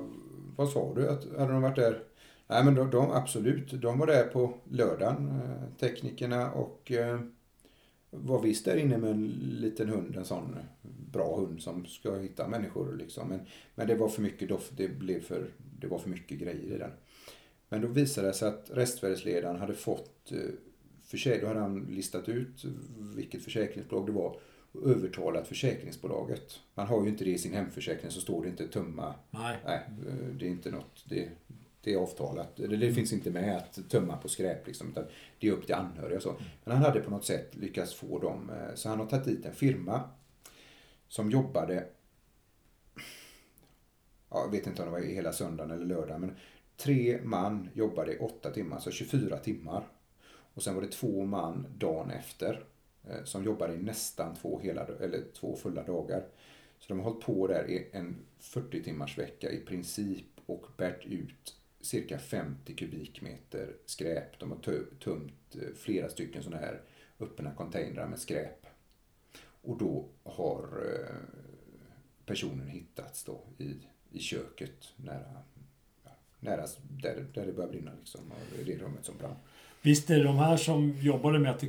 vad 0.55 0.69
sa 0.69 0.93
du? 0.95 1.09
Att, 1.09 1.37
hade 1.37 1.51
de 1.53 1.61
varit 1.61 1.75
där? 1.75 2.03
Nej 2.49 2.65
men 2.65 2.75
de, 2.75 2.91
de 2.91 3.11
absolut, 3.11 3.81
de 3.81 3.99
var 3.99 4.07
där 4.07 4.23
på 4.23 4.53
lördagen, 4.71 5.27
eh, 5.29 5.77
teknikerna 5.79 6.51
och 6.51 6.91
eh, 6.91 7.19
var 8.09 8.41
visst 8.41 8.65
där 8.65 8.77
inne 8.77 8.97
med 8.97 9.11
en 9.11 9.27
liten 9.61 9.89
hund, 9.89 10.15
en 10.15 10.25
sån 10.25 10.55
bra 11.11 11.37
hund 11.39 11.61
som 11.61 11.85
ska 11.85 12.15
hitta 12.15 12.47
människor 12.47 12.95
liksom. 12.95 13.29
Men, 13.29 13.39
men 13.75 13.87
det 13.87 13.95
var 13.95 14.09
för 14.09 14.21
mycket 14.21 14.49
doft, 14.49 14.77
det 14.77 14.87
blev 14.87 15.21
för, 15.21 15.51
det 15.79 15.87
var 15.87 15.99
för 15.99 16.09
mycket 16.09 16.39
grejer 16.39 16.75
i 16.75 16.77
den. 16.77 16.91
Men 17.69 17.81
då 17.81 17.87
visade 17.87 18.27
det 18.27 18.33
sig 18.33 18.47
att 18.47 18.69
restvärdesledaren 18.73 19.59
hade 19.59 19.73
fått, 19.73 20.31
eh, 20.31 21.39
då 21.41 21.47
hade 21.47 21.59
han 21.59 21.87
listat 21.89 22.29
ut 22.29 22.65
vilket 23.15 23.43
försäkringsbolag 23.43 24.05
det 24.05 24.11
var 24.11 24.39
och 24.71 24.89
övertalat 24.89 25.47
försäkringsbolaget. 25.47 26.59
Man 26.73 26.87
har 26.87 27.03
ju 27.03 27.09
inte 27.09 27.23
det 27.23 27.31
i 27.31 27.37
sin 27.37 27.53
hemförsäkring 27.53 28.11
så 28.11 28.21
står 28.21 28.43
det 28.43 28.49
inte 28.49 28.67
tumma. 28.67 29.15
Nej. 29.31 29.57
Nej, 29.65 29.79
det 30.39 30.45
är 30.45 30.49
inte 30.49 30.71
något. 30.71 31.05
Det, 31.09 31.29
det 31.83 31.93
är 31.93 31.97
avtalat. 31.97 32.55
Det, 32.55 32.67
det 32.67 32.93
finns 32.93 33.13
inte 33.13 33.31
med 33.31 33.57
att 33.57 33.89
tömma 33.89 34.17
på 34.17 34.29
skräp 34.29 34.67
liksom. 34.67 34.89
Utan 34.89 35.05
det 35.39 35.47
är 35.47 35.51
upp 35.51 35.65
till 35.65 35.75
anhöriga 35.75 36.17
och 36.17 36.23
så. 36.23 36.35
Men 36.63 36.75
han 36.75 36.85
hade 36.85 36.99
på 36.99 37.11
något 37.11 37.25
sätt 37.25 37.55
lyckats 37.55 37.93
få 37.93 38.19
dem. 38.19 38.49
eh, 38.49 38.75
Så 38.75 38.89
han 38.89 38.99
har 38.99 39.05
tagit 39.05 39.25
dit 39.25 39.45
en 39.45 39.55
firma 39.55 40.01
som 41.07 41.31
jobbade 41.31 41.85
ja, 44.29 44.41
jag 44.43 44.51
vet 44.51 44.67
inte 44.67 44.81
om 44.81 44.85
det 44.87 44.91
var 44.91 44.99
hela 44.99 45.33
söndagen 45.33 45.71
eller 45.71 45.85
lördagen, 45.85 46.21
men 46.21 46.35
tre 46.77 47.19
man 47.23 47.69
jobbade 47.73 48.13
i 48.13 48.17
åtta 48.17 48.51
timmar, 48.51 48.75
alltså 48.75 48.91
24 48.91 49.37
timmar. 49.37 49.87
Och 50.53 50.63
sen 50.63 50.75
var 50.75 50.81
det 50.81 50.91
två 50.91 51.25
man 51.25 51.67
dagen 51.77 52.11
efter 52.11 52.63
eh, 53.09 53.23
som 53.23 53.43
jobbade 53.43 53.73
i 53.73 53.77
nästan 53.77 54.35
två, 54.35 54.59
hela, 54.59 54.85
eller 54.85 55.23
två 55.33 55.55
fulla 55.55 55.83
dagar. 55.83 56.23
Så 56.79 56.85
de 56.87 56.99
har 56.99 57.05
hållit 57.11 57.25
på 57.25 57.47
där 57.47 57.69
i 57.69 57.87
en 57.91 58.17
40 58.39 58.83
timmars 58.83 59.17
vecka 59.17 59.51
i 59.51 59.59
princip 59.59 60.25
och 60.45 60.65
bärt 60.77 61.05
ut 61.05 61.55
cirka 61.89 62.19
50 62.19 62.75
kubikmeter 62.75 63.75
skräp. 63.85 64.39
De 64.39 64.51
har 64.51 64.59
tömt 64.99 65.55
eh, 65.55 65.75
flera 65.77 66.09
stycken 66.09 66.43
sådana 66.43 66.61
här 66.61 66.81
öppna 67.19 67.53
containrar 67.53 68.07
med 68.07 68.19
skräp. 68.19 68.65
Och 69.61 69.77
då 69.77 70.05
har 70.23 70.63
eh, 70.63 71.15
personen 72.25 72.67
hittats 72.67 73.23
då 73.23 73.41
i, 73.57 73.75
i 74.11 74.19
köket 74.19 74.93
nära, 74.95 75.43
ja, 76.03 76.11
nära 76.39 76.67
där, 77.01 77.25
där 77.33 77.45
det 77.45 77.53
börjar 77.53 77.69
brinna 77.69 77.91
liksom. 77.99 78.21
Och 78.31 78.37
det 78.55 78.61
är 78.61 78.65
det 78.65 78.83
rummet 78.83 79.05
som 79.05 79.17
brann. 79.17 79.35
Visst 79.81 80.09
är 80.09 80.17
det 80.17 80.23
de 80.23 80.37
här 80.37 80.57
som 80.57 80.97
jobbade 81.01 81.39
med 81.39 81.51
att 81.51 81.63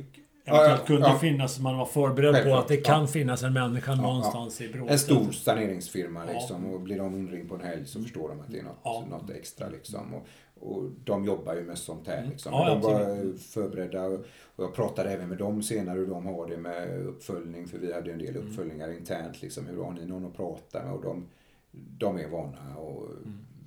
eventuellt 0.45 0.79
ja, 0.79 0.85
kunde 0.85 1.07
ja. 1.07 1.19
finnas, 1.19 1.59
man 1.59 1.77
var 1.77 1.85
förberedd 1.85 2.31
på 2.31 2.35
Självklart, 2.35 2.61
att 2.61 2.67
det 2.67 2.77
kan 2.77 3.01
ja. 3.01 3.07
finnas 3.07 3.43
en 3.43 3.53
människa 3.53 3.95
någonstans 3.95 4.61
i 4.61 4.69
bråtet. 4.69 4.91
En 4.91 4.99
stor 4.99 5.31
saneringsfirma 5.31 6.23
Ja. 6.27 6.33
liksom. 6.33 6.73
Och 6.73 6.81
blir 6.81 6.97
de 6.97 7.15
inringd 7.15 7.49
på 7.49 7.55
en 7.55 7.61
helg 7.61 7.85
så 7.85 8.01
förstår 8.01 8.29
de 8.29 8.39
att 8.39 8.51
det 8.51 8.59
är 8.59 8.63
något, 8.63 8.79
Ja. 8.83 9.03
något 9.09 9.29
extra 9.29 9.69
liksom. 9.69 10.13
Och, 10.13 10.27
och 10.69 10.83
de 11.03 11.25
jobbar 11.25 11.55
ju 11.55 11.63
med 11.63 11.77
sånt 11.77 12.07
här 12.07 12.25
liksom. 12.29 12.53
Ja, 12.53 12.69
de 12.69 12.81
var 12.81 13.01
absolut. 13.01 13.41
förberedda. 13.41 14.05
Och, 14.05 14.25
jag 14.55 14.73
pratade 14.75 15.09
även 15.11 15.29
med 15.29 15.37
dem 15.37 15.63
senare 15.63 15.97
hur 15.99 16.07
de 16.07 16.25
har 16.25 16.47
det 16.47 16.57
med 16.57 17.05
uppföljning. 17.05 17.67
För 17.67 17.77
vi 17.77 17.93
hade 17.93 18.05
ju 18.05 18.13
en 18.13 18.19
del 18.19 18.37
uppföljningar 18.37 18.91
internt 18.91 19.41
liksom. 19.41 19.65
Hur 19.65 19.83
har 19.83 19.91
ni 19.91 20.05
någon 20.05 20.25
att 20.25 20.37
prata 20.37 20.83
med? 20.83 20.93
Och 20.93 21.03
de, 21.03 21.27
de 21.71 22.17
är 22.19 22.27
vana 22.27 22.75
och 22.77 23.07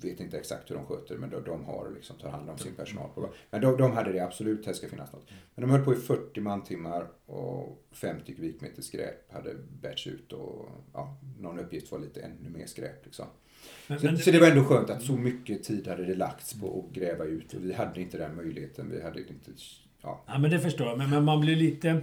vet 0.01 0.19
inte 0.19 0.37
exakt 0.37 0.71
hur 0.71 0.75
de 0.75 0.85
sköter 0.85 1.17
men 1.17 1.29
de, 1.29 1.43
de 1.43 1.65
har 1.65 1.91
liksom, 1.95 2.17
tar 2.17 2.29
hand 2.29 2.49
om 2.49 2.57
sin 2.57 2.75
personal. 2.75 3.09
På, 3.15 3.29
men 3.49 3.61
de, 3.61 3.77
de 3.77 3.91
hade 3.91 4.11
det 4.11 4.19
absolut, 4.19 4.65
här 4.65 4.73
ska 4.73 4.87
finnas 4.87 5.13
något. 5.13 5.29
Men 5.55 5.61
de 5.61 5.71
höll 5.71 5.85
på 5.85 5.93
i 5.93 5.95
40 5.95 6.41
mantimmar 6.41 7.07
och 7.25 7.85
50 7.91 8.35
kubikmeter 8.35 8.81
skräp 8.81 9.31
hade 9.33 9.55
bärts 9.81 10.07
ut 10.07 10.33
och 10.33 10.69
ja, 10.93 11.17
någon 11.39 11.59
uppgift 11.59 11.91
var 11.91 11.99
lite 11.99 12.21
ännu 12.21 12.49
mer 12.49 12.65
skräp. 12.65 13.05
Liksom. 13.05 13.25
Men, 13.87 13.99
så, 13.99 14.05
men, 14.05 14.17
så, 14.17 14.31
det 14.31 14.39
var 14.39 14.47
ändå 14.47 14.63
skönt 14.63 14.89
att 14.89 15.03
så 15.03 15.13
mycket 15.13 15.63
tid 15.63 15.87
hade 15.87 16.05
det 16.05 16.15
lagts 16.15 16.53
på 16.53 16.85
att 16.85 16.95
gräva 16.95 17.25
ut 17.25 17.53
och 17.53 17.65
vi 17.65 17.73
hade 17.73 18.01
inte 18.01 18.17
den 18.17 18.35
möjligheten. 18.35 18.89
Vi 18.91 19.01
hade 19.01 19.19
inte, 19.19 19.51
ja. 20.01 20.23
ja 20.27 20.37
men 20.37 20.51
det 20.51 20.59
förstår 20.59 20.87
jag, 20.87 20.97
men, 20.97 21.09
men 21.09 21.23
man 21.23 21.41
blir 21.41 21.55
lite 21.55 22.01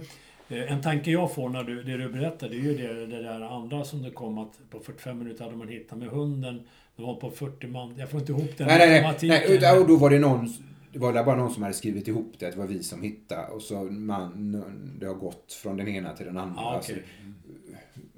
Eh, 0.53 0.71
en 0.71 0.81
tanke 0.81 1.11
jag 1.11 1.33
får 1.33 1.49
när 1.49 1.63
du, 1.63 1.83
det 1.83 1.97
du 1.97 2.09
berättar, 2.09 2.49
det 2.49 2.55
är 2.55 2.59
ju 2.59 2.77
det, 2.77 3.05
det 3.05 3.23
där 3.23 3.41
andra 3.41 3.83
som 3.83 4.01
det 4.01 4.11
kom 4.11 4.37
att 4.37 4.59
på 4.69 4.79
45 4.79 5.17
minuter 5.17 5.43
hade 5.43 5.55
man 5.55 5.67
hittat 5.67 5.97
med 5.97 6.07
hunden. 6.07 6.67
Det 6.95 7.03
var 7.03 7.15
på 7.15 7.31
40 7.31 7.67
man. 7.67 7.93
Jag 7.97 8.09
får 8.09 8.19
inte 8.19 8.31
ihop 8.31 8.57
den 8.57 8.67
nej, 8.67 8.77
nej, 8.77 9.17
nej, 9.21 9.59
nej. 9.61 9.79
Och 9.79 9.87
då 9.87 9.95
var 9.95 10.09
det 10.09 10.19
någon 10.19 10.49
det 10.93 10.99
var 10.99 11.23
bara 11.23 11.35
någon 11.35 11.53
som 11.53 11.63
hade 11.63 11.75
skrivit 11.75 12.07
ihop 12.07 12.33
det, 12.39 12.51
det 12.51 12.57
var 12.57 12.67
vi 12.67 12.83
som 12.83 13.01
hittade. 13.01 13.47
Och 13.47 13.61
så 13.61 13.83
man, 13.83 14.63
det 14.99 15.05
har 15.05 15.13
gått 15.13 15.53
från 15.53 15.77
den 15.77 15.87
ena 15.87 16.15
till 16.15 16.25
den 16.25 16.37
andra. 16.37 16.61
Ah, 16.61 16.79
okay. 16.79 16.95
alltså, 16.95 17.09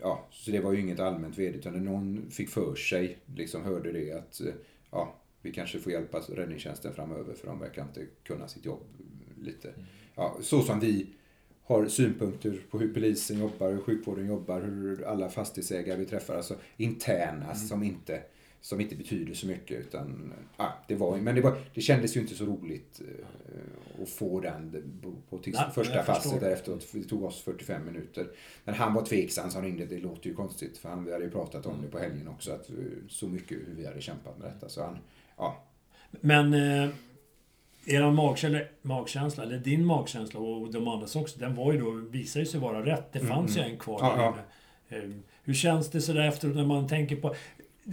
ja, 0.01 0.25
så 0.31 0.51
det 0.51 0.59
var 0.59 0.73
ju 0.73 0.81
inget 0.81 0.99
allmänt 0.99 1.37
ved, 1.37 1.55
utan 1.55 1.85
någon 1.85 2.29
fick 2.31 2.49
för 2.49 2.75
sig, 2.75 3.17
liksom 3.35 3.63
hörde 3.63 3.91
det 3.91 4.11
att 4.11 4.41
ja, 4.91 5.15
vi 5.41 5.51
kanske 5.51 5.79
får 5.79 5.91
hjälpa 5.91 6.19
räddningstjänsten 6.19 6.93
framöver 6.93 7.33
för 7.33 7.47
de 7.47 7.59
verkar 7.59 7.81
inte 7.81 8.05
kunna 8.23 8.47
sitt 8.47 8.65
jobb 8.65 8.83
lite. 9.41 9.67
Mm. 9.67 9.85
Ja, 10.15 10.37
så 10.41 10.61
som 10.61 10.79
vi 10.79 11.07
har 11.63 11.87
synpunkter 11.87 12.59
på 12.71 12.79
hur 12.79 12.93
polisen 12.93 13.39
jobbar, 13.39 13.71
hur 13.71 13.81
sjukvården 13.81 14.27
jobbar, 14.27 14.61
hur 14.61 15.03
alla 15.03 15.29
fastighetsägare 15.29 15.99
vi 15.99 16.05
träffar, 16.05 16.35
alltså 16.35 16.55
interna 16.77 17.45
mm. 17.45 17.55
som, 17.55 17.83
inte, 17.83 18.21
som 18.65 18.81
inte 18.81 18.95
betyder 18.95 19.33
så 19.33 19.47
mycket. 19.47 19.79
Utan, 19.79 20.33
ja, 20.57 20.73
det 20.87 20.95
var, 20.95 21.17
men 21.17 21.35
det, 21.35 21.41
var, 21.41 21.57
det 21.73 21.81
kändes 21.81 22.17
ju 22.17 22.21
inte 22.21 22.35
så 22.35 22.45
roligt 22.45 23.01
uh, 23.01 24.03
att 24.03 24.09
få 24.09 24.39
den 24.39 24.91
på, 25.29 25.37
till 25.37 25.53
Nej, 25.53 25.65
första 25.73 26.03
passet 26.03 26.39
därefter. 26.39 26.79
Det 26.91 27.03
tog 27.03 27.23
oss 27.23 27.41
45 27.41 27.85
minuter. 27.85 28.27
Men 28.63 28.75
han 28.75 28.93
var 28.93 29.05
tveksam 29.05 29.49
så 29.49 29.57
han 29.57 29.65
ringde, 29.65 29.85
det 29.85 29.97
låter 29.97 30.29
ju 30.29 30.35
konstigt 30.35 30.77
för 30.77 30.89
han, 30.89 31.05
vi 31.05 31.11
hade 31.11 31.25
ju 31.25 31.31
pratat 31.31 31.65
om 31.65 31.81
det 31.81 31.87
på 31.87 31.99
helgen 31.99 32.27
också, 32.27 32.51
att 32.51 32.69
så 33.09 33.27
mycket 33.27 33.57
hur 33.57 33.75
vi 33.77 33.85
hade 33.85 34.01
kämpat 34.01 34.37
med 34.37 34.47
detta. 34.47 34.69
Så 34.69 34.83
han, 34.83 34.97
ja. 35.37 35.63
Men 36.11 36.53
eh 36.53 36.89
er 37.87 38.11
magkänsla, 38.11 38.59
magkänsla, 38.81 39.43
eller 39.43 39.57
din 39.57 39.85
magkänsla 39.85 40.39
och 40.39 40.71
de 40.71 40.87
andras 40.87 41.15
också, 41.15 41.39
den 41.39 41.55
var 41.55 41.73
ju 41.73 41.79
då, 41.79 41.91
visade 41.91 42.45
sig 42.45 42.59
vara 42.59 42.85
rätt. 42.85 43.13
Det 43.13 43.19
fanns 43.19 43.57
mm. 43.57 43.67
ju 43.67 43.73
en 43.73 43.79
kvar 43.79 43.99
ja, 44.01 44.15
där 44.15 44.23
ja. 44.23 44.35
Ehm, 44.89 45.23
hur 45.43 45.53
känns 45.53 45.89
det 45.89 46.01
sådär 46.01 46.27
efteråt 46.27 46.55
när 46.55 46.65
man 46.65 46.87
tänker 46.87 47.15
på... 47.15 47.35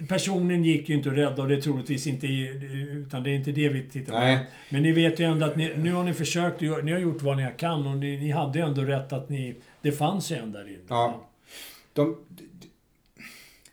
Personen 0.08 0.64
gick 0.64 0.88
ju 0.88 0.94
inte 0.94 1.08
att 1.08 1.16
rädda 1.16 1.42
och 1.42 1.48
det 1.48 1.54
är 1.54 1.60
troligtvis 1.60 2.06
inte... 2.06 2.26
Utan 2.26 3.22
det 3.22 3.30
är 3.30 3.34
inte 3.34 3.52
det 3.52 3.68
vi 3.68 3.88
tittar 3.88 4.12
på. 4.12 4.18
Nej. 4.18 4.46
Men 4.70 4.82
ni 4.82 4.92
vet 4.92 5.20
ju 5.20 5.24
ändå 5.24 5.46
att 5.46 5.56
ni, 5.56 5.76
nu 5.76 5.92
har 5.92 6.04
ni 6.04 6.14
försökt, 6.14 6.60
ni 6.60 6.92
har 6.92 6.98
gjort 6.98 7.22
vad 7.22 7.36
ni 7.36 7.48
kan 7.56 7.86
och 7.86 7.96
ni, 7.96 8.16
ni 8.16 8.30
hade 8.30 8.58
ju 8.58 8.64
ändå 8.64 8.82
rätt 8.82 9.12
att 9.12 9.28
ni... 9.28 9.54
Det 9.80 9.92
fanns 9.92 10.32
ju 10.32 10.36
en 10.36 10.52
där 10.52 10.68
inne. 10.68 10.82
Ja. 10.88 11.28
De, 11.92 12.16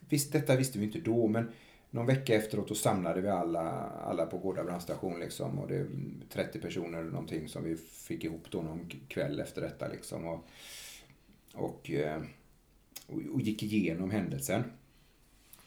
visst, 0.09 0.33
detta 0.33 0.55
visste 0.55 0.79
vi 0.79 0.85
inte 0.85 0.99
då, 0.99 1.27
men 1.27 1.51
någon 1.89 2.05
vecka 2.05 2.35
efteråt 2.35 2.67
då 2.67 2.75
samlade 2.75 3.21
vi 3.21 3.29
alla, 3.29 3.61
alla 4.05 4.25
på 4.25 4.37
Gårda 4.37 4.63
brandstation 4.63 5.19
liksom. 5.19 5.59
Och 5.59 5.67
det 5.67 5.75
är 5.75 5.87
30 6.29 6.59
personer 6.59 6.99
eller 6.99 7.11
någonting 7.11 7.47
som 7.47 7.63
vi 7.63 7.77
fick 7.77 8.23
ihop 8.23 8.45
då 8.49 8.61
någon 8.61 8.89
kväll 9.07 9.39
efter 9.39 9.61
detta 9.61 9.87
liksom. 9.87 10.25
Och, 10.27 10.47
och, 11.53 11.91
eh, 11.91 12.21
och 13.07 13.41
gick 13.41 13.63
igenom 13.63 14.11
händelsen. 14.11 14.63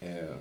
Eh, 0.03 0.37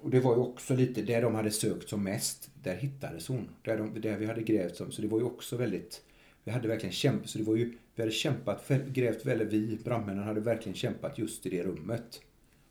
och 0.00 0.10
det 0.10 0.20
var 0.20 0.34
ju 0.34 0.40
också 0.40 0.74
lite, 0.74 1.02
där 1.02 1.22
de 1.22 1.34
hade 1.34 1.50
sökt 1.50 1.88
som 1.88 2.02
mest, 2.02 2.50
där 2.62 2.76
hittades 2.76 3.28
hon. 3.28 3.48
Där, 3.62 3.78
de, 3.78 4.00
där 4.00 4.16
vi 4.16 4.26
hade 4.26 4.42
grävt 4.42 4.76
som, 4.76 4.92
så 4.92 5.02
det 5.02 5.08
var 5.08 5.18
ju 5.18 5.24
också 5.24 5.56
väldigt, 5.56 6.02
vi 6.44 6.50
hade 6.50 6.68
verkligen 6.68 6.92
kämpat, 6.92 7.30
så 7.30 7.38
det 7.38 7.44
var 7.44 7.56
ju, 7.56 7.72
vi 7.94 8.02
hade 8.02 8.12
kämpat, 8.12 8.68
grävt 8.88 9.26
väldigt, 9.26 9.52
vi 9.52 9.78
brandmännen 9.84 10.24
hade 10.24 10.40
verkligen 10.40 10.76
kämpat 10.76 11.18
just 11.18 11.46
i 11.46 11.50
det 11.50 11.62
rummet. 11.62 12.20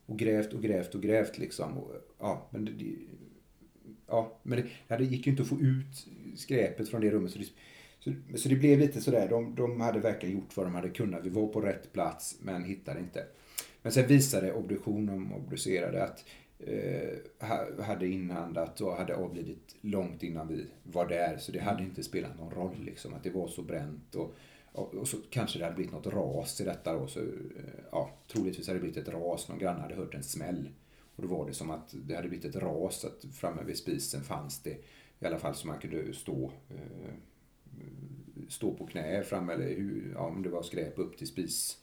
Och 0.06 0.20
grävt 0.20 0.54
och 0.54 0.62
grävt 0.62 0.96
och 0.96 1.02
grävt 1.02 1.38
liksom. 1.38 1.78
Och, 1.78 1.92
ja, 2.20 2.48
men 2.52 2.66
det, 2.66 2.96
ja, 4.08 4.40
men 4.44 4.64
det, 4.88 4.98
det 4.98 5.04
gick 5.04 5.26
ju 5.28 5.32
inte 5.32 5.44
att 5.44 5.50
få 5.50 5.60
ut 5.60 6.08
skräpet 6.36 6.90
från 6.90 7.02
det 7.02 7.12
rummet. 7.12 7.32
Så 7.32 7.40
det, 7.40 7.46
så, 8.00 8.38
så 8.38 8.50
det 8.50 8.56
blev 8.56 8.80
lite 8.80 9.02
sådär, 9.02 9.30
de, 9.30 9.56
de 9.56 9.82
hade 9.82 10.00
verkligen 10.00 10.36
gjort 10.36 10.58
vad 10.58 10.66
de 10.66 10.76
hade 10.76 10.90
kunnat. 10.90 11.26
Vi 11.26 11.30
var 11.30 11.48
på 11.48 11.62
rätt 11.62 11.94
plats 11.94 12.38
men 12.42 12.64
hittade 12.64 13.00
inte. 13.00 13.26
Men 13.82 13.92
sen 13.92 14.08
visade 14.08 14.54
obduktionen, 14.54 15.34
obducerade 15.34 16.04
att 16.04 16.26
eh, 16.60 17.84
hade 17.84 18.08
inandat 18.08 18.82
och 18.82 18.96
hade 18.96 19.16
avlidit 19.16 19.76
långt 19.82 20.24
innan 20.24 20.48
vi 20.48 20.66
var 20.84 21.08
där. 21.08 21.38
Så 21.38 21.52
det 21.52 21.60
hade 21.60 21.84
inte 21.84 22.04
spelat 22.04 22.38
någon 22.38 22.52
roll 22.52 22.84
liksom, 22.84 23.14
att 23.14 23.24
det 23.24 23.30
var 23.30 23.48
så 23.48 23.62
bränt. 23.62 24.16
Och, 24.16 24.36
och 24.72 25.08
så 25.08 25.18
kanske 25.30 25.60
det 25.60 25.66
hade 25.66 25.76
blivit 25.76 25.94
något 25.94 26.08
ras 26.08 26.62
i 26.62 26.64
detta 26.64 26.94
då. 26.94 27.08
Så, 27.08 27.20
eh, 27.20 27.26
ja, 27.92 28.10
troligtvis 28.28 28.68
hade 28.68 28.80
det 28.80 28.84
blivit 28.84 29.08
ett 29.08 29.14
ras. 29.14 29.50
Någon 29.50 29.60
granne 29.60 29.82
hade 29.82 29.96
hört 29.96 30.16
en 30.16 30.24
smäll. 30.24 30.70
Och 31.16 31.22
då 31.22 31.28
var 31.36 31.48
det 31.48 31.54
som 31.54 31.72
att 31.72 31.96
det 32.08 32.16
hade 32.16 32.30
blivit 32.30 32.56
ett 32.56 32.62
ras. 32.62 33.06
Att 33.06 33.26
framme 33.36 33.64
vid 33.64 33.78
spisen 33.78 34.22
fanns 34.22 34.64
det 34.64 34.78
i 35.20 35.26
alla 35.26 35.40
fall 35.40 35.56
så 35.56 35.68
man 35.68 35.80
kunde 35.80 36.14
stå, 36.14 36.52
eh, 36.70 37.14
stå 38.50 38.74
på 38.74 38.88
knä 38.88 39.24
framme. 39.24 39.54
Eller 39.54 39.76
hur, 39.76 40.12
ja, 40.14 40.20
om 40.20 40.44
det 40.44 40.50
var 40.50 40.64
skräp 40.64 41.00
upp 41.00 41.18
till 41.18 41.28
spis. 41.28 41.78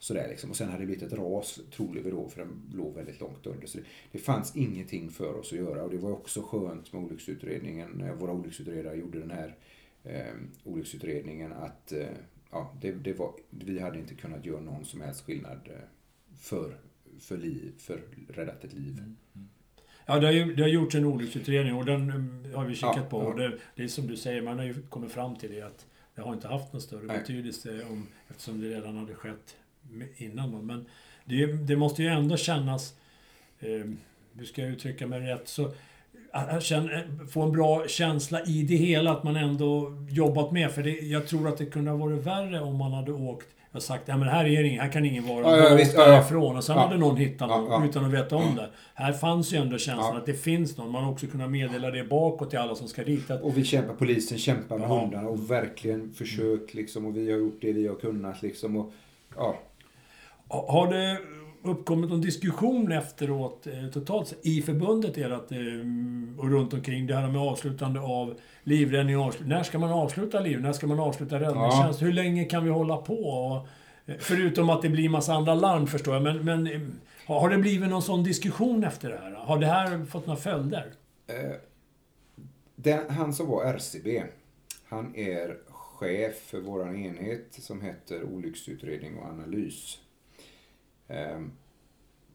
Sådär 0.00 0.28
liksom. 0.28 0.50
Och 0.50 0.56
sen 0.56 0.68
hade 0.68 0.82
det 0.82 0.86
blivit 0.86 1.02
ett 1.02 1.18
ras, 1.18 1.60
troligen 1.76 2.10
då, 2.10 2.28
för 2.28 2.40
den 2.40 2.62
låg 2.74 2.94
väldigt 2.94 3.20
långt 3.20 3.46
under. 3.46 3.66
Så 3.66 3.78
det, 3.78 3.84
det, 4.12 4.18
fanns 4.18 4.56
ingenting 4.56 5.10
för 5.10 5.34
oss 5.34 5.52
att 5.52 5.58
göra. 5.58 5.82
Och 5.82 5.90
det 5.90 5.98
var 5.98 6.10
också 6.10 6.42
skönt 6.42 6.92
med 6.92 7.02
olycksutredningen. 7.02 8.18
Våra 8.18 8.32
olycksutredare 8.32 8.96
gjorde 8.96 9.18
den 9.18 9.30
här 9.30 9.56
eh, 10.04 10.34
olycksutredningen 10.64 11.52
att 11.52 11.92
eh, 11.92 12.08
ja, 12.50 12.74
det, 12.80 12.92
det 12.92 13.12
var, 13.12 13.34
vi 13.50 13.78
hade 13.78 13.98
inte 13.98 14.14
kunnat 14.14 14.44
göra 14.44 14.60
någon 14.60 14.84
som 14.84 15.00
helst 15.00 15.24
skillnad 15.24 15.60
eh, 15.64 15.80
för, 16.38 16.76
för, 17.20 17.36
liv, 17.36 17.72
för 17.78 18.02
räddat 18.28 18.64
ett 18.64 18.72
liv. 18.72 18.98
Mm. 18.98 19.16
mm. 19.34 19.48
Ja, 20.06 20.18
det 20.18 20.26
har, 20.26 20.32
ju, 20.32 20.54
det 20.54 20.62
har 20.62 20.68
gjorts 20.68 20.94
en 20.94 21.04
olycksutredning 21.04 21.74
och 21.74 21.84
den 21.84 22.10
mm, 22.10 22.54
har 22.54 22.64
vi 22.64 22.74
kikat 22.74 22.96
ja, 22.96 23.02
på. 23.02 23.22
Ja. 23.22 23.26
Och 23.26 23.38
det, 23.38 23.58
det, 23.74 23.82
är 23.82 23.88
som 23.88 24.06
du 24.06 24.16
säger, 24.16 24.42
man 24.42 24.58
har 24.58 24.64
ju 24.64 24.82
kommit 24.82 25.12
fram 25.12 25.36
till 25.36 25.50
det 25.50 25.62
att 25.62 25.86
det 26.14 26.22
har 26.22 26.34
inte 26.34 26.48
haft 26.48 26.72
någon 26.72 26.82
större 26.82 27.06
Nej. 27.06 27.18
betydelse 27.18 27.84
om, 27.90 28.06
eftersom 28.28 28.60
det 28.60 28.68
redan 28.68 28.96
hade 28.96 29.14
skett 29.14 29.56
innan. 30.16 30.66
Men 30.66 30.86
det, 31.24 31.46
det 31.46 31.76
måste 31.76 32.02
ju 32.02 32.08
ändå 32.08 32.36
kännas, 32.36 32.94
eh, 33.60 33.90
hur 34.34 34.44
ska 34.44 34.62
jag 34.62 34.70
uttrycka 34.70 35.06
mig 35.06 35.20
rätt, 35.20 35.48
så 35.48 35.72
att 36.32 36.62
känna, 36.62 36.90
få 37.30 37.42
en 37.42 37.52
bra 37.52 37.88
känsla 37.88 38.44
i 38.44 38.62
det 38.62 38.76
hela, 38.76 39.12
att 39.12 39.24
man 39.24 39.36
ändå 39.36 39.92
jobbat 40.10 40.52
med. 40.52 40.70
För 40.70 40.82
det, 40.82 40.90
jag 40.90 41.26
tror 41.26 41.48
att 41.48 41.58
det 41.58 41.66
kunde 41.66 41.90
ha 41.90 41.98
varit 41.98 42.26
värre 42.26 42.60
om 42.60 42.76
man 42.76 42.92
hade 42.92 43.12
åkt 43.12 43.46
och 43.72 43.82
sagt 43.82 44.08
ja 44.08 44.16
men 44.16 44.28
här 44.28 44.44
är 44.44 44.64
ingen, 44.64 44.80
här 44.80 44.92
kan 44.92 45.04
ingen 45.04 45.26
vara. 45.26 45.56
Ja, 45.56 45.68
ja, 45.68 45.74
visst, 45.74 45.96
därifrån. 45.96 46.56
Och 46.56 46.64
sen 46.64 46.76
ja. 46.76 46.82
hade 46.82 46.98
någon 46.98 47.16
hittat 47.16 47.48
någon 47.48 47.88
utan 47.88 48.04
att 48.04 48.12
veta 48.12 48.36
om 48.36 48.56
det. 48.56 48.70
Här 48.94 49.12
fanns 49.12 49.52
ju 49.52 49.56
ändå 49.58 49.78
känslan 49.78 50.16
att 50.16 50.26
det 50.26 50.34
finns 50.34 50.76
någon. 50.76 50.90
Man 50.90 51.04
har 51.04 51.12
också 51.12 51.26
kunnat 51.26 51.50
meddela 51.50 51.90
det 51.90 52.04
bakåt 52.04 52.50
till 52.50 52.58
alla 52.58 52.74
som 52.74 52.88
ska 52.88 53.04
dit. 53.04 53.30
Att... 53.30 53.42
Och 53.42 53.58
vi 53.58 53.64
kämpar, 53.64 53.94
polisen 53.94 54.38
kämpar 54.38 54.78
med 54.78 54.88
hundarna 54.88 55.28
och 55.28 55.50
verkligen 55.50 56.12
försökt 56.12 56.74
liksom. 56.74 57.06
Och 57.06 57.16
vi 57.16 57.30
har 57.32 57.38
gjort 57.38 57.58
det 57.60 57.72
vi 57.72 57.86
har 57.86 57.94
kunnat 57.94 58.42
liksom. 58.42 58.76
Och, 58.76 58.92
ja. 59.36 59.58
Har 60.50 60.92
det 60.92 61.18
uppkommit 61.62 62.10
någon 62.10 62.20
diskussion 62.20 62.92
efteråt 62.92 63.66
eh, 63.66 63.90
totalt 63.92 64.34
i 64.42 64.62
förbundet 64.62 65.18
ert, 65.18 65.52
eh, 65.52 66.38
och 66.38 66.50
runt 66.50 66.72
omkring 66.72 67.06
det 67.06 67.16
här 67.16 67.28
med 67.28 67.40
avslutande 67.40 68.00
av 68.00 68.40
livräddning 68.62 69.16
avslut. 69.16 69.48
När 69.48 69.62
ska 69.62 69.78
man 69.78 69.92
avsluta 69.92 70.40
liv? 70.40 70.60
När 70.60 70.72
ska 70.72 70.86
man 70.86 71.00
avsluta 71.00 71.40
räddningstjänst? 71.40 72.00
Ja. 72.00 72.06
Hur 72.06 72.12
länge 72.12 72.44
kan 72.44 72.64
vi 72.64 72.70
hålla 72.70 72.96
på? 72.96 73.66
Eh, 74.06 74.14
förutom 74.18 74.70
att 74.70 74.82
det 74.82 74.88
blir 74.88 75.08
massa 75.08 75.34
andra 75.34 75.54
larm 75.54 75.86
förstår 75.86 76.14
jag. 76.14 76.22
Men, 76.22 76.44
men 76.44 76.92
har 77.26 77.50
det 77.50 77.58
blivit 77.58 77.90
någon 77.90 78.02
sån 78.02 78.24
diskussion 78.24 78.84
efter 78.84 79.10
det 79.10 79.18
här? 79.18 79.32
Har 79.32 79.58
det 79.58 79.66
här 79.66 80.04
fått 80.04 80.26
några 80.26 80.40
följder? 80.40 80.92
Den, 82.76 83.10
han 83.10 83.32
som 83.32 83.48
var 83.48 83.64
RCB, 83.64 84.22
han 84.88 85.16
är 85.16 85.56
chef 85.68 86.34
för 86.46 86.60
vår 86.60 86.96
enhet 86.96 87.46
som 87.50 87.80
heter 87.80 88.22
olycksutredning 88.22 89.18
och 89.18 89.28
analys. 89.28 89.98
Ehm, 91.10 91.52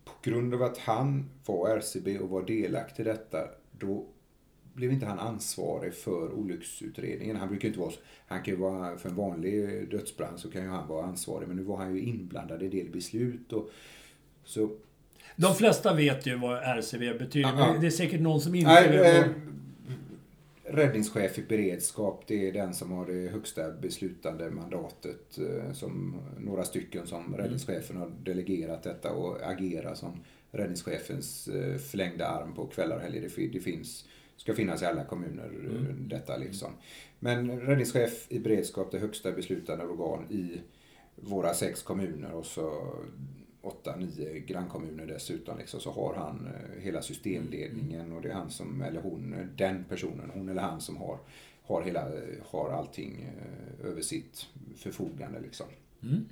på 0.06 0.30
grund 0.30 0.54
av 0.54 0.64
att 0.64 0.78
han 0.78 1.30
var 1.46 1.70
RCB 1.78 2.20
och 2.20 2.30
var 2.30 2.42
delaktig 2.42 3.04
i 3.04 3.06
detta, 3.06 3.38
då 3.72 4.06
blev 4.74 4.92
inte 4.92 5.06
han 5.06 5.20
ansvarig 5.20 5.94
för 5.94 6.32
olycksutredningen. 6.32 7.36
Han 7.36 7.48
brukar 7.48 7.68
inte 7.68 7.80
vara 7.80 7.92
Han 8.28 8.44
kan 8.44 8.54
ju 8.54 8.60
vara, 8.60 8.98
för 8.98 9.10
en 9.10 9.16
vanlig 9.16 9.90
dödsbrand 9.92 10.40
så 10.40 10.52
kan 10.52 10.62
ju 10.62 10.68
han 10.68 10.88
vara 10.88 11.06
ansvarig, 11.06 11.48
men 11.48 11.58
nu 11.58 11.64
var 11.64 11.78
han 11.78 11.96
ju 11.96 12.02
inblandad 12.02 12.64
i 12.64 12.70
del 12.70 12.90
beslut 12.90 13.54
och 13.54 13.70
så... 14.44 14.70
De 15.36 15.56
flesta 15.56 15.94
vet 15.94 16.26
ju 16.26 16.38
vad 16.38 16.78
RCB 16.78 17.14
betyder, 17.14 17.54
men 17.54 17.82
det 17.82 17.88
är 17.88 17.92
säkert 17.92 18.22
någon 18.22 18.42
som 18.42 18.56
inte 18.56 18.72
Nej, 18.72 18.90
vet. 18.90 19.26
Eh, 19.26 19.32
räddningschef 20.68 21.40
i 21.40 21.42
beredskap, 21.42 22.24
det 22.28 22.48
är 22.48 22.54
den 22.54 22.74
som 22.74 22.92
har 22.92 23.06
det 23.06 23.30
högsta 23.30 23.72
beslutande 23.72 24.50
mandatet. 24.50 25.38
Eh, 25.38 25.74
som 25.74 26.22
några 26.40 26.64
stycken 26.64 27.08
som 27.08 27.26
mm. 27.26 27.38
räddningschefen 27.38 27.98
har 27.98 28.12
delegerat 28.24 28.84
detta 28.84 29.12
och 29.12 29.50
agerar 29.52 29.96
som 29.96 30.24
räddningschefens 30.52 31.48
eh, 31.48 31.78
förlängda 31.78 32.28
arm 32.28 32.56
på 32.56 32.68
kvällar 32.68 32.96
och 32.96 33.02
helger. 33.02 33.30
Det, 33.36 33.48
det 33.48 33.60
finns, 33.60 34.06
ska 34.38 34.54
finnas 34.54 34.82
i 34.82 34.86
alla 34.86 35.04
kommuner 35.04 35.46
mm. 35.46 36.08
detta 36.10 36.38
liksom. 36.38 36.72
Men 37.20 37.60
räddningschef 37.60 38.26
i 38.30 38.40
beredskap, 38.40 38.92
det 38.92 39.00
högsta 39.00 39.32
beslutande 39.32 39.86
organ 39.86 40.32
i 40.32 40.62
våra 41.16 41.54
sex 41.54 41.84
kommuner 41.84 42.32
och 42.32 42.46
så 42.46 42.96
åtta, 43.66 43.96
nio 43.96 44.40
grannkommuner 44.40 45.06
dessutom 45.06 45.58
liksom, 45.58 45.80
så 45.80 45.92
har 45.92 46.14
han 46.16 46.50
hela 46.80 47.02
systemledningen 47.02 48.12
och 48.12 48.22
det 48.22 48.30
är 48.30 48.34
han 48.34 48.50
som, 48.50 48.82
eller 48.82 49.02
hon, 49.02 49.36
den 49.58 49.86
personen, 49.90 50.32
hon 50.34 50.50
eller 50.50 50.62
han 50.62 50.82
som 50.82 50.98
har 50.98 51.18
har, 51.68 51.82
hela, 51.82 52.12
har 52.46 52.70
allting 52.70 53.22
eh, 53.22 53.88
över 53.90 54.02
sitt 54.02 54.48
förfogande. 54.76 55.40
Liksom. 55.40 55.66
Mm. 56.04 56.26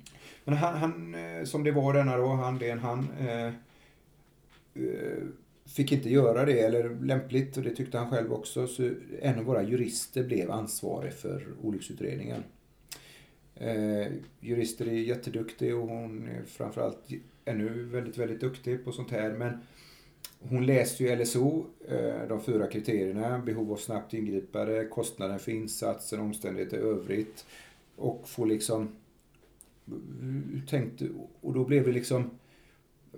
Men 0.44 0.56
han, 0.56 0.74
han, 0.74 1.14
eh, 1.14 1.44
som 1.44 1.64
det 1.64 1.72
var 1.72 1.94
denna 1.94 2.16
då, 2.16 2.26
han, 2.26 2.58
den, 2.58 2.78
han 2.78 3.08
eh, 3.20 3.46
eh, 4.74 5.22
fick 5.64 5.92
inte 5.92 6.10
göra 6.10 6.44
det, 6.44 6.60
eller 6.60 6.94
lämpligt, 7.00 7.56
och 7.56 7.62
det 7.62 7.74
tyckte 7.74 7.98
han 7.98 8.10
själv 8.10 8.32
också. 8.32 8.66
Så 8.66 8.90
en 9.20 9.38
av 9.38 9.44
våra 9.44 9.62
jurister 9.62 10.24
blev 10.24 10.50
ansvarig 10.50 11.12
för 11.12 11.46
olycksutredningen. 11.62 12.42
Eh, 13.56 14.12
jurister 14.40 14.88
är 14.88 14.92
jätteduktig 14.92 15.76
och 15.76 15.88
hon 15.88 16.28
är 16.28 16.42
framförallt 16.42 17.08
ännu 17.44 17.84
väldigt, 17.84 18.18
väldigt 18.18 18.40
duktig 18.40 18.84
på 18.84 18.92
sånt 18.92 19.10
här. 19.10 19.32
Men 19.32 19.58
hon 20.38 20.66
läste 20.66 21.04
ju 21.04 21.16
LSO, 21.16 21.66
eh, 21.88 22.28
de 22.28 22.42
fyra 22.42 22.66
kriterierna, 22.66 23.38
behov 23.38 23.72
av 23.72 23.76
snabbt 23.76 24.14
ingripande, 24.14 24.86
kostnaden 24.86 25.38
för 25.38 25.52
insatsen, 25.52 26.20
omständigheter 26.20 26.76
i 26.76 26.80
övrigt. 26.80 27.46
Och 27.96 28.28
få 28.28 28.44
liksom, 28.44 28.88
tänkte, 30.68 31.08
och 31.40 31.54
då 31.54 31.64
blev 31.64 31.84
det 31.84 31.92
liksom, 31.92 32.30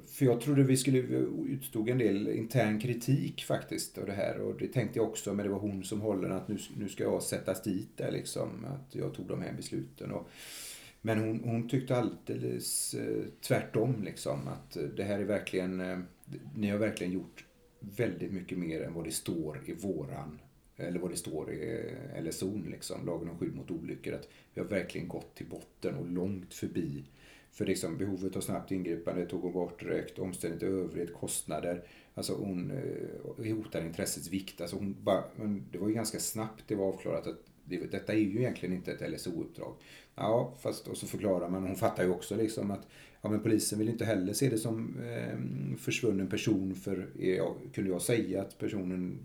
för 0.06 0.24
jag 0.24 0.40
trodde 0.40 0.62
vi 0.62 0.76
skulle 0.76 0.98
utstod 1.48 1.88
en 1.88 1.98
del 1.98 2.28
intern 2.28 2.80
kritik 2.80 3.44
faktiskt 3.44 3.98
av 3.98 4.06
det 4.06 4.12
här 4.12 4.40
och 4.40 4.58
det 4.58 4.68
tänkte 4.68 4.98
jag 4.98 5.08
också, 5.08 5.34
men 5.34 5.46
det 5.46 5.52
var 5.52 5.58
hon 5.58 5.84
som 5.84 6.00
håller 6.00 6.30
att 6.30 6.48
nu, 6.48 6.58
nu 6.76 6.88
ska 6.88 7.04
jag 7.04 7.22
sättas 7.22 7.62
dit 7.62 7.96
där 7.96 8.12
liksom, 8.12 8.64
att 8.64 8.94
jag 8.94 9.14
tog 9.14 9.26
de 9.26 9.42
här 9.42 9.52
besluten. 9.52 10.10
Och, 10.10 10.28
men 11.02 11.18
hon, 11.18 11.40
hon 11.44 11.68
tyckte 11.68 11.96
alldeles 11.96 12.94
eh, 12.94 13.24
tvärtom 13.40 14.04
liksom, 14.04 14.48
att 14.48 14.76
det 14.96 15.04
här 15.04 15.18
är 15.18 15.24
verkligen 15.24 15.80
eh, 15.80 15.98
ni 16.54 16.70
har 16.70 16.78
verkligen 16.78 17.12
gjort 17.12 17.44
väldigt 17.80 18.32
mycket 18.32 18.58
mer 18.58 18.82
än 18.82 18.94
vad 18.94 19.04
det 19.04 19.12
står 19.12 19.60
i 19.66 19.72
våran 19.72 20.38
eller 20.76 20.98
vad 20.98 21.10
det 21.10 21.16
står 21.16 21.52
i 21.52 21.86
eh, 22.14 22.24
LSO, 22.24 22.62
liksom, 22.70 23.06
lagen 23.06 23.28
om 23.28 23.38
skydd 23.38 23.54
mot 23.54 23.70
olyckor. 23.70 24.14
Att 24.14 24.28
vi 24.54 24.60
har 24.60 24.68
verkligen 24.68 25.08
gått 25.08 25.34
till 25.34 25.46
botten 25.46 25.94
och 25.94 26.06
långt 26.06 26.54
förbi. 26.54 27.04
För 27.56 27.66
liksom 27.66 27.98
behovet 27.98 28.36
av 28.36 28.40
snabbt 28.40 28.72
ingripande 28.72 29.26
tog 29.26 29.42
hon 29.42 29.52
bort 29.52 29.80
direkt, 29.80 30.18
omständigheter 30.18 30.66
i 30.66 30.70
övrigt, 30.70 31.14
kostnader. 31.14 31.84
Alltså 32.14 32.34
hon 32.34 32.70
eh, 32.70 33.56
hotar 33.56 33.82
intressets 33.86 34.30
vikt. 34.30 34.60
Alltså 34.60 34.76
hon 34.76 34.96
bara, 35.02 35.24
men 35.36 35.64
det 35.72 35.78
var 35.78 35.88
ju 35.88 35.94
ganska 35.94 36.18
snabbt 36.18 36.64
det 36.66 36.74
var 36.74 36.86
avklarat 36.86 37.26
att 37.26 37.38
det, 37.64 37.76
detta 37.90 38.12
är 38.12 38.16
ju 38.16 38.38
egentligen 38.38 38.74
inte 38.74 38.92
ett 38.92 39.10
LSO-uppdrag. 39.12 39.74
Ja, 40.14 40.54
fast 40.60 40.88
och 40.88 40.96
så 40.96 41.06
förklarar 41.06 41.48
man, 41.48 41.62
hon 41.62 41.76
fattar 41.76 42.04
ju 42.04 42.10
också 42.10 42.36
liksom 42.36 42.70
att 42.70 42.86
ja, 43.22 43.28
men 43.30 43.40
polisen 43.40 43.78
vill 43.78 43.88
inte 43.88 44.04
heller 44.04 44.32
se 44.32 44.48
det 44.48 44.58
som 44.58 45.00
eh, 45.00 45.76
försvunnen 45.78 46.26
person 46.26 46.74
för 46.74 47.08
ja, 47.18 47.56
kunde 47.72 47.90
jag 47.90 48.02
säga 48.02 48.42
att 48.42 48.58
personen 48.58 49.18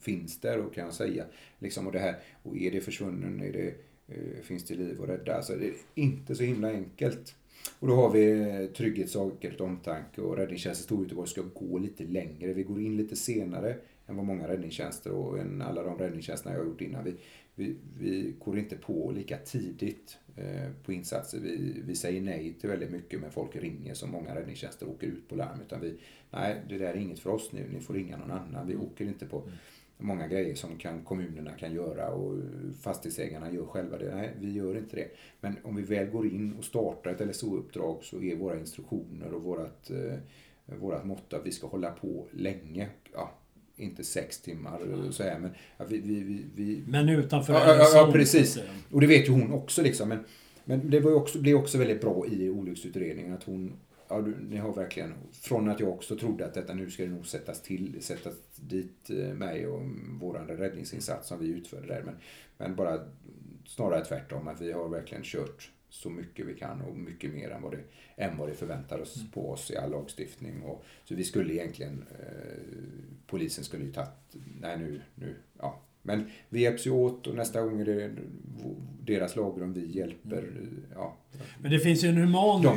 finns 0.00 0.40
där 0.40 0.58
och 0.58 0.74
kan 0.74 0.84
jag 0.84 0.94
säga 0.94 1.24
liksom 1.58 1.86
och 1.86 1.92
det 1.92 1.98
här 1.98 2.18
och 2.42 2.56
är 2.56 2.70
det 2.70 2.80
försvunnen, 2.80 3.40
är 3.40 3.52
det, 3.52 3.74
eh, 4.08 4.42
finns 4.42 4.64
det 4.64 4.74
liv 4.74 5.02
att 5.02 5.08
rädda? 5.08 5.36
Alltså 5.36 5.56
det 5.56 5.66
är 5.66 5.74
inte 5.94 6.34
så 6.34 6.42
himla 6.42 6.70
enkelt. 6.70 7.34
Och 7.78 7.88
då 7.88 7.94
har 7.94 8.10
vi 8.10 8.30
eh, 8.30 8.66
trygghet, 8.66 9.10
säkerhet, 9.10 9.60
omtanke 9.60 10.20
och 10.20 10.36
räddningstjänsten 10.36 10.84
Storgöteborg 10.84 11.28
ska 11.28 11.42
gå 11.42 11.78
lite 11.78 12.04
längre. 12.04 12.52
Vi 12.52 12.62
går 12.62 12.80
in 12.80 12.96
lite 12.96 13.16
senare 13.16 13.76
än 14.06 14.16
vad 14.16 14.24
många 14.24 14.48
räddningstjänster 14.48 15.12
och 15.12 15.38
än 15.38 15.62
alla 15.62 15.82
de 15.82 15.98
räddningstjänsterna 15.98 16.54
jag 16.54 16.62
har 16.62 16.68
gjort 16.68 16.80
innan. 16.80 17.04
Vi, 17.04 17.14
vi, 17.54 17.76
vi 17.98 18.34
går 18.38 18.58
inte 18.58 18.76
på 18.76 19.12
lika 19.14 19.36
tidigt 19.36 20.18
eh, 20.36 20.70
på 20.84 20.92
insatser. 20.92 21.38
Vi, 21.40 21.82
vi 21.84 21.94
säger 21.94 22.20
nej 22.20 22.56
till 22.60 22.68
väldigt 22.70 22.90
mycket 22.90 23.20
men 23.20 23.30
folk 23.30 23.56
ringer 23.56 23.94
som 23.94 24.10
många 24.10 24.34
räddningstjänster 24.34 24.88
åker 24.88 25.06
ut 25.06 25.28
på 25.28 25.34
larm. 25.34 25.60
Utan 25.66 25.80
vi, 25.80 25.94
nej 26.30 26.56
det 26.68 26.78
där 26.78 26.94
är 26.94 26.96
inget 26.96 27.18
för 27.18 27.30
oss 27.30 27.52
nu, 27.52 27.68
ni 27.72 27.80
får 27.80 27.94
ringa 27.94 28.16
någon 28.16 28.30
annan. 28.30 28.66
Vi 28.66 28.76
åker 28.76 29.04
inte 29.04 29.26
på 29.26 29.38
mm. 29.40 29.52
Många 30.00 30.28
grejer 30.28 30.54
som 30.54 30.78
kan, 30.78 31.04
kommunerna 31.04 31.50
kan 31.50 31.74
göra 31.74 32.08
och 32.08 32.38
fastighetsägarna 32.82 33.52
gör 33.52 33.64
själva 33.64 33.98
det. 33.98 34.14
Nej, 34.14 34.30
vi 34.40 34.52
gör 34.52 34.76
inte 34.76 34.96
det. 34.96 35.08
Men 35.40 35.56
om 35.62 35.76
vi 35.76 35.82
väl 35.82 36.06
går 36.06 36.26
in 36.26 36.54
och 36.58 36.64
startar 36.64 37.10
ett 37.10 37.20
LSO-uppdrag 37.28 37.98
så 38.02 38.22
är 38.22 38.36
våra 38.36 38.58
instruktioner 38.58 39.34
och 39.34 39.42
vårat, 39.42 39.90
eh, 39.90 40.74
vårat 40.78 41.04
motto 41.04 41.36
att 41.36 41.46
vi 41.46 41.52
ska 41.52 41.66
hålla 41.66 41.90
på 41.90 42.26
länge. 42.30 42.88
Ja, 43.12 43.34
inte 43.76 44.04
sex 44.04 44.40
timmar 44.40 44.80
mm. 44.82 45.12
så 45.12 45.22
här, 45.22 45.38
men 45.38 45.50
vi, 45.88 45.98
vi, 45.98 46.44
vi, 46.54 46.82
Men 46.88 47.08
utanför 47.08 47.52
ja, 47.52 47.74
ja, 47.74 47.88
ja, 47.94 48.12
precis. 48.12 48.58
Och 48.90 49.00
det 49.00 49.06
vet 49.06 49.28
ju 49.28 49.32
hon 49.32 49.52
också 49.52 49.82
liksom. 49.82 50.08
Men, 50.08 50.24
men 50.64 50.90
det 50.90 51.00
var 51.00 51.14
också, 51.14 51.38
blev 51.38 51.56
också 51.56 51.78
väldigt 51.78 52.00
bra 52.00 52.26
i 52.26 52.50
olycksutredningen 52.50 53.32
att 53.32 53.44
hon 53.44 53.72
Ja, 54.10 54.20
du, 54.20 54.36
ni 54.40 54.56
har 54.56 54.72
verkligen, 54.72 55.14
från 55.32 55.68
att 55.68 55.80
jag 55.80 55.88
också 55.88 56.16
trodde 56.16 56.46
att 56.46 56.54
detta 56.54 56.74
nu 56.74 56.90
ska 56.90 57.02
det 57.02 57.10
nog 57.10 57.26
sättas 57.26 57.62
till, 57.62 58.02
sättas 58.02 58.34
dit 58.56 59.10
eh, 59.10 59.34
mig 59.34 59.66
och 59.66 59.82
våran 60.20 60.46
räddningsinsats 60.46 61.28
som 61.28 61.38
vi 61.38 61.48
utförde 61.48 61.86
där. 61.86 62.02
Men, 62.02 62.14
men 62.58 62.76
bara 62.76 63.00
snarare 63.66 64.04
tvärtom, 64.04 64.48
att 64.48 64.60
vi 64.60 64.72
har 64.72 64.88
verkligen 64.88 65.24
kört 65.24 65.70
så 65.88 66.10
mycket 66.10 66.46
vi 66.46 66.54
kan 66.54 66.80
och 66.80 66.96
mycket 66.96 67.30
mer 67.34 67.50
än 67.50 67.62
vad 67.62 67.72
det, 67.72 67.82
än 68.16 68.36
vad 68.36 68.48
det 68.48 68.54
förväntar 68.54 68.98
oss 68.98 69.16
mm. 69.16 69.30
på 69.30 69.50
oss 69.50 69.70
i 69.70 69.76
all 69.76 69.90
lagstiftning. 69.90 70.62
Och, 70.62 70.84
så 71.04 71.14
vi 71.14 71.24
skulle 71.24 71.54
egentligen, 71.54 72.04
eh, 72.20 72.62
polisen 73.26 73.64
skulle 73.64 73.84
ju 73.84 73.92
tagit, 73.92 74.36
nej 74.60 74.78
nu, 74.78 75.00
nu, 75.14 75.36
ja. 75.58 75.82
Men 76.02 76.30
vi 76.48 76.60
hjälps 76.60 76.86
ju 76.86 76.90
åt 76.90 77.26
och 77.26 77.34
nästa 77.34 77.62
gång 77.62 77.80
är 77.80 77.84
det 77.84 78.10
deras 79.00 79.36
lagrum 79.36 79.72
vi 79.72 79.98
hjälper. 79.98 80.38
Mm. 80.38 80.82
Ja. 80.94 81.16
Men 81.58 81.70
det 81.70 81.78
finns 81.78 82.04
ju 82.04 82.08
en 82.08 82.16
human, 82.16 82.62
De 82.62 82.68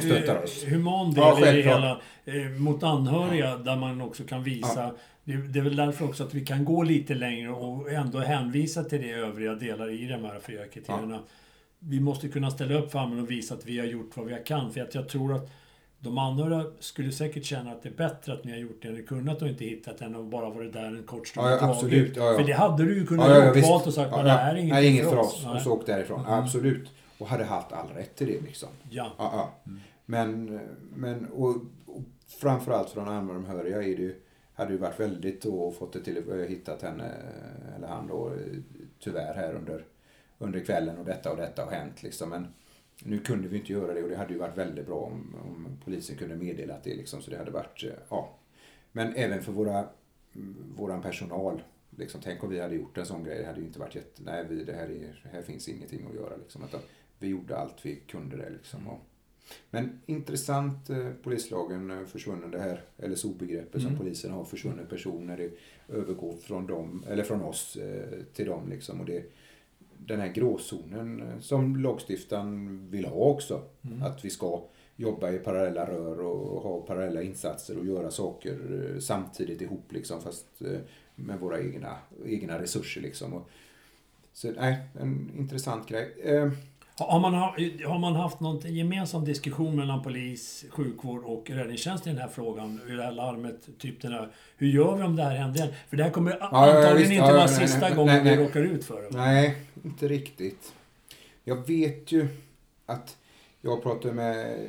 oss. 0.43 0.63
human 0.67 1.13
del 1.13 1.23
ja, 1.23 1.49
i 1.49 1.55
det 1.55 1.61
hela 1.61 2.01
eh, 2.25 2.49
mot 2.59 2.83
anhöriga 2.83 3.49
ja. 3.49 3.57
där 3.57 3.75
man 3.75 4.01
också 4.01 4.23
kan 4.23 4.43
visa 4.43 4.93
det, 5.23 5.59
är 5.59 5.63
väl 5.63 5.75
därför 5.75 6.05
också 6.05 6.23
att 6.23 6.33
vi 6.33 6.45
kan 6.45 6.65
gå 6.65 6.83
lite 6.83 7.13
längre 7.13 7.49
och 7.49 7.91
ändå 7.91 8.19
hänvisa 8.19 8.83
till 8.83 9.01
det 9.01 9.11
övriga 9.11 9.55
delar 9.55 9.89
i 9.89 10.07
de 10.07 10.23
här 10.23 10.39
fyra 10.39 10.65
kriterierna. 10.67 11.19
Vi 11.79 11.99
måste 11.99 12.29
kunna 12.29 12.51
ställa 12.51 12.79
upp 12.79 12.91
för 12.91 13.21
och 13.21 13.31
visa 13.31 13.53
att 13.53 13.65
vi 13.65 13.79
har 13.79 13.85
gjort 13.85 14.17
vad 14.17 14.25
vi 14.25 14.37
kan. 14.45 14.71
För 14.73 14.81
att 14.81 14.95
jag 14.95 15.09
tror 15.09 15.35
att 15.35 15.51
de 16.03 16.17
anhöriga 16.17 16.65
skulle 16.79 17.11
säkert 17.11 17.45
känna 17.45 17.71
att 17.71 17.83
det 17.83 17.89
är 17.89 17.93
bättre 17.93 18.33
att 18.33 18.43
ni 18.43 18.51
har 18.51 18.57
gjort 18.57 18.81
det 18.81 18.91
ni 18.91 19.03
kunnat 19.03 19.41
och 19.41 19.47
inte 19.47 19.65
hittat 19.65 20.01
än 20.01 20.15
att 20.15 20.25
bara 20.25 20.49
varit 20.49 20.73
där 20.73 20.85
en 20.85 21.03
kort 21.03 21.27
stund 21.27 21.47
ja, 21.47 21.57
ja, 21.61 21.69
absolut. 21.69 22.17
Ja, 22.17 22.31
ja. 22.31 22.37
För 22.37 22.43
det 22.43 22.53
hade 22.53 22.85
du 22.85 22.97
ju 22.97 23.05
kunnat 23.05 23.29
ja, 23.29 23.55
ja, 23.55 23.69
valt 23.69 23.87
och 23.87 23.93
sagt 23.93 24.11
ja, 24.11 24.23
det 24.23 24.29
här 24.29 24.55
är 24.55 24.59
inget, 24.59 24.73
nej, 24.73 24.87
inget 24.87 25.09
för 25.09 25.17
oss. 25.17 25.45
Och 25.45 25.61
så 25.61 25.71
åkt 25.71 25.87
därifrån. 25.87 26.19
Mm. 26.19 26.33
Absolut. 26.33 26.91
Och 27.17 27.27
hade 27.27 27.43
haft 27.43 27.71
all 27.71 27.87
rätt 27.87 28.15
till 28.15 28.27
det 28.27 28.41
liksom. 28.41 28.69
Ja. 28.89 29.11
ja. 29.17 29.51
Mm. 29.65 29.79
Men, 30.05 30.59
men 30.95 31.25
och, 31.25 31.49
och 31.85 32.01
framförallt 32.27 32.89
för 32.89 33.01
de 33.01 33.29
anhöriga 33.29 33.77
är 33.77 33.95
det 33.95 34.01
ju, 34.01 34.15
hade 34.53 34.71
ju 34.71 34.77
varit 34.77 34.99
väldigt 34.99 35.41
då 35.41 35.71
fått 35.71 35.93
det 35.93 36.03
till, 36.03 36.45
hittat 36.49 36.81
henne, 36.81 37.11
eller 37.75 37.87
han 37.87 38.07
då, 38.07 38.31
tyvärr 38.99 39.33
här 39.33 39.53
under 39.53 39.83
under 40.43 40.59
kvällen 40.59 40.97
och 40.97 41.05
detta 41.05 41.31
och 41.31 41.37
detta 41.37 41.65
har 41.65 41.71
hänt. 41.71 42.03
Liksom. 42.03 42.29
Men 42.29 42.47
nu 43.03 43.19
kunde 43.19 43.47
vi 43.47 43.57
inte 43.57 43.73
göra 43.73 43.93
det 43.93 44.03
och 44.03 44.09
det 44.09 44.15
hade 44.15 44.33
ju 44.33 44.39
varit 44.39 44.57
väldigt 44.57 44.85
bra 44.85 44.99
om, 44.99 45.35
om 45.43 45.77
polisen 45.83 46.15
kunde 46.15 46.35
meddela 46.35 46.79
det. 46.83 46.95
Liksom, 46.95 47.21
så 47.21 47.31
det 47.31 47.37
hade 47.37 47.51
varit, 47.51 47.83
eh, 47.83 47.89
ja. 48.09 48.37
Men 48.91 49.15
även 49.15 49.41
för 49.41 49.51
våra, 49.51 49.85
våran 50.75 51.01
personal. 51.01 51.61
Liksom, 51.97 52.21
tänk 52.23 52.43
om 52.43 52.49
vi 52.49 52.59
hade 52.59 52.75
gjort 52.75 52.97
en 52.97 53.05
sån 53.05 53.23
grej. 53.23 53.39
Det 53.39 53.45
hade 53.45 53.59
ju 53.59 53.65
inte 53.65 53.79
varit 53.79 53.95
jätte... 53.95 54.21
Nej, 54.25 54.45
vi, 54.49 54.63
det 54.63 54.73
här, 54.73 54.89
är, 54.89 55.29
här 55.31 55.41
finns 55.41 55.69
ingenting 55.69 56.07
att 56.09 56.15
göra. 56.15 56.37
Liksom, 56.37 56.63
utan 56.63 56.79
vi 57.19 57.27
gjorde 57.27 57.57
allt 57.57 57.85
vi 57.85 57.95
kunde 57.95 58.37
där. 58.37 58.49
Liksom, 58.49 58.87
och, 58.87 58.99
men 59.69 60.01
intressant, 60.05 60.89
eh, 60.89 61.09
polislagen 61.23 61.91
eh, 61.91 62.05
försvunnen, 62.05 62.51
det 62.51 62.59
här 62.59 62.81
LSO-begreppet 62.97 63.81
mm. 63.81 63.87
som 63.87 63.97
polisen 63.97 64.31
har, 64.31 64.45
försvunnen 64.45 64.87
personer, 64.87 65.37
det 65.37 65.51
övergår 65.95 66.35
från, 66.35 66.67
dem, 66.67 67.05
eller 67.07 67.23
från 67.23 67.41
oss 67.41 67.75
eh, 67.75 68.19
till 68.33 68.45
dem. 68.45 68.69
Liksom, 68.69 68.99
och 68.99 69.05
det, 69.05 69.23
den 70.07 70.19
här 70.19 70.27
gråzonen 70.27 71.21
eh, 71.21 71.39
som 71.39 71.75
lagstiftaren 71.75 72.79
vill 72.89 73.05
ha 73.05 73.15
också. 73.15 73.61
Mm. 73.81 74.03
Att 74.03 74.25
vi 74.25 74.29
ska 74.29 74.63
jobba 74.95 75.31
i 75.31 75.37
parallella 75.37 75.85
rör 75.85 76.19
och 76.19 76.61
ha 76.61 76.81
parallella 76.81 77.21
insatser 77.21 77.77
och 77.77 77.85
göra 77.85 78.11
saker 78.11 78.91
eh, 78.93 78.99
samtidigt 78.99 79.61
ihop 79.61 79.91
liksom 79.91 80.21
fast 80.21 80.61
eh, 80.61 80.79
med 81.15 81.39
våra 81.39 81.59
egna, 81.59 81.97
egna 82.25 82.61
resurser 82.61 83.01
liksom. 83.01 83.33
Och, 83.33 83.49
så 84.33 84.51
nej, 84.51 84.79
en 84.99 85.31
intressant 85.37 85.87
grej. 85.87 86.13
Har 86.97 87.19
man, 87.19 87.33
har 87.33 87.99
man 87.99 88.15
haft 88.15 88.39
någon 88.39 88.59
gemensam 88.75 89.25
diskussion 89.25 89.75
mellan 89.75 90.03
polis, 90.03 90.65
sjukvård 90.69 91.23
och 91.23 91.49
räddningstjänst 91.49 92.07
i 92.07 92.09
den 92.09 92.19
här 92.19 92.27
frågan? 92.27 92.81
I 92.89 92.91
det 92.91 93.03
här 93.03 93.11
larmet, 93.11 93.69
typ 93.79 94.01
den 94.01 94.13
här, 94.13 94.31
hur 94.57 94.67
gör 94.67 94.95
vi 94.95 95.03
om 95.03 95.15
det 95.15 95.23
här 95.23 95.35
händer 95.35 95.59
igen? 95.59 95.73
För 95.89 95.97
det 95.97 96.03
här 96.03 96.11
kommer 96.11 96.37
ja, 96.39 96.47
antagligen 96.47 97.11
ja, 97.11 97.17
inte 97.17 97.31
ja, 97.31 97.37
vara 97.37 97.47
sista 97.47 97.79
nej, 97.79 97.95
gången 97.95 98.23
nej, 98.23 98.37
vi 98.37 98.43
råkar 98.43 98.61
ut 98.61 98.85
för 98.85 99.01
det. 99.01 99.17
Nej, 99.17 99.57
inte 99.83 100.07
riktigt. 100.07 100.73
Jag 101.43 101.67
vet 101.67 102.11
ju 102.11 102.27
att 102.85 103.17
jag 103.61 103.83
pratade 103.83 104.13
med 104.13 104.67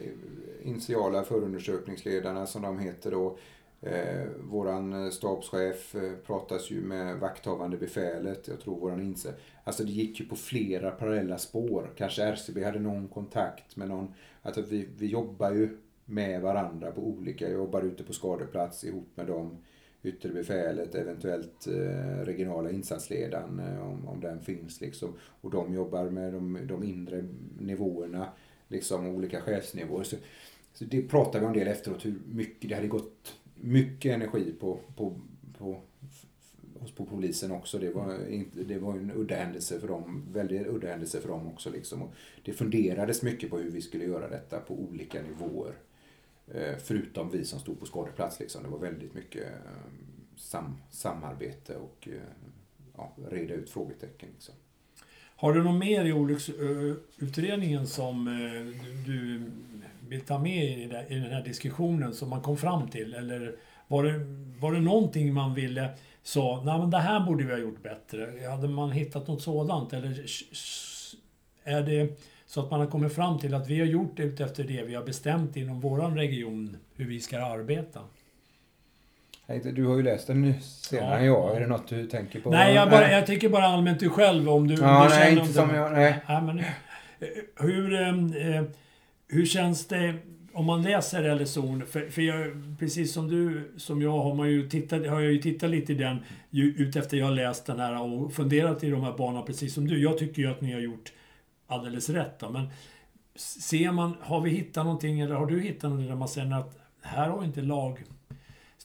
initiala 0.63 1.23
förundersökningsledarna 1.23 2.47
som 2.47 2.63
de 2.63 2.79
heter 2.79 3.11
då. 3.11 3.37
Eh, 3.81 4.27
våran 4.41 5.13
stabschef 5.13 5.95
eh, 5.95 6.13
pratas 6.27 6.71
ju 6.71 6.81
med 6.81 7.17
vakthavande 7.17 7.77
befälet. 7.77 8.49
Jag 8.49 8.61
tror 8.61 8.81
våran 8.81 9.01
inse. 9.01 9.35
Alltså 9.65 9.85
det 9.85 9.93
gick 9.93 10.21
ju 10.21 10.27
på 10.27 10.37
flera 10.37 10.91
parallella 10.91 11.39
spår. 11.39 11.91
Kanske 11.97 12.23
RCB 12.23 12.65
hade 12.65 12.79
någon 12.79 13.09
kontakt 13.09 13.77
med 13.77 13.89
någon. 13.89 14.15
Alltså 14.43 14.63
vi, 14.63 14.89
vi 14.99 15.07
jobbar 15.07 15.51
ju 15.51 15.77
med 16.05 16.41
varandra 16.41 16.91
på 16.91 17.01
olika, 17.01 17.45
jag 17.45 17.55
jobbar 17.55 17.83
ute 17.83 18.03
på 18.05 18.13
skadeplats 18.13 18.85
ihop 18.85 19.09
med 19.15 19.27
dem 19.27 19.57
yttre 20.03 20.29
befälet, 20.29 20.95
eventuellt 20.95 21.67
eh, 21.67 22.25
regionala 22.25 22.71
insatsledaren 22.71 23.61
eh, 23.61 23.89
om, 23.89 24.09
om 24.09 24.21
den 24.21 24.41
finns. 24.41 24.81
Liksom. 24.81 25.13
Och 25.41 25.51
de 25.51 25.75
jobbar 25.75 26.05
med 26.05 26.33
de, 26.33 26.59
de 26.67 26.85
inre 26.85 27.25
nivåerna, 27.59 28.29
liksom 28.69 29.07
olika 29.07 29.41
chefsnivåer. 29.41 30.05
Så, 30.05 30.17
så 30.73 30.85
det 30.85 31.03
pratade 31.03 31.41
vi 31.41 31.47
om 31.47 31.53
del 31.53 31.69
efteråt, 31.69 32.07
hur 32.07 32.15
mycket 32.27 32.69
det 32.69 32.75
hade 32.75 32.89
gått 32.89 33.35
mycket 33.55 34.15
energi 34.15 34.55
på, 34.61 34.81
på, 34.97 35.21
på, 35.59 35.81
på 36.97 37.05
polisen 37.05 37.53
också. 37.53 37.79
Det 37.79 37.91
var, 37.91 38.29
inte, 38.29 38.65
det 38.65 38.79
var 38.79 38.93
en 38.93 39.13
udda 39.15 39.37
händelse 39.37 39.81
för 39.81 39.89
dem, 39.89 40.25
väldigt 40.33 40.67
udda 40.67 40.89
händelse 40.89 41.21
för 41.21 41.29
dem 41.29 41.49
också. 41.49 41.71
Liksom. 41.71 42.03
Och 42.03 42.15
det 42.45 42.53
funderades 42.53 43.23
mycket 43.23 43.51
på 43.51 43.59
hur 43.59 43.71
vi 43.71 43.81
skulle 43.81 44.05
göra 44.05 44.29
detta 44.29 44.61
på 44.61 44.75
olika 44.75 45.23
nivåer. 45.23 45.75
Eh, 46.49 46.77
förutom 46.79 47.31
vi 47.31 47.45
som 47.45 47.61
stod 47.61 47.81
på 47.81 47.87
skadeplats. 47.87 48.41
Liksom. 48.41 48.63
Det 48.63 48.69
var 48.69 48.79
väldigt 48.79 49.15
mycket 49.15 49.43
eh, 49.43 49.93
sam, 50.37 50.77
samarbete 50.91 51.77
och 51.77 52.09
eh, 52.09 52.49
ja, 52.97 53.13
reda 53.31 53.55
ut 53.55 53.71
frågetecken. 53.71 54.29
Liksom. 54.35 54.55
Har 55.37 55.53
du 55.53 55.63
något 55.63 55.81
mer 55.81 56.05
i 56.05 56.13
olycksutredningen 56.13 57.87
som 57.87 58.25
du 59.07 59.43
vill 60.09 60.21
ta 60.21 60.39
med 60.39 60.79
i 61.09 61.15
den 61.15 61.33
här 61.33 61.45
diskussionen 61.45 62.15
som 62.15 62.31
man 62.31 62.41
kom 62.41 62.57
fram 62.57 62.89
till? 62.89 63.15
Eller 63.15 63.57
var 63.89 64.05
det, 64.05 64.27
var 64.61 64.73
det 64.73 64.81
någonting 64.81 65.35
man 65.35 65.55
ville 65.55 65.91
sa, 66.25 66.63
nej 66.65 66.79
men 66.79 66.91
det 66.91 66.99
här 66.99 67.21
borde 67.21 67.45
vi 67.45 67.53
ha 67.53 67.59
gjort 67.59 67.83
bättre. 67.83 68.49
Hade 68.51 68.69
man 68.69 68.93
hittat 68.93 69.29
något 69.29 69.43
sådant? 69.43 69.93
Eller 69.93 70.25
är 71.65 71.83
det 71.83 72.21
så 72.47 72.61
att 72.61 72.71
man 72.71 72.81
har 72.81 72.87
kommit 72.87 73.15
fram 73.15 73.39
till 73.39 73.55
att 73.55 73.69
vi 73.69 73.79
har 73.79 73.87
gjort 73.87 74.17
det 74.17 74.41
efter 74.41 74.65
det 74.65 74.83
vi 74.83 74.95
har 74.95 75.05
bestämt 75.05 75.57
inom 75.57 75.81
vår 75.81 75.99
region 75.99 76.77
hur 76.95 77.05
vi 77.07 77.21
ska 77.21 77.45
arbeta. 77.45 78.01
Du 79.47 79.87
har 79.87 79.97
ju 79.97 80.03
läst 80.03 80.27
den 80.27 80.43
nu 80.43 80.55
senare 80.61 81.11
ja. 81.11 81.19
än 81.19 81.25
jag. 81.25 81.57
Är 81.57 81.61
det 81.61 81.67
något 81.67 81.89
du 81.89 82.07
tänker 82.07 82.41
på? 82.41 82.51
Nej, 82.51 82.75
jag, 82.75 82.91
bara, 82.91 83.11
jag 83.11 83.27
tycker 83.27 83.49
bara 83.49 83.65
allmänt 83.65 84.01
du 84.01 84.09
själv 84.09 84.49
om 84.49 84.69
du, 84.69 84.75
ja, 84.75 85.03
om 85.03 85.09
du 85.09 85.15
nej, 85.15 85.39
inte 85.39 85.53
som 85.53 85.75
jag. 85.75 85.93
Nej. 85.93 86.17
Ja, 86.29 86.41
men, 86.41 86.59
eh, 86.59 86.65
hur, 87.57 88.03
eh, 88.03 88.63
hur 89.29 89.47
känns 89.47 89.87
det 89.87 90.15
om 90.55 90.67
man 90.67 90.83
läser 90.83 91.35
LSO? 91.35 91.81
För, 91.87 92.11
för 92.11 92.23
jag, 92.23 92.53
precis 92.79 93.13
som 93.13 93.29
du, 93.29 93.73
som 93.77 94.03
jag, 94.03 94.11
har, 94.11 94.35
man 94.35 94.49
ju 94.49 94.69
tittat, 94.69 95.07
har 95.07 95.21
jag 95.21 95.33
ju 95.33 95.39
tittat 95.39 95.71
lite 95.71 95.93
i 95.93 95.97
den 95.97 96.19
utefter 96.51 97.17
jag 97.17 97.27
har 97.27 97.33
läst 97.33 97.67
den 97.67 97.81
här 97.81 98.03
och 98.03 98.33
funderat 98.33 98.85
i 98.85 98.91
de 98.91 99.03
här 99.03 99.13
banorna 99.13 99.43
precis 99.43 99.75
som 99.75 99.87
du. 99.87 100.03
Jag 100.03 100.19
tycker 100.19 100.43
ju 100.43 100.51
att 100.51 100.61
ni 100.61 100.73
har 100.73 100.81
gjort 100.81 101.13
alldeles 101.67 102.11
rätt. 102.11 102.39
Då. 102.39 102.51
Men 102.51 102.69
ser 103.37 103.93
man, 103.93 104.17
har 104.21 104.41
vi 104.41 104.51
hittat 104.51 104.85
någonting, 104.85 105.21
eller 105.21 105.35
har 105.35 105.47
du 105.47 105.61
hittat 105.61 105.83
någonting 105.83 106.09
där 106.09 106.17
man 106.17 106.29
säger 106.29 106.55
att 106.55 106.79
här 107.03 107.29
har 107.29 107.45
inte 107.45 107.63
lag 107.63 108.05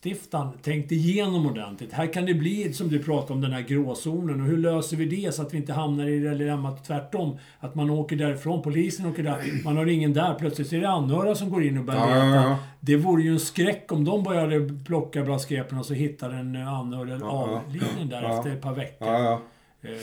lagstiftaren 0.04 0.58
tänkt 0.62 0.92
igenom 0.92 1.46
ordentligt. 1.46 1.94
Här 1.94 2.14
kan 2.14 2.26
det 2.26 2.34
bli, 2.34 2.74
som 2.74 2.90
du 2.90 3.04
pratar 3.04 3.34
om, 3.34 3.42
den 3.42 3.52
här 3.52 3.62
gråzonen. 3.62 4.42
Och 4.42 4.48
hur 4.48 4.58
löser 4.58 4.98
vi 4.98 5.06
det 5.06 5.32
så 5.32 5.42
att 5.42 5.54
vi 5.54 5.58
inte 5.58 5.74
hamnar 5.74 6.08
i 6.08 6.20
det 6.20 6.36
dilemmat 6.36 6.86
tvärtom? 6.86 7.38
Att 7.60 7.76
man 7.76 7.90
åker 7.90 8.16
därifrån, 8.16 8.62
polisen 8.62 9.06
åker 9.06 9.24
där, 9.24 9.64
man 9.64 9.78
har 9.78 9.86
ingen 9.86 10.14
där. 10.14 10.36
Plötsligt 10.40 10.74
är 10.74 10.82
det 10.82 10.90
anhöriga 10.90 11.36
som 11.36 11.50
går 11.50 11.64
in 11.64 11.78
och 11.78 11.86
börjar 11.86 12.08
leta. 12.08 12.18
Ja, 12.18 12.36
ja, 12.36 12.50
ja. 12.50 12.60
Det 12.80 12.96
vore 12.96 13.24
ju 13.24 13.32
en 13.32 13.40
skräck 13.40 13.92
om 13.92 14.06
de 14.06 14.24
började 14.24 14.70
plocka 14.86 15.24
braskepen 15.24 15.78
och 15.78 15.86
så 15.86 15.94
hittar 15.94 16.30
en 16.30 16.56
anhörig 16.56 17.24
avliden 17.24 18.10
där 18.10 18.38
efter 18.38 18.52
ett 18.52 18.62
par 18.62 18.74
veckor. 18.76 19.08
Ja, 19.08 19.24
ja. 19.24 19.42
Eh. 19.90 19.96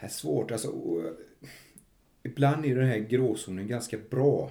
Det 0.00 0.06
är 0.06 0.10
svårt 0.10 0.50
alltså 0.50 0.68
ibland 2.22 2.64
är 2.64 2.74
den 2.74 2.88
här 2.88 2.98
gråzonen 2.98 3.66
ganska 3.66 3.96
bra. 4.10 4.50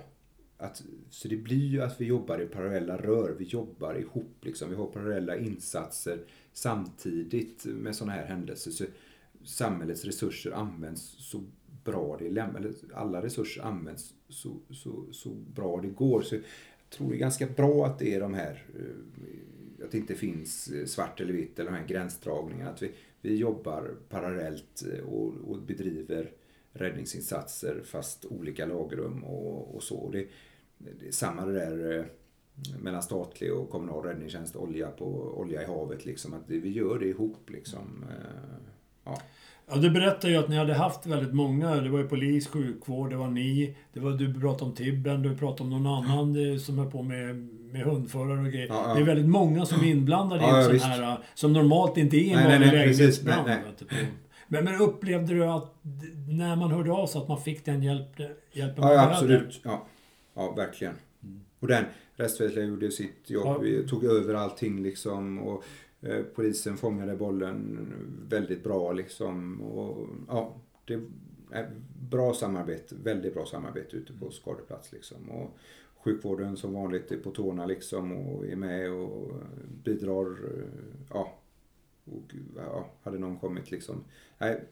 Att, 0.58 0.84
så 1.10 1.28
det 1.28 1.38
blir 1.38 1.68
ju 1.68 1.82
att 1.82 2.02
vi 2.02 2.06
jobbar 2.06 2.42
i 2.42 2.46
parallella 2.46 2.98
rör. 2.98 3.36
Vi 3.40 3.46
jobbar 3.46 3.96
ihop 3.96 4.36
liksom. 4.42 4.70
Vi 4.70 4.76
har 4.76 4.88
parallella 4.88 5.38
insatser 5.38 6.20
samtidigt 6.54 7.66
med 7.66 7.96
sådana 7.96 8.14
här 8.14 8.26
händelser. 8.26 8.72
Så 8.72 8.86
samhällets 9.44 10.06
resurser 10.06 10.52
används 10.52 11.16
så 11.20 11.44
bra 11.84 12.18
det 12.20 12.28
eller 12.28 12.74
alla 12.94 13.24
resurser 13.24 13.62
används 13.62 14.14
så, 14.30 14.60
så, 14.70 15.06
så 15.12 15.30
bra 15.30 15.82
det 15.82 15.88
går. 15.88 16.22
Så 16.22 16.36
jag 16.36 16.44
tror 16.90 17.10
det 17.10 17.16
är 17.16 17.20
ganska 17.20 17.48
bra 17.48 17.86
att 17.86 18.00
det 18.00 18.16
är 18.16 18.20
de 18.20 18.34
här, 18.34 18.66
eh, 18.76 19.86
att 19.86 19.92
det 19.92 19.98
inte 19.98 20.16
finns 20.16 20.68
eh, 20.68 20.86
svart 20.86 21.22
eller 21.22 21.34
vitt 21.34 21.60
eller 21.60 21.72
de 21.72 21.78
här 21.78 21.88
gränsdragningarna. 21.88 22.72
Att 22.72 22.82
vi, 22.82 22.92
vi 23.22 23.36
jobbar 23.36 23.96
parallellt 24.10 24.84
eh, 24.94 25.04
och, 25.04 25.34
och 25.34 25.62
bedriver 25.62 26.32
räddningsinsatser 26.78 27.82
fast 27.86 28.26
olika 28.26 28.66
lagrum 28.66 29.24
och, 29.24 29.76
och 29.76 29.84
så. 29.84 30.10
Det, 30.12 30.28
det 30.78 31.08
är 31.08 31.12
samma 31.12 31.46
det 31.46 31.54
där 31.54 32.00
eh, 32.00 32.06
mellan 32.80 33.04
statlig 33.04 33.54
och 33.54 33.70
kommunal 33.70 34.04
räddningstjänst, 34.04 34.56
olja, 34.56 34.88
på, 34.88 35.06
olja 35.40 35.62
i 35.62 35.66
havet. 35.66 36.06
Liksom, 36.06 36.34
att 36.34 36.44
vi 36.46 36.70
gör 36.70 37.00
det 37.00 37.08
ihop. 37.08 37.50
Liksom. 37.50 38.06
Eh, 38.10 38.70
ja. 39.04 39.22
Ja, 39.70 39.76
du 39.76 39.90
berättade 39.90 40.34
ju 40.34 40.40
att 40.40 40.50
ni 40.50 40.58
hade 40.58 40.74
haft 40.74 41.06
väldigt 41.06 41.34
många. 41.34 41.76
Det 41.76 41.90
var 41.90 42.00
ju 42.00 42.08
polis, 42.08 42.48
sjukvård, 42.48 43.10
det 43.10 43.16
var 43.16 43.28
ni. 43.28 43.76
Det 43.94 44.00
var, 44.00 44.12
du 44.12 44.34
pratade 44.34 44.66
om 44.66 44.76
Tibben, 44.76 45.22
du 45.22 45.38
pratade 45.38 45.64
om 45.64 45.70
någon 45.70 45.88
annan 45.88 46.52
eh, 46.52 46.58
som 46.58 46.80
är 46.80 46.86
på 46.86 47.04
med, 47.04 47.36
med 47.72 47.82
hundförare 47.82 48.40
och 48.40 48.52
grejer. 48.52 48.68
Ja, 48.68 48.86
ja. 48.88 48.94
Det 48.94 49.02
är 49.02 49.06
väldigt 49.06 49.30
många 49.30 49.66
som 49.66 49.84
är 49.84 49.88
inblandade 49.88 50.42
i 50.42 50.74
en 50.74 50.80
sån 50.80 50.90
här... 50.90 51.18
Som 51.34 51.54
normalt 51.54 51.98
inte 51.98 52.18
är 52.18 52.38
en 52.38 52.52
vanlig 52.52 52.72
lägenhetsbrand. 52.72 53.50
Men, 54.48 54.64
men 54.64 54.82
upplevde 54.82 55.34
du 55.34 55.44
att 55.44 55.76
när 56.28 56.56
man 56.56 56.72
hörde 56.72 56.92
av 56.92 57.08
sig 57.08 57.22
att 57.22 57.28
man 57.28 57.42
fick 57.42 57.66
den 57.66 57.84
hjälp, 57.84 58.20
hjälpen 58.52 58.84
man 58.84 58.94
Ja, 58.94 59.12
absolut. 59.12 59.60
Ja, 59.64 59.88
ja 60.34 60.52
verkligen. 60.52 60.94
Mm. 61.24 61.42
Och 61.60 61.68
den, 61.68 61.86
rättsväsendet 62.16 62.70
gjorde 62.70 62.92
sitt 62.92 63.30
jobb. 63.30 63.46
Ja. 63.46 63.58
Vi 63.58 63.88
tog 63.88 64.04
över 64.04 64.34
allting 64.34 64.84
liksom. 64.84 65.40
Och 65.40 65.64
eh, 66.02 66.24
polisen 66.36 66.78
fångade 66.78 67.16
bollen 67.16 67.94
väldigt 68.30 68.64
bra 68.64 68.92
liksom. 68.92 69.62
Och, 69.62 70.08
ja, 70.28 70.56
det 70.86 70.94
är 71.52 71.70
bra 72.10 72.34
samarbete. 72.34 72.96
Väldigt 73.04 73.34
bra 73.34 73.46
samarbete 73.46 73.98
ute 73.98 74.14
på 74.14 74.32
skadeplats 74.32 74.92
liksom. 74.92 75.30
Och 75.30 75.58
sjukvården 76.04 76.58
som 76.58 76.74
vanligt 76.74 77.12
är 77.12 77.18
på 77.18 77.32
tårna 77.32 77.66
liksom 77.66 78.12
och 78.12 78.46
är 78.46 78.56
med 78.56 78.92
och 78.92 79.32
bidrar. 79.84 80.38
Ja, 81.10 81.34
och 82.12 82.34
ja, 82.56 82.90
hade 83.04 83.18
någon 83.18 83.38
kommit 83.38 83.72
liksom. 83.72 84.04
Nej, 84.38 84.64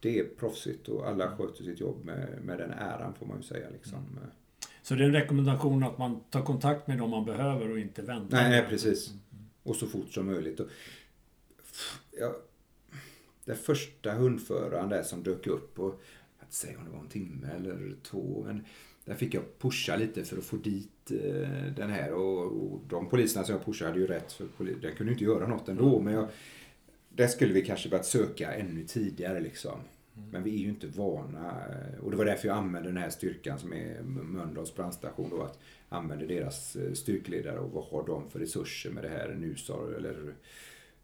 det 0.00 0.18
är 0.18 0.24
proffsigt 0.24 0.88
och 0.88 1.08
alla 1.08 1.36
sköter 1.36 1.64
sitt 1.64 1.80
jobb 1.80 2.04
med, 2.04 2.38
med 2.42 2.58
den 2.58 2.70
äran 2.70 3.14
får 3.14 3.26
man 3.26 3.36
ju 3.36 3.42
säga. 3.42 3.70
Liksom. 3.70 3.98
Mm. 3.98 4.30
Så 4.82 4.94
det 4.94 5.02
är 5.02 5.06
en 5.06 5.12
rekommendation 5.12 5.82
att 5.82 5.98
man 5.98 6.20
tar 6.30 6.42
kontakt 6.42 6.88
med 6.88 6.98
dem 6.98 7.10
man 7.10 7.24
behöver 7.24 7.70
och 7.70 7.78
inte 7.78 8.02
väntar? 8.02 8.36
Nej, 8.36 8.50
nej 8.50 8.66
precis. 8.68 9.14
Och 9.62 9.76
så 9.76 9.86
fort 9.86 10.12
som 10.12 10.26
möjligt. 10.26 10.60
Och, 10.60 10.68
ja, 12.18 12.36
den 13.44 13.56
första 13.56 14.12
hundföraren 14.12 14.88
där 14.88 15.02
som 15.02 15.22
dök 15.22 15.46
upp 15.46 15.78
och 15.78 16.02
inte 16.42 16.54
säga 16.54 16.78
om 16.78 16.84
det 16.84 16.90
var 16.90 17.00
en 17.00 17.08
timme 17.08 17.48
eller 17.56 17.96
två. 18.02 18.42
Men 18.46 18.64
där 19.04 19.14
fick 19.14 19.34
jag 19.34 19.58
pusha 19.58 19.96
lite 19.96 20.24
för 20.24 20.38
att 20.38 20.44
få 20.44 20.56
dit 20.56 21.10
eh, 21.10 21.72
den 21.76 21.90
här. 21.90 22.12
Och, 22.12 22.44
och, 22.44 22.80
de 22.88 23.08
poliserna 23.08 23.44
som 23.44 23.54
jag 23.54 23.64
pushade 23.64 23.90
hade 23.90 24.00
ju 24.00 24.06
rätt. 24.06 24.32
För 24.32 24.46
den 24.80 24.96
kunde 24.96 25.12
inte 25.12 25.24
göra 25.24 25.46
något 25.46 25.68
ändå. 25.68 25.92
Mm. 25.92 26.04
Men 26.04 26.14
jag, 26.14 26.28
där 27.18 27.26
skulle 27.26 27.52
vi 27.52 27.62
kanske 27.62 27.88
börjat 27.88 28.06
söka 28.06 28.52
ännu 28.52 28.84
tidigare 28.84 29.40
liksom. 29.40 29.72
Mm. 30.16 30.30
Men 30.30 30.42
vi 30.42 30.54
är 30.54 30.58
ju 30.58 30.68
inte 30.68 30.86
vana. 30.86 31.52
Eh, 31.68 32.04
och 32.04 32.10
det 32.10 32.16
var 32.16 32.24
därför 32.24 32.48
jag 32.48 32.56
använde 32.56 32.88
den 32.88 32.96
här 32.96 33.10
styrkan 33.10 33.58
som 33.58 33.72
är 33.72 34.02
Mölndals 34.02 34.74
brandstation 34.74 35.30
då. 35.30 35.42
Att 35.42 35.58
använda 35.88 36.26
deras 36.26 36.76
eh, 36.76 36.92
styrkledare 36.92 37.58
och 37.58 37.70
vad 37.70 37.84
har 37.84 38.06
de 38.06 38.30
för 38.30 38.38
resurser 38.38 38.90
med 38.90 39.04
det 39.04 39.08
här 39.08 39.34
NUSAR 39.34 39.92
eller 39.96 40.34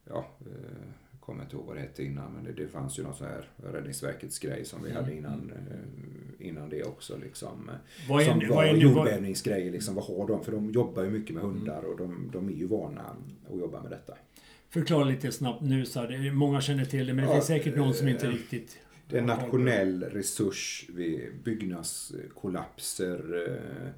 ja, 0.05 0.27
eh, 0.41 0.89
kommer 1.21 1.43
inte 1.43 1.57
ihåg 1.57 1.67
vad 1.67 1.77
det 1.77 1.81
hette 1.81 2.05
innan 2.05 2.33
men 2.33 2.45
det, 2.45 2.53
det 2.53 2.69
fanns 2.69 2.99
ju 2.99 3.03
någon 3.03 3.15
sån 3.15 3.27
här 3.27 3.49
Räddningsverkets 3.57 4.39
grej 4.39 4.65
som 4.65 4.83
vi 4.83 4.91
mm. 4.91 5.03
hade 5.03 5.17
innan, 5.17 5.53
innan 6.39 6.69
det 6.69 6.85
också. 6.85 7.17
Liksom, 7.17 7.71
vad 8.09 8.23
är, 8.23 8.27
som 8.27 8.39
var 8.39 8.57
vad 8.57 8.67
är, 8.67 8.75
jordbävningsgrejer. 8.75 9.73
Liksom, 9.73 9.95
vad 9.95 10.05
har 10.05 10.29
de? 10.29 10.45
För 10.45 10.53
de 10.53 10.71
jobbar 10.71 11.03
ju 11.03 11.11
mycket 11.11 11.35
med 11.35 11.43
hundar 11.45 11.83
och 11.83 11.97
de, 11.97 12.31
de 12.33 12.49
är 12.49 12.53
ju 12.53 12.67
vana 12.67 13.17
att 13.53 13.59
jobba 13.59 13.83
med 13.83 13.91
detta. 13.91 14.15
Förklara 14.75 15.05
lite 15.05 15.33
snabbt 15.33 15.63
nu 15.63 15.87
så 15.87 16.01
här. 16.01 16.33
Många 16.33 16.61
känner 16.61 16.85
till 16.85 17.07
det 17.07 17.15
men 17.15 17.25
det 17.25 17.31
ja, 17.31 17.35
finns 17.35 17.47
säkert 17.47 17.77
någon 17.77 17.95
som 17.95 18.09
inte 18.09 18.27
riktigt... 18.27 18.79
Det 19.09 19.17
är 19.17 19.21
en 19.21 19.27
nationell 19.27 20.03
resurs 20.03 20.87
vid 20.95 21.21
byggnadskollapser 21.45 23.49
eh, 23.49 23.89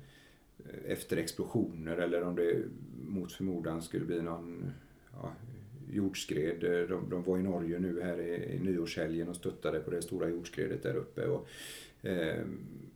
efter 0.93 1.16
explosioner 1.16 1.97
eller 1.97 2.22
om 2.22 2.37
det 2.37 2.62
mot 3.07 3.33
förmodan 3.33 3.83
skulle 3.83 4.05
bli 4.05 4.22
någon 4.22 4.72
ja, 5.12 5.33
jordskred. 5.93 6.89
De, 6.89 7.11
de, 7.11 7.22
var 7.22 7.39
i 7.39 7.43
Norge 7.43 7.79
nu 7.79 8.03
här 8.03 8.20
i, 8.20 8.55
i 8.55 8.59
nyårshelgen 8.59 9.29
och 9.29 9.37
stöttade 9.37 9.81
på 9.81 9.91
det 9.91 10.03
stora 10.03 10.29
jordskredet 10.29 10.83
där 10.83 10.95
uppe. 10.95 11.27
Och, 11.27 11.49
eh, 12.03 12.45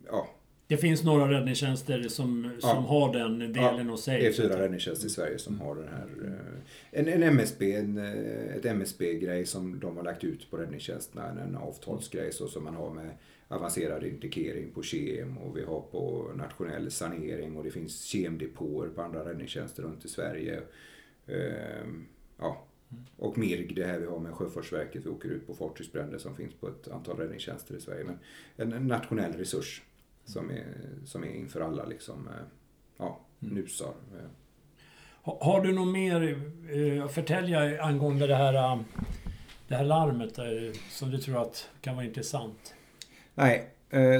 ja, 0.06 0.28
Det 0.70 0.76
finns 0.76 1.04
några 1.04 1.30
räddningstjänster 1.30 2.02
som, 2.08 2.50
som 2.58 2.70
Ja. 2.70 2.74
har 2.74 3.12
den 3.12 3.38
delen 3.52 3.88
hos 3.88 4.02
sig. 4.04 4.20
Det 4.20 4.26
är 4.26 4.32
fyra 4.32 4.62
räddningstjänster 4.62 5.06
i 5.06 5.10
Sverige 5.10 5.38
som 5.38 5.60
har 5.60 5.74
den 5.74 5.88
här... 5.88 6.06
eh, 6.24 7.00
En, 7.00 7.08
en 7.08 7.22
MSB, 7.22 7.72
en, 7.74 7.98
eh, 7.98 8.56
ett 8.56 8.64
MSB-grej 8.64 9.46
som 9.46 9.80
de 9.80 9.96
har 9.96 10.04
lagt 10.04 10.24
ut 10.24 10.50
på 10.50 10.56
räddningstjänsterna. 10.56 11.28
En 11.42 11.56
avtalsgrej 11.56 12.32
så 12.32 12.48
som 12.48 12.64
man 12.64 12.74
har 12.74 12.90
med 12.90 13.10
avancerad 13.48 14.04
indikering 14.04 14.70
på 14.70 14.82
KEM 14.82 15.38
och 15.38 15.56
vi 15.56 15.64
har 15.64 15.80
på 15.80 16.30
nationell 16.36 16.90
sanering 16.90 17.56
och 17.56 17.64
det 17.64 17.70
finns 17.70 18.02
kemdepåer 18.04 18.88
på 18.88 19.02
andra 19.02 19.28
räddningstjänster 19.28 19.82
runt 19.82 20.04
i 20.04 20.08
Sverige. 20.08 20.60
Ehm, 21.26 22.06
Ja. 22.38 22.66
Och 23.16 23.38
MIRG, 23.38 23.74
det 23.76 23.84
här 23.84 23.98
vi 23.98 24.06
har 24.06 24.18
med 24.18 24.32
Sjöfartsverket, 24.34 25.06
vi 25.06 25.10
åker 25.10 25.28
ut 25.28 25.46
på 25.46 25.54
fartygsbränder 25.54 26.18
som 26.18 26.36
finns 26.36 26.54
på 26.54 26.68
ett 26.68 26.88
antal 26.88 27.16
räddningstjänster 27.16 27.74
i 27.76 27.80
Sverige. 27.80 28.04
Men 28.04 28.18
en, 28.56 28.72
en 28.72 28.86
nationell 28.86 29.32
resurs 29.32 29.82
som 30.30 30.50
är, 30.50 30.64
som 31.04 31.24
är 31.24 31.28
inför 31.34 31.60
alla 31.60 31.84
liksom, 31.84 32.28
eh, 32.28 32.34
ja, 32.96 33.20
nusar. 33.38 33.88
eh. 34.18 34.28
Ha- 35.22 35.38
Har 35.44 35.60
du 35.60 35.72
något 35.72 35.92
mer 35.92 36.42
eh, 36.70 37.04
att 37.04 37.12
förtälja 37.14 37.82
angående 37.82 38.26
det 38.26 38.36
här, 38.36 38.54
eh, 38.54 38.80
det 39.68 39.74
här 39.76 39.84
larmet 39.84 40.38
som 40.90 41.10
du 41.10 41.18
tror 41.18 41.42
att 41.42 41.68
kan 41.80 41.96
vara 41.96 42.06
intressant? 42.06 42.74
Nej, 43.34 43.70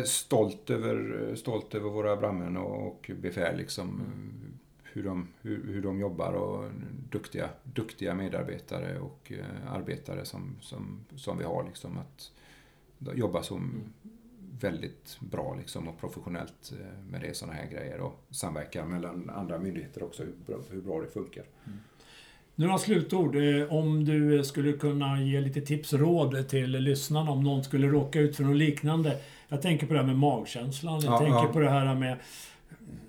stolt 0.04 0.70
över, 0.70 1.34
stolt 1.36 1.74
över 1.74 1.90
våra 1.90 2.16
brandmän 2.16 2.56
och, 2.56 3.10
befäl 3.20 3.56
liksom. 3.56 4.00
eh, 4.00 4.50
Hur 4.92 5.02
de, 5.04 5.28
hur, 5.42 5.64
hur 5.72 5.82
de 5.82 6.00
jobbar 6.00 6.32
och 6.32 6.70
duktiga, 7.10 7.50
duktiga 7.64 8.14
medarbetare 8.14 8.98
och 8.98 9.32
arbetare 9.68 10.24
som, 10.24 10.56
som, 10.60 11.04
som 11.16 11.38
vi 11.38 11.44
har 11.44 11.64
liksom. 11.64 11.98
Att 11.98 12.32
de 12.98 13.16
jobbar 13.18 13.42
som 13.42 13.82
väldigt 14.60 15.16
bra 15.20 15.54
liksom 15.58 15.88
och 15.88 16.00
professionellt 16.00 16.72
eh, 16.80 17.02
med 17.10 17.20
det 17.20 17.36
sådana 17.36 17.54
här 17.58 17.66
grejer 17.70 18.00
och 18.00 18.24
samverkar 18.30 18.84
mellan 18.84 19.30
andra 19.30 19.58
myndigheter 19.58 20.02
också 20.02 20.22
hur 20.22 20.32
bra, 20.46 20.56
hur 20.70 20.80
bra 20.80 21.00
det 21.00 21.06
funkar. 21.08 21.44
Några 22.54 22.78
slutord. 22.78 23.36
eh, 23.36 23.72
Om 23.72 24.04
du 24.04 24.44
skulle 24.44 24.72
kunna 24.72 25.22
ge 25.22 25.40
lite 25.40 25.60
tips 25.60 25.92
och 25.92 25.98
råd 26.00 26.48
till 26.48 26.70
lyssnarna 26.70 27.30
om 27.30 27.42
någon 27.44 27.64
skulle 27.64 27.86
råka 27.88 28.20
ut 28.20 28.36
för 28.36 28.44
något 28.44 28.56
liknande. 28.56 29.18
Jag 29.48 29.62
tänker 29.62 29.86
på 29.86 29.92
det 29.92 29.98
här 29.98 30.06
med 30.06 30.16
magkänslan. 30.16 31.00
Jag 31.00 31.12
Ja, 31.14 31.18
tänker 31.18 31.34
ja. 31.34 31.48
på 31.52 31.58
det 31.60 31.70
här 31.70 31.94
med 31.94 32.16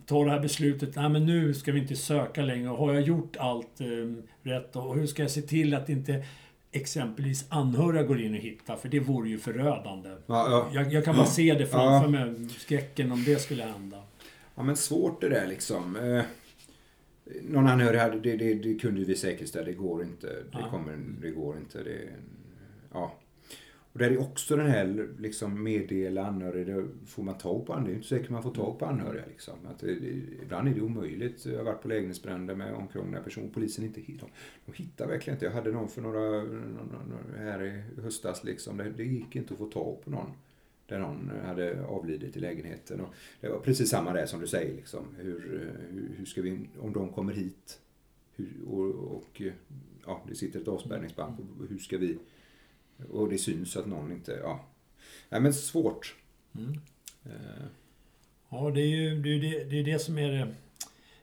ta 0.06 0.24
det 0.26 0.32
här 0.32 0.40
beslutet. 0.40 0.96
Nej, 0.96 1.10
men 1.10 1.26
nu 1.26 1.54
ska 1.54 1.72
vi 1.72 1.80
inte 1.80 1.96
söka 1.96 2.42
längre. 2.42 2.68
Har 2.68 2.94
jag 2.94 3.02
gjort 3.04 3.38
allt 3.38 3.82
eh, 3.82 3.88
rätt? 4.44 4.76
Och 4.76 4.96
hur 4.96 5.08
ska 5.08 5.22
jag 5.22 5.32
se 5.32 5.42
till 5.42 5.74
att 5.74 5.90
inte 5.90 6.26
exempelvis 6.72 7.46
anhöriga 7.50 8.04
går 8.04 8.22
in 8.22 8.34
och 8.34 8.40
hittar? 8.40 8.76
För 8.76 8.90
det 8.90 9.00
vore 9.00 9.30
ju 9.30 9.38
förödande. 9.38 10.10
Ja, 10.10 10.18
ja. 10.28 10.70
Jag, 10.74 10.94
jag 10.94 11.06
kan 11.06 11.16
bara 11.16 11.26
se 11.26 11.54
det 11.54 11.66
framför 11.68 12.20
Ja. 12.20 12.26
mig. 12.26 12.50
Skräcken 12.50 13.12
om 13.12 13.24
det 13.24 13.42
skulle 13.42 13.64
hända. 13.64 14.04
Ja 14.56 14.64
men 14.64 14.76
svårt 14.76 15.22
det 15.22 15.30
där 15.30 15.48
liksom. 15.48 15.96
Eh, 15.96 16.24
någon 17.42 17.68
anhörig 17.68 18.00
hade, 18.00 18.20
det, 18.20 18.36
det, 18.38 18.54
det 18.54 18.76
kunde 18.80 19.02
vi 19.04 19.16
säkerställa, 19.16 19.66
det 19.66 19.74
går 19.74 20.04
inte. 20.04 20.28
Det, 20.52 20.66
kommer, 20.72 20.98
det 21.22 21.30
går 21.32 21.58
inte. 21.58 21.84
Det, 21.84 22.10
ja. 22.94 23.14
Och 23.94 24.00
där 24.00 24.12
är 24.12 24.20
också 24.20 24.56
den 24.56 24.68
här 24.68 25.10
liksom 25.20 25.64
meddela 25.64 26.26
anhöriga, 26.26 26.76
det 26.76 26.88
får 27.06 27.24
man 27.24 27.38
tag 27.38 27.66
på 27.66 27.74
anhöriga? 27.74 27.92
Det 27.92 27.94
är 27.94 27.96
inte 27.96 28.08
säkert 28.08 28.30
man 28.30 28.44
får 28.44 28.54
tag 28.54 28.80
på 28.80 28.86
anhöriga 28.86 29.24
liksom. 29.28 29.54
Att 29.70 29.80
det, 29.80 29.96
det, 29.96 30.08
ibland 30.44 30.68
är 30.68 30.74
det 30.74 30.82
omöjligt. 30.82 31.46
Jag 31.46 31.58
har 31.58 31.64
varit 31.64 31.82
på 31.82 31.88
lägenhetsbränder 31.88 32.56
med 32.56 32.74
omkrångliga 32.74 33.24
personer, 33.24 33.50
polisen 33.54 33.86
inte 33.86 34.02
hittar. 34.02 34.30
De 34.66 34.74
hittar 34.74 35.08
verkligen 35.08 35.36
inte. 35.36 35.46
Jag 35.46 35.54
hade 35.54 35.72
någon 35.72 35.90
för 35.90 36.02
några, 36.02 36.46
här 37.38 37.64
i 37.64 38.02
höstas 38.02 38.44
liksom. 38.44 38.78
Det, 38.78 38.90
det 38.90 39.04
gick 39.04 39.36
inte 39.36 39.54
att 39.54 39.60
få 39.60 39.66
tag 39.66 40.02
på 40.04 40.10
någon. 40.10 40.32
Där 40.88 41.00
någon 41.00 41.32
hade 41.46 41.86
avlidit 41.86 42.38
i 42.38 42.40
lägenheten. 42.40 43.02
Och 43.02 43.14
det 43.42 43.50
var 43.50 43.60
precis 43.60 43.90
samma 43.90 44.14
där 44.14 44.26
som 44.26 44.40
du 44.40 44.48
säger. 44.48 44.76
Liksom. 44.76 45.06
Hur, 45.18 45.70
hur, 46.18 46.26
ska 46.26 46.42
vi, 46.42 46.60
om 46.80 46.94
de 46.94 47.10
kommer 47.10 47.34
hit 47.34 47.80
hur, 48.36 48.54
och, 48.68 49.16
och 49.18 49.42
ja, 50.06 50.22
det 50.28 50.36
sitter 50.36 50.62
ett 50.62 50.68
avspärrningsband 50.68 51.48
hur 51.70 51.78
ska 51.78 51.98
vi, 51.98 52.18
och 53.10 53.30
det 53.30 53.38
syns 53.38 53.78
att 53.78 53.88
någon 53.88 54.12
inte, 54.12 54.32
ja. 54.32 54.66
Nej 55.30 55.42
men 55.42 55.54
svårt. 55.54 56.16
Mm. 56.56 56.80
Eh, 57.26 57.66
Ja, 58.52 58.72
det 58.72 58.82
är 58.82 58.86
ju 58.86 59.22
det, 59.22 59.30
är 59.30 59.40
det, 59.40 59.64
det, 59.64 59.80
är 59.80 59.84
det 59.84 60.00
som 60.00 60.18
är 60.18 60.32
det 60.32 60.48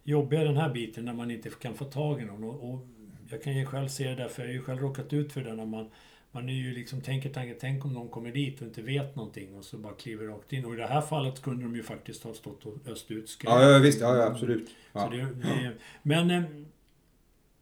jobbiga 0.02 0.42
i 0.42 0.44
den 0.44 0.56
här 0.56 0.72
biten 0.72 1.04
när 1.04 1.12
man 1.12 1.30
inte 1.30 1.50
kan 1.50 1.74
få 1.74 1.84
tag 1.84 2.22
i 2.22 2.24
någon. 2.24 2.44
Och, 2.44 2.70
och 2.70 2.86
jag 3.30 3.42
kan 3.42 3.56
ju 3.56 3.66
själv 3.66 3.88
se 3.88 4.08
det 4.08 4.14
där, 4.14 4.28
för 4.28 4.42
jag 4.42 4.48
har 4.48 4.54
ju 4.54 4.62
själv 4.62 4.80
råkat 4.80 5.12
ut 5.12 5.32
för 5.32 5.40
det 5.40 5.54
när 5.54 5.66
man 5.66 5.90
man 6.30 6.48
är 6.48 6.52
ju 6.52 6.74
liksom, 6.74 7.00
tänker 7.00 7.28
tanken, 7.28 7.56
tänk 7.60 7.84
om 7.84 7.92
någon 7.92 8.08
kommer 8.08 8.32
dit 8.32 8.60
och 8.60 8.66
inte 8.66 8.82
vet 8.82 9.16
någonting 9.16 9.54
och 9.54 9.64
så 9.64 9.78
bara 9.78 9.92
kliver 9.92 10.26
rakt 10.26 10.52
in. 10.52 10.64
Och 10.64 10.74
i 10.74 10.76
det 10.76 10.86
här 10.86 11.00
fallet 11.00 11.42
kunde 11.42 11.62
de 11.62 11.76
ju 11.76 11.82
faktiskt 11.82 12.24
ha 12.24 12.34
stått 12.34 12.66
och 12.66 12.74
öst 12.86 13.10
ut 13.10 13.28
skräp. 13.28 13.50
Ja, 13.50 13.70
ja 13.70 13.78
visst, 13.78 14.00
ja, 14.00 14.16
ja 14.16 14.26
absolut. 14.26 14.70
Ja. 14.92 15.04
Så 15.04 15.10
det, 15.10 15.16
det, 15.22 15.72
men 16.02 16.30
eh, 16.30 16.42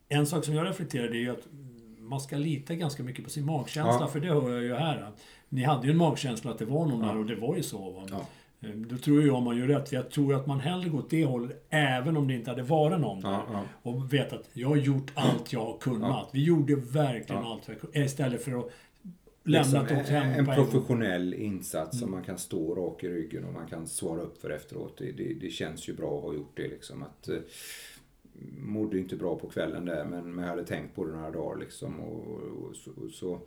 en 0.09 0.27
sak 0.27 0.45
som 0.45 0.55
jag 0.55 0.67
reflekterar 0.67 1.09
det 1.09 1.17
är 1.17 1.21
ju 1.21 1.31
att 1.31 1.47
man 2.09 2.21
ska 2.21 2.37
lita 2.37 2.75
ganska 2.75 3.03
mycket 3.03 3.25
på 3.25 3.31
sin 3.31 3.45
magkänsla, 3.47 3.99
Ja. 4.01 4.07
för 4.07 4.21
det 4.21 4.29
hör 4.29 4.51
jag 4.53 4.63
ju 4.63 4.75
här. 4.75 5.11
Ni 5.49 5.63
hade 5.63 5.87
ju 5.87 5.91
en 5.91 5.97
magkänsla 5.99 6.51
att 6.51 6.59
det 6.59 6.65
var 6.65 6.87
någon 6.87 7.01
Ja. 7.01 7.07
där 7.07 7.17
och 7.19 7.27
det 7.27 7.37
var 7.37 7.57
ju 7.57 7.63
så. 7.63 7.91
Va? 7.91 8.07
Ja. 8.11 8.27
Eh, 8.69 8.75
Då 8.75 8.97
tror 8.97 9.23
jag 9.27 9.43
man 9.43 9.57
gör 9.59 9.67
rätt, 9.67 9.93
jag 9.93 10.11
tror 10.11 10.35
att 10.35 10.47
man 10.47 10.61
hellre 10.61 10.89
går 10.89 10.99
åt 10.99 11.11
det 11.11 11.25
hållet, 11.25 11.67
även 11.71 12.17
om 12.17 12.29
det 12.29 12.35
inte 12.35 12.51
hade 12.51 12.63
varit 12.63 13.01
någon 13.01 13.21
där. 13.21 13.41
Och 13.83 14.13
vet 14.13 14.33
att 14.33 14.49
jag 14.53 14.69
har 14.69 14.77
gjort 14.77 15.11
allt 15.15 15.53
jag 15.53 15.65
har 15.65 15.79
kunnat. 15.79 16.29
Vi 16.33 16.45
gjorde 16.45 16.75
verkligen 16.77 17.43
allt 17.43 17.69
vi 17.69 17.75
kunde. 17.75 17.99
Istället 18.05 18.43
för 18.45 18.59
att 18.59 18.71
lämna 19.45 19.81
Liksom, 19.83 19.99
åt 19.99 20.09
hem 20.09 20.27
en 20.39 20.45
på 20.47 20.51
en 20.51 20.57
professionell 20.57 21.35
insats 21.35 21.99
som 22.01 22.11
man 22.11 22.23
kan 22.23 22.39
stå 22.39 22.75
rak 22.75 23.05
i 23.05 23.09
ryggen 23.09 23.45
och 23.45 23.53
man 23.53 23.67
kan 23.67 23.87
svara 23.87 24.21
upp 24.21 24.41
för 24.41 24.51
efteråt. 24.51 24.95
Det, 24.99 25.13
det, 25.13 25.35
det 25.41 25.51
känns 25.51 25.89
ju 25.89 25.93
bra 25.95 26.17
att 26.19 26.25
ha 26.25 26.35
gjort 26.35 26.53
det 26.57 26.69
liksom. 26.69 27.03
Att, 27.03 27.29
eh, 27.29 27.37
mådde 28.59 28.99
inte 28.99 29.16
bra 29.16 29.39
på 29.39 29.49
kvällen 29.49 29.84
där 29.84 30.05
men, 30.05 30.34
men 30.34 30.45
jag 30.45 30.51
hade 30.51 30.64
tänkt 30.64 30.95
på 30.95 31.05
det 31.05 31.12
några 31.12 31.30
dagar 31.30 31.61
liksom. 31.61 32.01
Och, 32.01 32.26
och, 32.28 32.76
så, 32.76 32.91
och 32.91 33.11
så, 33.11 33.41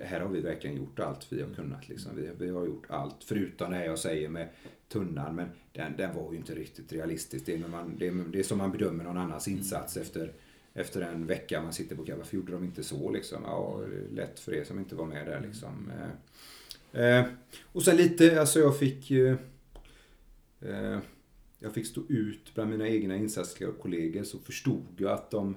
här 0.00 0.20
har 0.20 0.28
vi 0.28 0.40
verkligen 0.40 0.76
gjort 0.76 1.00
allt 1.00 1.32
vi 1.32 1.42
har 1.42 1.54
kunnat 1.54 1.88
liksom. 1.88 2.16
Vi, 2.16 2.30
vi 2.38 2.48
har 2.48 2.66
gjort 2.66 2.86
allt 2.88 3.24
förutom 3.24 3.70
det 3.70 3.76
här 3.76 3.84
jag 3.84 3.98
säger 3.98 4.28
med 4.28 4.48
tunnan 4.88 5.34
men 5.34 5.48
den, 5.72 5.96
den 5.96 6.16
var 6.16 6.32
ju 6.32 6.38
inte 6.38 6.54
riktigt 6.54 6.92
realistisk. 6.92 7.46
Det 7.46 7.54
är, 7.54 7.58
man, 7.58 7.96
det, 7.98 8.06
är, 8.06 8.12
det 8.32 8.38
är 8.38 8.42
som 8.42 8.58
man 8.58 8.72
bedömer 8.72 9.04
någon 9.04 9.18
annans 9.18 9.48
insats 9.48 9.96
efter 9.96 10.32
efter 10.76 11.00
en 11.00 11.26
vecka 11.26 11.62
man 11.62 11.72
sitter 11.72 11.96
på 11.96 12.04
kaffe. 12.04 12.18
Varför 12.18 12.36
gjorde 12.36 12.52
de 12.52 12.64
inte 12.64 12.84
så 12.84 13.10
liksom? 13.10 13.42
Ja, 13.44 13.80
lätt 14.12 14.40
för 14.40 14.54
er 14.54 14.64
som 14.64 14.78
inte 14.78 14.94
var 14.94 15.06
med 15.06 15.26
där 15.26 15.40
liksom. 15.40 15.92
Eh, 16.92 17.02
eh, 17.02 17.26
och 17.72 17.82
sen 17.82 17.96
lite, 17.96 18.40
alltså 18.40 18.58
jag 18.60 18.78
fick 18.78 19.10
eh, 19.10 19.36
jag 21.58 21.72
fick 21.74 21.86
stå 21.86 22.02
ut 22.08 22.54
bland 22.54 22.70
mina 22.70 22.88
egna 22.88 23.16
insatskollegor 23.16 24.22
så 24.22 24.38
förstod 24.38 24.84
jag 24.96 25.12
att 25.12 25.30
de, 25.30 25.56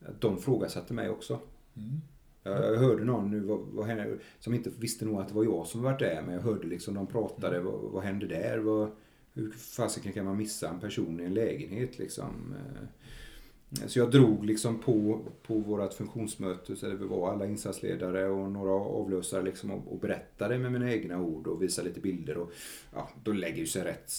att 0.00 0.20
de 0.20 0.38
frågasatte 0.38 0.94
mig 0.94 1.10
också. 1.10 1.40
Mm. 1.76 2.00
Jag, 2.42 2.74
jag 2.74 2.78
hörde 2.78 3.04
någon 3.04 3.30
nu 3.30 3.40
vad, 3.40 3.60
vad 3.60 3.86
hände, 3.86 4.18
som 4.38 4.54
inte 4.54 4.70
visste 4.78 5.04
nog 5.04 5.20
att 5.20 5.28
det 5.28 5.34
var 5.34 5.44
jag 5.44 5.66
som 5.66 5.82
varit 5.82 5.98
där 5.98 6.22
men 6.22 6.34
jag 6.34 6.42
hörde 6.42 6.66
liksom 6.66 6.94
de 6.94 7.06
pratade, 7.06 7.60
vad, 7.60 7.80
vad 7.80 8.02
hände 8.02 8.26
där? 8.26 8.58
Vad, 8.58 8.90
hur 9.32 9.50
fasiken 9.50 10.12
kan 10.12 10.24
man 10.24 10.36
missa 10.36 10.68
en 10.68 10.80
person 10.80 11.20
i 11.20 11.24
en 11.24 11.34
lägenhet 11.34 11.98
liksom? 11.98 12.54
Eh, 12.58 13.86
Så 13.86 13.98
jag 13.98 14.10
drog 14.10 14.44
liksom 14.46 14.78
på, 14.78 15.20
på 15.42 15.58
vårt 15.58 15.94
funktionsmöte, 15.94 16.76
så 16.76 16.86
där 16.86 16.94
vi 16.94 17.06
var 17.06 17.32
alla 17.32 17.46
insatsledare 17.46 18.28
och 18.28 18.52
några 18.52 18.70
avlösare 18.72 19.42
liksom 19.42 19.70
och, 19.70 19.92
och 19.92 19.98
berättade 20.00 20.58
med 20.58 20.72
mina 20.72 20.92
egna 20.92 21.20
ord 21.20 21.46
och 21.46 21.62
visade 21.62 21.88
lite 21.88 22.00
bilder. 22.00 22.36
Och, 22.36 22.52
ja, 22.94 23.10
då 23.24 23.32
lägger 23.32 23.58
ju 23.58 23.66
sig 23.66 23.84
rätt, 23.84 24.12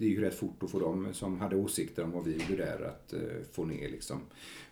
det 0.00 0.06
är 0.06 0.10
ju 0.10 0.20
rätt 0.20 0.34
fort 0.34 0.62
att 0.62 0.70
få 0.70 0.78
dem 0.78 1.08
som 1.12 1.40
hade 1.40 1.56
åsikter 1.56 2.04
om 2.04 2.10
vad 2.10 2.24
vi 2.24 2.32
gjorde 2.32 2.64
där 2.64 2.82
att 2.82 3.12
eh, 3.12 3.20
få 3.52 3.64
ner 3.64 3.88
liksom. 3.88 4.20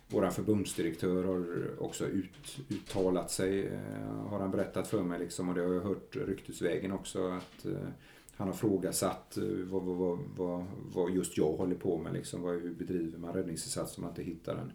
Vår 0.07 0.29
förbundsdirektör 0.29 1.23
har 1.23 1.69
också 1.83 2.07
ut, 2.07 2.59
uttalat 2.69 3.31
sig, 3.31 3.67
eh, 3.67 4.27
har 4.27 4.39
han 4.39 4.51
berättat 4.51 4.87
för 4.87 5.03
mig 5.03 5.19
liksom, 5.19 5.49
och 5.49 5.55
det 5.55 5.61
har 5.61 5.73
jag 5.73 5.81
hört 5.81 6.15
ryktesvägen 6.15 6.91
också 6.91 7.27
att 7.27 7.65
eh, 7.65 7.87
han 8.35 8.47
har 8.47 8.55
frågasatt 8.55 9.37
vad, 9.63 9.83
vad, 9.83 10.19
vad, 10.35 10.65
vad, 10.93 11.11
just 11.11 11.37
jag 11.37 11.53
håller 11.53 11.75
på 11.75 11.97
med. 11.97 12.13
Liksom, 12.13 12.41
vad, 12.41 12.61
hur 12.61 12.73
bedriver 12.73 13.17
man 13.17 13.33
räddningsinsats 13.33 13.97
om 13.97 14.03
man 14.03 14.11
inte 14.11 14.23
hittar 14.23 14.55
en, 14.55 14.71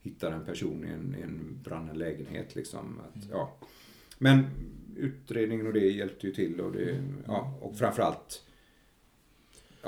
hittar 0.00 0.32
en 0.32 0.44
person 0.44 0.84
i 0.84 0.88
en, 0.88 1.16
en 1.22 1.60
brannad 1.64 1.96
lägenhet. 1.96 2.54
Liksom, 2.54 3.00
att, 3.00 3.24
ja. 3.30 3.58
Men 4.18 4.46
utredningen 4.96 5.66
och 5.66 5.72
det 5.72 5.90
hjälpte 5.90 6.26
ju 6.26 6.34
till 6.34 6.60
och, 6.60 6.72
det, 6.72 7.04
ja, 7.26 7.58
och 7.60 7.78
framförallt 7.78 8.47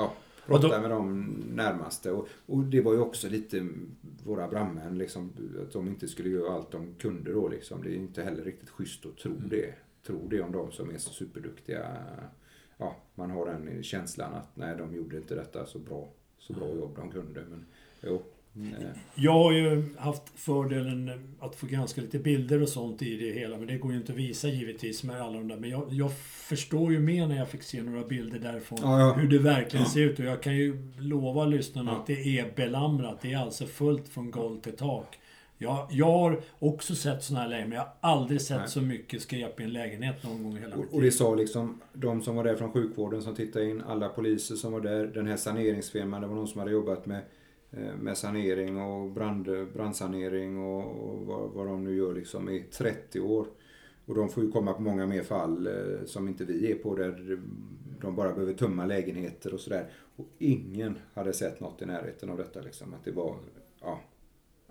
ja, 0.00 0.14
Och 0.54 0.60
då- 0.60 0.68
prata 0.68 0.80
med 0.80 0.90
de 0.90 1.22
närmaste. 1.54 2.12
Och, 2.12 2.28
och 2.46 2.58
det 2.64 2.80
var 2.80 2.92
ju 2.92 3.00
också 3.00 3.28
lite 3.28 3.68
våra 4.24 4.48
brandmän, 4.48 4.98
liksom, 4.98 5.32
att 5.66 5.72
de 5.72 5.88
inte 5.88 6.08
skulle 6.08 6.28
göra 6.28 6.54
allt 6.54 6.70
de 6.70 6.94
kunde 6.94 7.32
då. 7.32 7.48
Liksom. 7.48 7.82
Det 7.82 7.90
är 7.90 7.94
inte 7.94 8.22
heller 8.22 8.44
riktigt 8.44 8.70
schysst 8.70 9.06
att 9.06 9.16
tro 9.16 9.32
det. 9.50 9.74
Tro 10.06 10.28
det 10.28 10.40
om 10.42 10.52
de 10.52 10.72
som 10.72 10.90
är 10.90 10.98
så 10.98 11.10
superduktiga. 11.10 11.96
Ja, 12.78 12.96
man 13.14 13.30
har 13.30 13.46
den 13.46 13.82
känslan 13.82 14.34
att 14.34 14.56
nej, 14.56 14.76
de 14.76 14.94
gjorde 14.94 15.16
inte 15.16 15.34
detta 15.34 15.66
så 15.66 15.78
bra, 15.78 16.08
så 16.38 16.52
bra 16.52 16.74
jobb 16.74 16.96
de 16.96 17.10
kunde. 17.10 17.44
Men 17.50 17.66
jo, 18.00 18.22
Jag 19.14 19.32
har 19.32 19.52
ju 19.52 19.84
haft 19.98 20.22
fördelen 20.34 21.10
att 21.40 21.56
få 21.56 21.66
granska 21.66 22.00
lite 22.00 22.18
bilder 22.18 22.62
och 22.62 22.68
sånt 22.68 23.02
i 23.02 23.16
det 23.16 23.40
hela. 23.40 23.56
Men 23.56 23.66
det 23.66 23.78
går 23.78 23.92
ju 23.92 23.98
inte 23.98 24.12
att 24.12 24.18
visa 24.18 24.48
givetvis 24.48 25.04
med 25.04 25.22
alla 25.22 25.38
de 25.38 25.48
där. 25.48 25.56
Men 25.56 25.70
jag, 25.70 25.86
jag 25.90 26.12
förstår 26.18 26.92
ju 26.92 27.00
mer 27.00 27.26
när 27.26 27.36
jag 27.36 27.48
fick 27.48 27.62
se 27.62 27.82
några 27.82 28.04
bilder 28.04 28.38
därifrån. 28.38 28.78
Ja, 28.82 29.00
ja. 29.00 29.12
Hur 29.12 29.28
det 29.28 29.38
verkligen 29.38 29.86
ser 29.86 30.00
ut. 30.00 30.18
Och 30.18 30.24
jag 30.24 30.42
kan 30.42 30.56
ju 30.56 30.92
lova 30.98 31.44
lyssnarna 31.44 31.92
att 31.92 32.06
det 32.06 32.38
är 32.38 32.52
belamrat. 32.56 33.18
Det 33.22 33.32
är 33.32 33.38
alltså 33.38 33.66
fullt 33.66 34.08
från 34.08 34.30
golv 34.30 34.60
till 34.60 34.76
tak. 34.76 35.16
Jag, 35.62 35.86
jag 35.90 36.06
har 36.06 36.40
också 36.58 36.94
sett 36.94 37.22
såna 37.22 37.40
här 37.40 37.48
lägen, 37.48 37.68
men 37.68 37.78
jag 37.78 37.84
har 37.84 38.10
aldrig 38.12 38.40
sett 38.40 38.58
Nej. 38.58 38.68
så 38.68 38.80
mycket 38.80 39.22
skräp 39.22 39.60
i 39.60 39.62
en 39.62 39.72
lägenhet 39.72 40.24
någon 40.24 40.42
gång 40.42 40.56
i 40.56 40.60
hela 40.60 40.76
mitt 40.76 40.86
Och, 40.88 40.94
och 40.94 41.02
det 41.02 41.12
sa 41.12 41.34
liksom 41.34 41.80
de 41.92 42.22
som 42.22 42.36
var 42.36 42.44
där 42.44 42.56
från 42.56 42.72
sjukvården 42.72 43.22
som 43.22 43.34
tittade 43.34 43.70
in, 43.70 43.82
alla 43.82 44.08
poliser 44.08 44.54
som 44.54 44.72
var 44.72 44.80
där, 44.80 45.06
den 45.06 45.26
här 45.26 45.36
saneringsfirman, 45.36 46.20
det 46.20 46.26
var 46.26 46.34
någon 46.34 46.48
som 46.48 46.58
hade 46.58 46.72
jobbat 46.72 47.06
med, 47.06 47.16
eh, 47.18 47.22
med 47.98 48.18
sanering 48.18 48.80
och 48.80 49.10
brand, 49.10 49.48
brandsanering 49.72 50.58
och, 50.58 51.10
och 51.10 51.26
vad, 51.26 51.50
vad 51.50 51.66
de 51.66 51.84
nu 51.84 51.96
gör 51.96 52.14
liksom 52.14 52.48
i 52.48 52.64
30 52.72 53.20
år. 53.20 53.46
Och 54.06 54.14
de 54.14 54.28
får 54.28 54.44
ju 54.44 54.50
komma 54.50 54.72
på 54.72 54.82
många 54.82 55.06
mer 55.06 55.22
fall 55.22 55.66
eh, 55.66 56.04
som 56.06 56.28
inte 56.28 56.44
vi 56.44 56.72
är 56.72 56.74
på 56.74 56.94
där 56.94 57.40
de 58.00 58.16
bara 58.16 58.32
behöver 58.32 58.52
tömma 58.52 58.86
lägenheter 58.86 59.54
och 59.54 59.60
sådär. 59.60 59.90
Och 60.16 60.26
ingen 60.38 60.98
hade 61.14 61.32
sett 61.32 61.60
något 61.60 61.82
i 61.82 61.86
närheten 61.86 62.30
av 62.30 62.36
detta 62.36 62.60
liksom. 62.60 62.94
Att 62.94 63.04
det 63.04 63.12
var, 63.12 63.36
ja, 63.80 64.00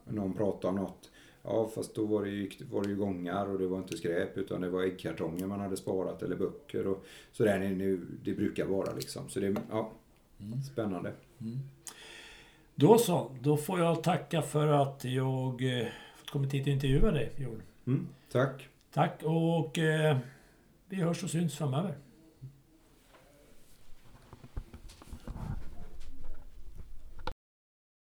någon 0.06 0.34
pratade 0.34 0.68
om 0.68 0.76
något. 0.76 1.12
Ja, 1.44 1.72
fast 1.76 1.96
då 1.96 2.06
var 2.06 2.24
det, 2.24 2.30
ju, 2.30 2.50
var 2.72 2.84
det 2.84 2.90
ju 2.90 2.96
gångar 2.96 3.50
och 3.50 3.60
det 3.60 3.68
var 3.68 3.78
inte 3.78 3.98
skräp 3.98 4.38
utan 4.38 4.62
det 4.62 4.70
var 4.70 4.84
äggkartonger 4.84 5.48
man 5.48 5.60
hade 5.60 5.78
sparat 5.78 6.24
eller 6.24 6.36
böcker 6.36 6.88
och 6.88 7.06
sådär 7.32 7.60
det, 7.60 8.00
det 8.24 8.38
brukar 8.38 8.66
vara 8.66 8.94
liksom. 8.94 9.30
Så 9.30 9.40
det, 9.40 9.56
ja, 9.70 9.92
spännande. 10.72 11.14
Då 12.80 12.98
så, 12.98 13.32
då 13.42 13.58
får 13.58 13.80
jag 13.80 14.04
tacka 14.04 14.42
för 14.42 14.68
att 14.68 15.04
jag 15.04 15.80
eh, 15.80 15.88
fått 16.16 16.30
kommit 16.30 16.54
hit 16.54 16.62
och 16.62 16.68
intervjua 16.68 17.12
dig, 17.12 17.32
Jon. 17.38 17.62
Mm, 17.88 18.08
tack. 18.32 18.68
Tack 18.94 19.24
och 19.24 19.78
eh, 19.78 20.18
vi 20.90 20.96
hörs 20.96 21.24
och 21.24 21.30
syns 21.30 21.58
framöver. 21.58 21.96